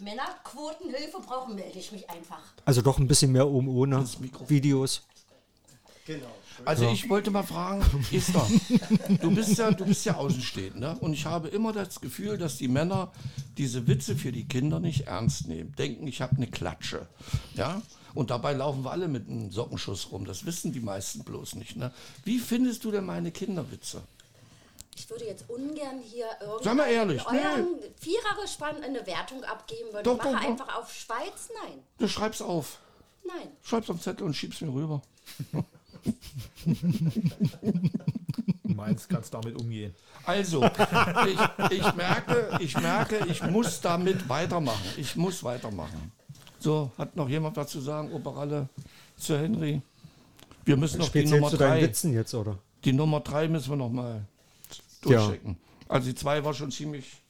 Männerquotenhilfe 0.00 1.20
brauche, 1.20 1.52
melde 1.52 1.78
ich 1.78 1.92
mich 1.92 2.08
einfach. 2.10 2.42
Also 2.64 2.82
doch 2.82 2.98
ein 2.98 3.06
bisschen 3.06 3.32
mehr 3.32 3.46
oben 3.46 3.68
ohne. 3.68 4.04
Videos. 4.48 5.02
Also 6.64 6.88
ich 6.90 7.08
wollte 7.08 7.30
mal 7.30 7.42
fragen, 7.42 7.82
Esther, 8.12 8.46
du 9.20 9.34
bist 9.34 9.56
ja, 9.58 9.70
du 9.70 9.84
bist 9.84 10.04
ja 10.04 10.16
außenstehend, 10.16 10.76
ne? 10.78 10.96
Und 11.00 11.12
ich 11.12 11.26
habe 11.26 11.48
immer 11.48 11.72
das 11.72 12.00
Gefühl, 12.00 12.38
dass 12.38 12.56
die 12.58 12.68
Männer 12.68 13.12
diese 13.56 13.86
Witze 13.86 14.16
für 14.16 14.32
die 14.32 14.46
Kinder 14.46 14.80
nicht 14.80 15.06
ernst 15.06 15.48
nehmen. 15.48 15.74
Denken, 15.76 16.06
ich 16.06 16.20
habe 16.20 16.36
eine 16.36 16.46
Klatsche. 16.46 17.06
Ja? 17.54 17.82
Und 18.14 18.30
dabei 18.30 18.52
laufen 18.52 18.84
wir 18.84 18.90
alle 18.90 19.08
mit 19.08 19.28
einem 19.28 19.50
Sockenschuss 19.50 20.10
rum. 20.10 20.24
Das 20.24 20.44
wissen 20.44 20.72
die 20.72 20.80
meisten 20.80 21.24
bloß 21.24 21.54
nicht. 21.54 21.76
Ne? 21.76 21.92
Wie 22.24 22.38
findest 22.38 22.84
du 22.84 22.90
denn 22.90 23.04
meine 23.04 23.30
Kinderwitze? 23.30 24.02
Ich 24.96 25.08
würde 25.08 25.24
jetzt 25.24 25.48
ungern 25.48 26.00
hier 26.02 26.26
irgendwie 26.40 26.92
ehrlich, 26.92 27.22
in 27.22 27.38
euren 27.38 27.68
Vierergespann 27.98 28.82
eine 28.82 29.06
Wertung 29.06 29.42
abgeben. 29.44 29.92
Würde 29.92 30.02
Doch, 30.02 30.18
ich 30.18 30.24
mache 30.24 30.32
doch, 30.34 30.40
doch. 30.40 30.48
einfach 30.50 30.78
auf 30.78 30.92
Schweiz. 30.92 31.48
Nein, 31.64 31.78
Du 31.98 32.08
schreibst 32.08 32.42
auf. 32.42 32.78
nein. 33.26 33.48
Schreib's 33.62 33.88
am 33.88 34.00
Zettel 34.00 34.26
und 34.26 34.34
schieb's 34.34 34.60
mir 34.60 34.72
rüber. 34.72 35.00
Du 38.64 38.74
meinst, 38.74 39.08
kannst 39.08 39.34
damit 39.34 39.56
umgehen. 39.60 39.94
Also, 40.24 40.64
ich, 40.64 41.78
ich, 41.78 41.94
merke, 41.94 42.58
ich 42.60 42.80
merke, 42.80 43.26
ich 43.28 43.42
muss 43.42 43.80
damit 43.80 44.28
weitermachen. 44.28 44.84
Ich 44.96 45.16
muss 45.16 45.42
weitermachen. 45.42 46.12
So, 46.58 46.90
hat 46.98 47.16
noch 47.16 47.28
jemand 47.28 47.56
was 47.56 47.68
zu 47.68 47.80
sagen? 47.80 48.12
Operalle 48.12 48.68
Sir 49.16 49.38
Henry? 49.38 49.80
Wir 50.64 50.76
müssen 50.76 50.98
noch 50.98 51.08
die 51.08 51.20
Speziell 51.20 51.40
Nummer 51.40 51.50
zu 51.50 51.56
drei. 51.56 51.82
Witzen 51.82 52.12
jetzt, 52.12 52.34
oder? 52.34 52.58
Die 52.84 52.92
Nummer 52.92 53.20
drei 53.20 53.48
müssen 53.48 53.70
wir 53.70 53.76
noch 53.76 53.90
mal 53.90 54.22
durchchecken. 55.02 55.56
Also 55.88 56.08
die 56.08 56.14
zwei 56.14 56.44
war 56.44 56.54
schon 56.54 56.70
ziemlich 56.70 57.20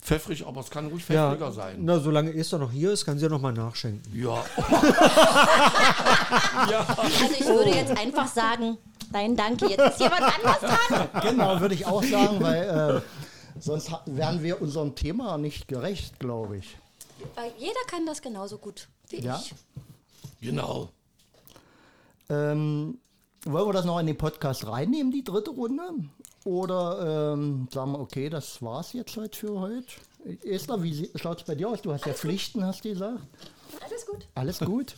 pfeffrig, 0.00 0.46
aber 0.46 0.60
es 0.60 0.70
kann 0.70 0.86
ruhig 0.86 1.04
pfeffriger 1.04 1.52
sein. 1.52 1.76
Na, 1.80 1.98
solange 1.98 2.32
Esther 2.34 2.58
noch 2.58 2.70
hier 2.70 2.92
ist, 2.92 3.04
kann 3.04 3.18
sie 3.18 3.24
ja 3.24 3.30
noch 3.30 3.40
mal 3.40 3.52
nachschenken. 3.52 4.02
Ja. 4.14 4.44
Also 6.78 7.34
ich 7.38 7.46
würde 7.46 7.70
jetzt 7.70 7.96
einfach 7.96 8.26
sagen, 8.28 8.78
nein, 9.12 9.36
danke. 9.36 9.66
Jetzt 9.68 9.80
ist 9.92 10.00
jemand 10.00 10.22
anders 10.22 10.60
dran. 10.60 11.08
Genau, 11.22 11.60
würde 11.60 11.74
ich 11.74 11.86
auch 11.86 12.02
sagen, 12.02 12.40
weil 12.40 13.02
äh, 13.02 13.60
sonst 13.60 13.90
wären 14.06 14.42
wir 14.42 14.60
unserem 14.62 14.94
Thema 14.94 15.36
nicht 15.38 15.68
gerecht, 15.68 16.18
glaube 16.18 16.58
ich. 16.58 16.76
Weil 17.34 17.52
jeder 17.58 17.80
kann 17.86 18.06
das 18.06 18.22
genauso 18.22 18.58
gut 18.58 18.88
wie 19.08 19.20
Ja. 19.20 19.40
ich. 19.42 19.54
Genau. 20.40 20.88
Ähm, 22.28 22.98
wollen 23.44 23.68
wir 23.68 23.72
das 23.72 23.84
noch 23.84 23.98
in 23.98 24.06
den 24.06 24.16
Podcast 24.16 24.66
reinnehmen, 24.66 25.12
die 25.12 25.24
dritte 25.24 25.50
Runde? 25.50 25.82
Oder 26.44 27.32
ähm, 27.34 27.68
sagen 27.72 27.92
wir, 27.92 28.00
okay, 28.00 28.30
das 28.30 28.62
war's 28.62 28.92
jetzt 28.94 29.16
heute 29.16 29.36
für 29.38 29.60
heute? 29.60 29.86
Esther, 30.44 30.82
wie 30.82 31.10
schaut 31.16 31.38
es 31.40 31.44
bei 31.44 31.54
dir 31.54 31.68
aus? 31.68 31.82
Du 31.82 31.92
hast 31.92 32.06
ja 32.06 32.12
Pflichten, 32.14 32.64
hast 32.64 32.84
du 32.84 32.90
gesagt. 32.90 33.20
Alles 33.84 34.06
gut. 34.06 34.26
Alles 34.34 34.58
gut. 34.60 34.94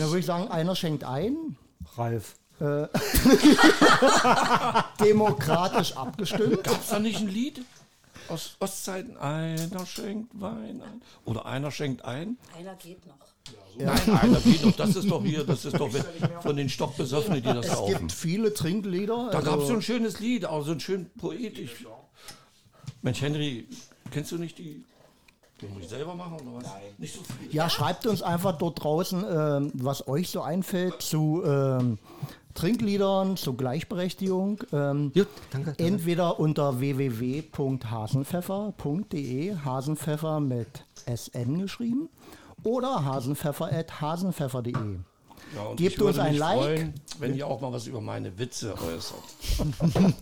Dann 0.00 0.08
würde 0.08 0.20
ich 0.20 0.26
sagen, 0.26 0.48
einer 0.48 0.74
schenkt 0.74 1.04
ein. 1.04 1.56
Ralf. 1.96 2.36
Demokratisch 5.00 5.94
abgestimmt. 5.94 6.64
Gab 6.64 6.80
es 6.80 6.88
da 6.88 6.98
nicht 6.98 7.20
ein 7.20 7.28
Lied 7.28 7.62
aus 8.28 8.56
Ostzeiten? 8.60 9.18
Einer 9.18 9.84
schenkt 9.86 10.40
Wein 10.40 10.80
ein. 10.82 11.02
Oder 11.26 11.44
einer 11.44 11.70
schenkt 11.70 12.04
ein? 12.04 12.38
Einer 12.58 12.74
geht 12.76 13.06
noch. 13.06 13.14
Nein, 13.78 14.10
einer 14.10 14.40
geht 14.40 14.64
doch. 14.64 14.72
Das 14.76 14.96
ist 14.96 15.10
doch 15.10 15.22
hier, 15.22 15.44
das 15.44 15.66
ist 15.66 15.78
doch 15.78 15.90
von 16.40 16.56
den 16.56 16.70
Stockbesoffenen, 16.70 17.42
die 17.42 17.48
das 17.52 17.66
Es 17.66 17.72
saufen. 17.72 17.98
gibt 17.98 18.12
viele 18.12 18.54
Trinklieder. 18.54 19.28
Da 19.30 19.38
also- 19.38 19.50
gab 19.50 19.60
es 19.60 19.66
so 19.68 19.74
ein 19.74 19.82
schönes 19.82 20.18
Lied, 20.20 20.46
auch 20.46 20.64
so 20.64 20.72
ein 20.72 20.80
schön 20.80 21.10
poetisch. 21.18 21.84
Mensch, 23.02 23.20
Henry, 23.20 23.68
kennst 24.10 24.32
du 24.32 24.38
nicht 24.38 24.56
die? 24.58 24.84
Den 25.62 25.72
muss 25.74 25.82
ich 25.84 25.88
selber 25.88 26.14
machen 26.14 26.34
oder 26.40 26.56
was? 26.58 26.64
Nein. 26.64 26.82
Nicht 26.98 27.14
so 27.14 27.20
viel. 27.22 27.54
Ja, 27.54 27.68
schreibt 27.70 28.06
uns 28.06 28.22
einfach 28.22 28.58
dort 28.58 28.82
draußen, 28.82 29.24
ähm, 29.30 29.70
was 29.74 30.06
euch 30.08 30.28
so 30.30 30.40
einfällt 30.42 31.00
zu 31.02 31.42
ähm, 31.44 31.98
Trinkliedern, 32.54 33.36
zu 33.36 33.52
Gleichberechtigung. 33.54 34.58
Ähm, 34.72 35.12
Gut, 35.14 35.28
danke, 35.50 35.74
danke. 35.76 35.84
Entweder 35.84 36.40
unter 36.40 36.80
www.hasenpfeffer.de, 36.80 39.56
Hasenpfeffer 39.64 40.40
mit 40.40 40.84
SN 41.06 41.60
geschrieben, 41.60 42.08
oder 42.62 43.04
hasenpfeffer.hasenpfeffer.de. 43.04 44.72
Ja, 45.54 45.62
und 45.62 45.76
Gebt 45.78 45.92
ich 45.94 45.98
würde 45.98 46.08
uns 46.10 46.18
ein 46.18 46.30
mich 46.32 46.38
Like. 46.38 46.58
Freuen, 46.58 46.94
wenn 47.18 47.34
ihr 47.34 47.46
auch 47.46 47.60
mal 47.60 47.72
was 47.72 47.86
über 47.86 48.00
meine 48.00 48.38
Witze 48.38 48.74
äußert. 48.74 49.22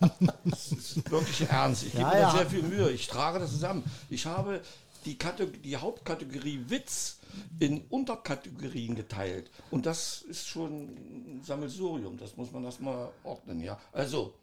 das 0.45 0.73
ist 0.73 1.11
wirklich 1.11 1.49
ernst. 1.51 1.83
Ich 1.85 1.93
gebe 1.93 2.03
Ja, 2.03 2.09
mir 2.09 2.15
da 2.15 2.21
ja. 2.21 2.31
sehr 2.31 2.47
viel 2.47 2.63
Mühe. 2.63 2.91
Ich 2.91 3.09
trage 3.09 3.39
das 3.41 3.51
zusammen. 3.51 3.83
Ich 4.09 4.25
habe 4.27 4.61
die, 5.05 5.17
Kategor 5.19 5.53
die 5.53 5.77
Hauptkategorie 5.77 6.65
Witz 6.69 7.19
in 7.61 7.83
Unterkategorien 7.91 8.95
geteilt. 8.95 9.51
Und 9.71 9.87
das 9.87 10.23
ist 10.23 10.49
schon 10.49 10.85
ein 10.85 11.43
Sammelsurium. 11.45 12.19
Das 12.19 12.37
muss 12.37 12.51
man 12.53 12.65
das 12.65 12.81
mal 12.81 13.11
ordnen. 13.25 13.61
Ja. 13.63 13.79
Also, 13.93 14.35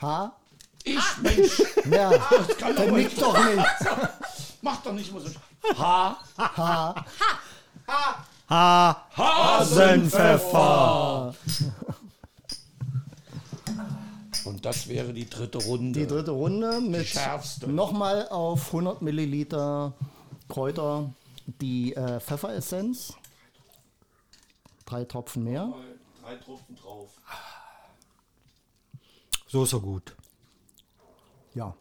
Ha? 0.00 0.34
ich, 0.82 0.98
Mensch, 1.22 1.62
Ja, 1.90 2.10
kann 2.58 2.74
dann 2.74 2.88
doch 2.88 2.96
nicht. 2.96 3.20
doch 3.20 3.36
nicht. 3.44 3.66
Mach 4.62 4.82
doch 4.82 4.92
nicht 4.92 5.10
immer 5.10 5.20
so. 5.20 5.30
Ha, 5.78 6.18
Hasenpfeffer. 10.10 11.34
Und 14.44 14.64
das 14.64 14.88
wäre 14.88 15.12
die 15.12 15.28
dritte 15.28 15.58
Runde. 15.58 16.00
Die 16.00 16.06
dritte 16.06 16.30
Runde 16.30 16.80
mit 16.80 17.14
nochmal 17.66 18.28
auf 18.28 18.66
100 18.68 19.02
Milliliter 19.02 19.94
Kräuter 20.48 21.12
die 21.46 21.94
äh, 21.94 22.20
Pfefferessenz. 22.20 23.14
Drei 24.86 25.04
Tropfen 25.04 25.44
mehr. 25.44 25.72
Drei 26.22 26.36
Tropfen 26.36 26.76
drauf. 26.76 27.10
So 29.46 29.64
ist 29.64 29.72
er 29.72 29.80
gut. 29.80 30.14
Ja, 31.54 31.74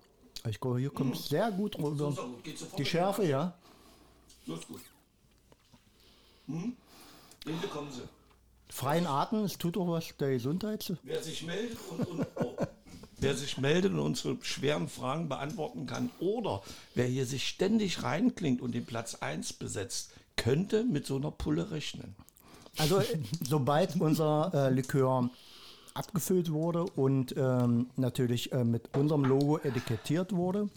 ich 0.48 0.60
glaube, 0.60 0.80
hier 0.80 0.90
kommt 0.90 1.18
sehr 1.18 1.52
gut 1.52 1.78
rüber. 1.78 2.12
So, 2.12 2.30
sofort 2.56 2.80
Die 2.80 2.86
Schärfe, 2.86 3.26
ja. 3.26 3.54
So 4.46 4.56
ist 4.56 4.68
gut. 4.68 4.82
Hm? 6.48 6.76
Den 7.46 7.62
bekommen 7.62 7.92
Sie. 7.92 8.02
Freien 8.70 9.08
Atem, 9.08 9.44
es 9.44 9.58
tut 9.58 9.76
doch 9.76 9.88
was 9.88 10.16
der 10.20 10.32
Gesundheit. 10.32 10.94
Wer 11.04 11.22
sich 11.24 11.46
meldet 11.46 11.78
und, 11.90 12.08
und 12.08 12.28
oh, 12.36 12.56
wer 13.18 13.36
sich 13.36 13.58
meldet 13.58 13.92
und 13.94 14.00
unsere 14.00 14.38
schweren 14.42 14.88
Fragen 14.88 15.28
beantworten 15.28 15.86
kann 15.86 16.10
oder 16.20 16.62
wer 16.96 17.06
hier 17.06 17.26
sich 17.26 17.48
ständig 17.48 18.04
reinklingt 18.04 18.62
und 18.62 18.74
den 18.74 18.86
Platz 18.86 19.16
1 19.16 19.54
besetzt, 19.54 20.12
könnte 20.36 20.84
mit 20.84 21.06
so 21.06 21.18
einer 21.18 21.32
Pulle 21.32 21.72
rechnen. 21.72 22.16
Also, 22.78 23.00
äh, 23.00 23.06
sobald 23.42 24.00
unser 24.00 24.52
äh, 24.54 24.70
Likör 24.70 25.30
abgefüllt 25.94 26.52
wurde 26.52 26.84
und 26.84 27.36
ähm, 27.36 27.88
natürlich 27.98 28.52
äh, 28.54 28.64
mit 28.64 28.96
unserem 28.96 29.26
Logo 29.26 29.58
etikettiert 29.58 30.34
wurde, 30.34 30.70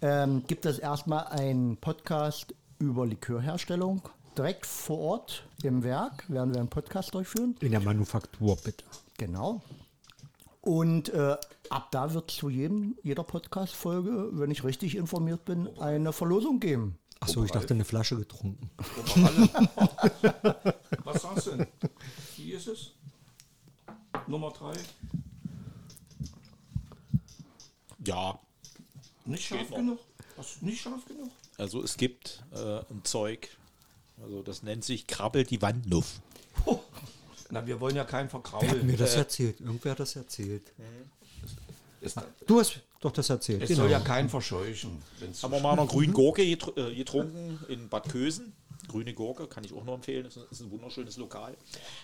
ähm, 0.00 0.44
gibt 0.46 0.64
es 0.64 0.78
erstmal 0.78 1.26
einen 1.26 1.76
Podcast 1.76 2.54
über 2.78 3.06
Likörherstellung. 3.06 4.00
Direkt 4.40 4.64
vor 4.64 4.98
Ort 4.98 5.44
im 5.62 5.82
Werk 5.82 6.24
werden 6.30 6.54
wir 6.54 6.60
einen 6.60 6.70
Podcast 6.70 7.12
durchführen. 7.12 7.54
In 7.60 7.72
der 7.72 7.80
Manufaktur, 7.80 8.56
bitte. 8.56 8.86
Genau. 9.18 9.60
Und 10.62 11.10
äh, 11.10 11.36
ab 11.68 11.88
da 11.90 12.14
wird 12.14 12.30
es 12.30 12.38
zu 12.38 12.48
jedem, 12.48 12.96
jeder 13.02 13.22
Podcast-Folge, 13.22 14.30
wenn 14.32 14.50
ich 14.50 14.64
richtig 14.64 14.96
informiert 14.96 15.44
bin, 15.44 15.68
eine 15.78 16.14
Verlosung 16.14 16.58
geben. 16.58 16.98
Achso, 17.20 17.44
ich 17.44 17.50
dachte, 17.50 17.74
eine 17.74 17.84
Flasche 17.84 18.16
getrunken. 18.16 18.70
Was 21.04 21.20
sagst 21.20 21.48
du 21.48 21.50
denn? 21.56 21.66
Wie 22.38 22.52
ist 22.52 22.66
es? 22.66 22.92
Nummer 24.26 24.52
3? 24.52 24.72
Ja, 28.06 28.38
Nicht 29.26 29.44
scharf 29.44 29.68
genug? 29.68 29.98
Was, 30.36 30.62
nicht 30.62 30.80
scharf 30.80 31.04
genug? 31.04 31.28
also 31.58 31.82
es 31.82 31.98
gibt 31.98 32.42
äh, 32.54 32.78
ein 32.90 33.04
Zeug, 33.04 33.50
also 34.22 34.42
das 34.42 34.62
nennt 34.62 34.84
sich 34.84 35.06
Krabbelt 35.06 35.50
die 35.50 35.60
Wandnuff. 35.62 36.20
Oh. 36.66 36.80
Na, 37.50 37.66
wir 37.66 37.80
wollen 37.80 37.96
ja 37.96 38.04
keinen 38.04 38.30
Wer 38.30 38.40
hat 38.40 38.48
verkraulen. 38.48 38.86
mir 38.86 38.96
das 38.96 39.14
erzählt? 39.14 39.60
Irgendwer 39.60 39.92
hat 39.92 40.00
das 40.00 40.16
erzählt. 40.16 40.62
Es, 42.00 42.14
Du 42.46 42.58
hast 42.60 42.80
doch 43.00 43.12
das 43.12 43.28
erzählt. 43.28 43.62
es 43.62 43.76
soll 43.76 43.90
ja 43.90 44.00
keinen 44.00 44.28
verscheuchen. 44.28 45.02
wenn's 45.18 45.42
Haben 45.42 45.52
wir 45.52 45.60
mal 45.60 45.78
eine 45.78 45.86
grüne 45.86 46.12
Gurke 46.12 46.44
getr 46.44 46.76
äh, 46.76 46.94
getrunken 46.94 47.58
in 47.68 47.88
Bad 47.88 48.08
Kösen. 48.08 48.52
Grüne 48.88 49.12
Gurke 49.12 49.46
kann 49.46 49.62
ich 49.64 49.72
auch 49.72 49.84
nur 49.84 49.94
empfehlen. 49.94 50.24
Das 50.24 50.36
ist 50.50 50.60
ein 50.60 50.70
wunderschönes 50.70 51.16
Lokal. 51.18 51.56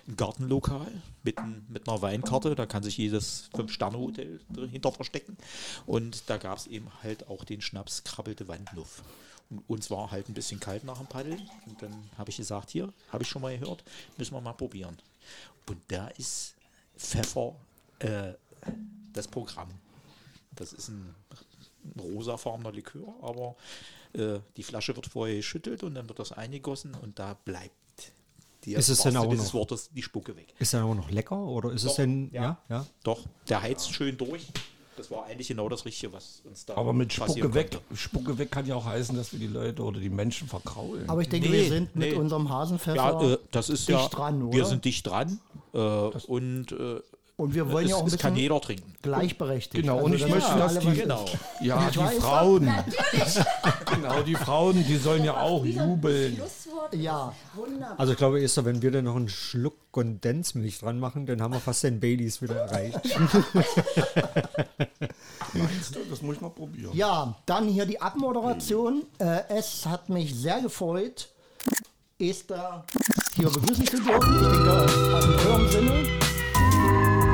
Ein 0.07 0.17
Gartenlokal 0.17 0.93
mit, 1.23 1.39
ein, 1.39 1.65
mit 1.69 1.89
einer 1.89 2.03
Weinkarte. 2.03 2.55
Da 2.55 2.67
kann 2.67 2.83
sich 2.83 2.97
jedes 2.99 3.49
Fünf-Sterne-Hotel 3.55 4.41
hinter 4.71 4.93
verstecken. 4.93 5.37
Und 5.87 6.29
da 6.29 6.37
gab 6.37 6.59
es 6.59 6.67
eben 6.67 6.89
halt 7.03 7.29
auch 7.29 7.45
den 7.45 7.61
Schnaps 7.63 8.05
Krabbelte 8.05 8.47
Wandnuff. 8.49 9.03
Und 9.51 9.63
uns 9.69 9.91
war 9.91 10.11
halt 10.11 10.29
ein 10.29 10.35
bisschen 10.35 10.59
kalt 10.61 10.85
nach 10.85 10.99
dem 10.99 11.07
Paddeln. 11.07 11.41
Und 11.67 11.81
dann 11.83 12.11
habe 12.19 12.31
ich 12.31 12.37
gesagt, 12.37 12.71
hier, 12.71 12.93
habe 13.11 13.23
ich 13.23 13.29
schon 13.29 13.43
mal 13.43 13.57
gehört, 13.57 13.85
müssen 14.17 14.35
wir 14.35 14.41
mal 14.41 14.53
probieren. 14.55 14.97
Und 15.69 15.79
da 15.89 16.09
ist 16.09 16.55
Pfeffer 16.97 17.55
äh, 18.01 18.33
das 19.13 19.29
Programm. 19.29 19.69
Das 20.55 20.73
ist 20.73 20.89
ein, 20.89 21.15
ein 21.85 22.01
rosafarbener 22.01 22.73
Likör, 22.73 23.15
aber 23.23 23.57
äh, 24.15 24.41
die 24.57 24.63
Flasche 24.63 24.97
wird 24.97 25.07
vorher 25.07 25.37
geschüttelt 25.37 25.83
und 25.83 25.95
dann 25.95 26.09
wird 26.09 26.19
das 26.19 26.33
eingegossen 26.33 26.95
und 26.95 27.19
da 27.19 27.35
bleibt 27.45 27.73
die 28.65 28.73
Ist 28.75 28.89
es 28.89 29.03
denn 29.03 29.17
auch 29.17 29.33
noch- 29.33 29.55
Wortes 29.55 29.91
die 29.93 30.03
Spucke 30.03 30.35
weg. 30.37 30.55
Ist 30.59 30.73
er 30.75 30.83
aber 30.83 30.95
noch 30.95 31.11
lecker 31.11 31.39
oder 31.39 31.71
ist 31.73 31.83
es 31.85 31.91
Doch, 31.91 31.97
denn, 31.97 32.31
ja. 32.33 32.43
ja, 32.43 32.63
ja? 32.69 32.87
Doch, 33.05 33.25
der 33.49 33.63
heizt 33.63 33.93
schön 33.93 34.17
durch. 34.17 34.47
Das 34.97 35.11
war 35.11 35.27
eigentlich 35.27 35.49
genau 35.49 35.69
das 35.69 35.85
Richtige, 35.85 36.13
was 36.13 36.43
uns 36.45 36.65
da 36.65 36.77
Aber 36.77 36.93
mit 36.93 37.13
Spucke 37.13 37.55
weg, 37.55 37.73
konnte. 37.73 37.97
Spucke 37.97 38.39
weg 38.39 38.51
kann 38.51 38.67
ja 38.67 38.75
auch 38.75 38.85
heißen, 38.87 39.17
dass 39.17 39.33
wir 39.33 39.39
die 39.39 39.47
Leute 39.47 39.83
oder 39.83 40.01
die 40.01 40.09
Menschen 40.11 40.49
verkraulen. 40.49 41.09
Aber 41.09 41.21
ich 41.21 41.29
denke, 41.29 41.49
Nee, 41.49 41.63
wir 41.63 41.69
sind 41.69 41.95
mit 41.95 42.13
nee. 42.13 42.17
unserem 42.17 42.49
Hasenpfeffer 42.49 42.97
Ja, 42.97 43.33
äh, 43.35 43.39
das 43.51 43.69
ist 43.69 43.89
dicht 43.89 43.99
ja, 44.01 44.09
dran, 44.09 44.53
wir 44.53 44.61
oder? 44.61 44.69
sind 44.71 44.85
dicht 44.85 45.07
dran 45.07 45.39
äh, 45.73 45.79
und 45.79 46.73
äh, 46.73 47.01
und 47.39 47.55
wir 47.55 47.71
wollen 47.71 47.85
es, 47.85 47.91
ja 47.91 47.97
auch 47.97 48.01
ein 48.03 48.07
es 48.07 48.17
kann 48.19 48.33
bisschen 48.33 48.43
jeder 48.43 48.61
trinken. 48.63 48.95
gleichberechtigt. 49.03 49.83
Genau, 49.85 49.99
und 49.99 50.15
ich 50.15 50.23
das 50.23 50.31
möchte, 50.31 50.57
dass 50.57 50.79
die- 50.79 50.93
Genau. 50.95 51.25
ja, 51.61 51.91
die 51.91 51.99
weiß. 51.99 52.15
Frauen. 52.19 52.63
genau, 53.95 54.23
die 54.23 54.35
Frauen, 54.35 54.83
die 54.87 54.97
sollen 54.97 55.23
ja 55.23 55.39
auch 55.41 55.65
jubeln. 55.65 56.41
Ja. 56.93 57.35
Wunderbar. 57.55 57.99
Also 58.01 58.13
ich 58.13 58.19
glaube, 58.19 58.43
Esther, 58.43 58.65
wenn 58.65 58.81
wir 58.81 58.91
dann 58.91 59.05
noch 59.05 59.17
einen 59.17 59.29
Schluck 59.29 59.75
Kondensmilch 59.93 60.79
dran 60.79 60.99
machen, 60.99 61.27
dann 61.27 61.43
haben 61.43 61.53
wir 61.53 61.61
fast 61.61 61.83
den 61.85 62.01
Baileys 62.01 62.41
wieder 62.41 62.57
erreicht. 62.57 63.01
Meinst 65.53 65.95
du? 65.95 65.99
Das 66.09 66.23
muss 66.23 66.37
ich 66.37 66.41
mal 66.41 66.51
probieren. 66.51 66.91
Ja, 66.95 67.35
dann 67.47 67.69
hier 67.69 67.85
die 67.87 68.01
Abmoderation. 68.01 69.05
Äh, 69.19 69.41
es 69.49 69.85
hat 69.87 70.09
mich 70.09 70.35
sehr 70.35 70.61
gefreut, 70.63 71.29
Esther 72.19 72.85
hier 73.35 73.51
begrüßen 73.51 73.87
zu 73.87 73.97
dürfen. 74.03 74.35
Ich 74.35 74.41
denke, 74.41 74.87
in 75.43 75.47
eurem 75.51 75.69
Sinne. 75.71 76.26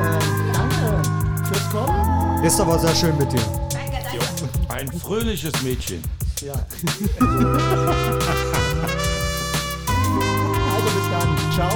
Äh, 0.02 0.52
danke 0.52 1.02
fürs 1.46 1.70
Kommen. 1.70 2.44
Ist 2.44 2.60
aber 2.60 2.78
sehr 2.78 2.94
schön 2.94 3.16
mit 3.18 3.32
dir. 3.32 3.40
Danke, 3.70 3.98
danke. 4.02 4.20
Ein 4.68 4.92
fröhliches 5.00 5.62
Mädchen. 5.62 6.02
Ja. 6.44 6.54
also 6.54 6.66
bis 10.88 11.06
dann. 11.10 11.28
Ciao. 11.54 11.70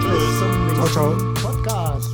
Tschüss. 0.00 0.38
zum 0.38 0.74
ciao, 0.74 0.88
ciao. 0.88 1.10
Podcast. 1.42 2.10